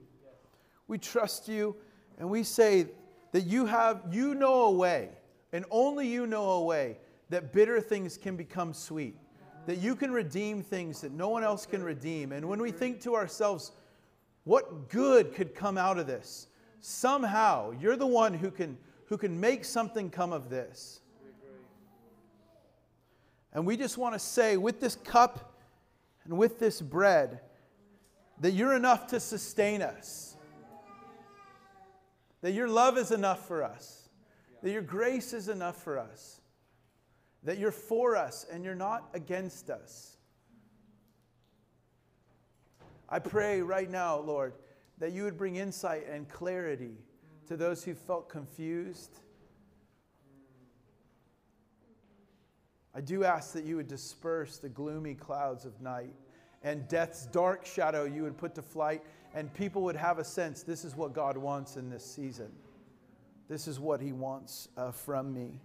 We 0.89 0.97
trust 0.97 1.47
you, 1.47 1.77
and 2.19 2.29
we 2.29 2.43
say 2.43 2.87
that 3.31 3.43
you 3.43 3.67
have, 3.67 4.01
you 4.11 4.35
know 4.35 4.63
a 4.63 4.71
way, 4.71 5.11
and 5.53 5.63
only 5.71 6.09
you 6.09 6.27
know 6.27 6.49
a 6.49 6.63
way 6.65 6.97
that 7.29 7.53
bitter 7.53 7.79
things 7.79 8.17
can 8.17 8.35
become 8.35 8.73
sweet 8.73 9.15
that 9.65 9.77
you 9.77 9.95
can 9.95 10.11
redeem 10.11 10.61
things 10.61 10.99
that 10.99 11.13
no 11.13 11.29
one 11.29 11.41
else 11.41 11.65
can 11.65 11.81
redeem. 11.81 12.33
And 12.33 12.49
when 12.49 12.61
we 12.61 12.71
think 12.71 12.99
to 13.03 13.15
ourselves, 13.15 13.71
what 14.43 14.89
good 14.89 15.33
could 15.33 15.55
come 15.55 15.77
out 15.77 15.97
of 15.97 16.05
this? 16.05 16.47
Somehow, 16.87 17.71
you're 17.79 17.95
the 17.95 18.07
one 18.07 18.33
who 18.33 18.51
can, 18.51 18.77
who 19.07 19.17
can 19.17 19.39
make 19.39 19.65
something 19.65 20.09
come 20.09 20.31
of 20.31 20.49
this. 20.49 21.01
And 23.53 23.65
we 23.65 23.77
just 23.77 23.97
want 23.97 24.13
to 24.13 24.19
say, 24.19 24.57
with 24.57 24.79
this 24.79 24.95
cup 24.95 25.53
and 26.25 26.37
with 26.37 26.59
this 26.59 26.81
bread, 26.81 27.39
that 28.41 28.51
you're 28.51 28.75
enough 28.75 29.07
to 29.07 29.19
sustain 29.19 29.81
us, 29.81 30.35
that 32.41 32.51
your 32.51 32.67
love 32.67 32.97
is 32.97 33.11
enough 33.11 33.47
for 33.47 33.63
us, 33.63 34.09
that 34.61 34.71
your 34.71 34.81
grace 34.81 35.31
is 35.33 35.47
enough 35.47 35.81
for 35.81 35.97
us 35.97 36.41
that 37.45 37.59
you're 37.59 37.71
for 37.71 38.15
us 38.15 38.45
and 38.51 38.65
you're 38.65 38.75
not 38.75 39.07
against 39.13 39.69
us. 39.69 40.17
I 43.07 43.19
pray 43.19 43.61
right 43.61 43.89
now, 43.89 44.17
Lord, 44.17 44.53
that 44.97 45.11
you 45.11 45.23
would 45.23 45.37
bring 45.37 45.57
insight 45.57 46.07
and 46.09 46.27
clarity 46.29 46.95
to 47.47 47.57
those 47.57 47.83
who 47.83 47.93
felt 47.93 48.29
confused. 48.29 49.19
I 52.93 53.01
do 53.01 53.23
ask 53.23 53.53
that 53.53 53.65
you 53.65 53.75
would 53.75 53.87
disperse 53.87 54.57
the 54.57 54.69
gloomy 54.69 55.15
clouds 55.15 55.65
of 55.65 55.81
night 55.81 56.13
and 56.63 56.87
death's 56.87 57.27
dark 57.27 57.65
shadow 57.65 58.05
you 58.05 58.23
would 58.23 58.37
put 58.37 58.55
to 58.55 58.61
flight, 58.61 59.03
and 59.35 59.53
people 59.53 59.83
would 59.83 59.95
have 59.95 60.17
a 60.17 60.23
sense 60.23 60.63
this 60.63 60.83
is 60.83 60.95
what 60.95 61.13
God 61.13 61.37
wants 61.37 61.75
in 61.75 61.89
this 61.89 62.03
season. 62.03 62.51
This 63.47 63.67
is 63.67 63.79
what 63.79 64.01
He 64.01 64.11
wants 64.11 64.69
uh, 64.75 64.91
from 64.91 65.33
me. 65.33 65.59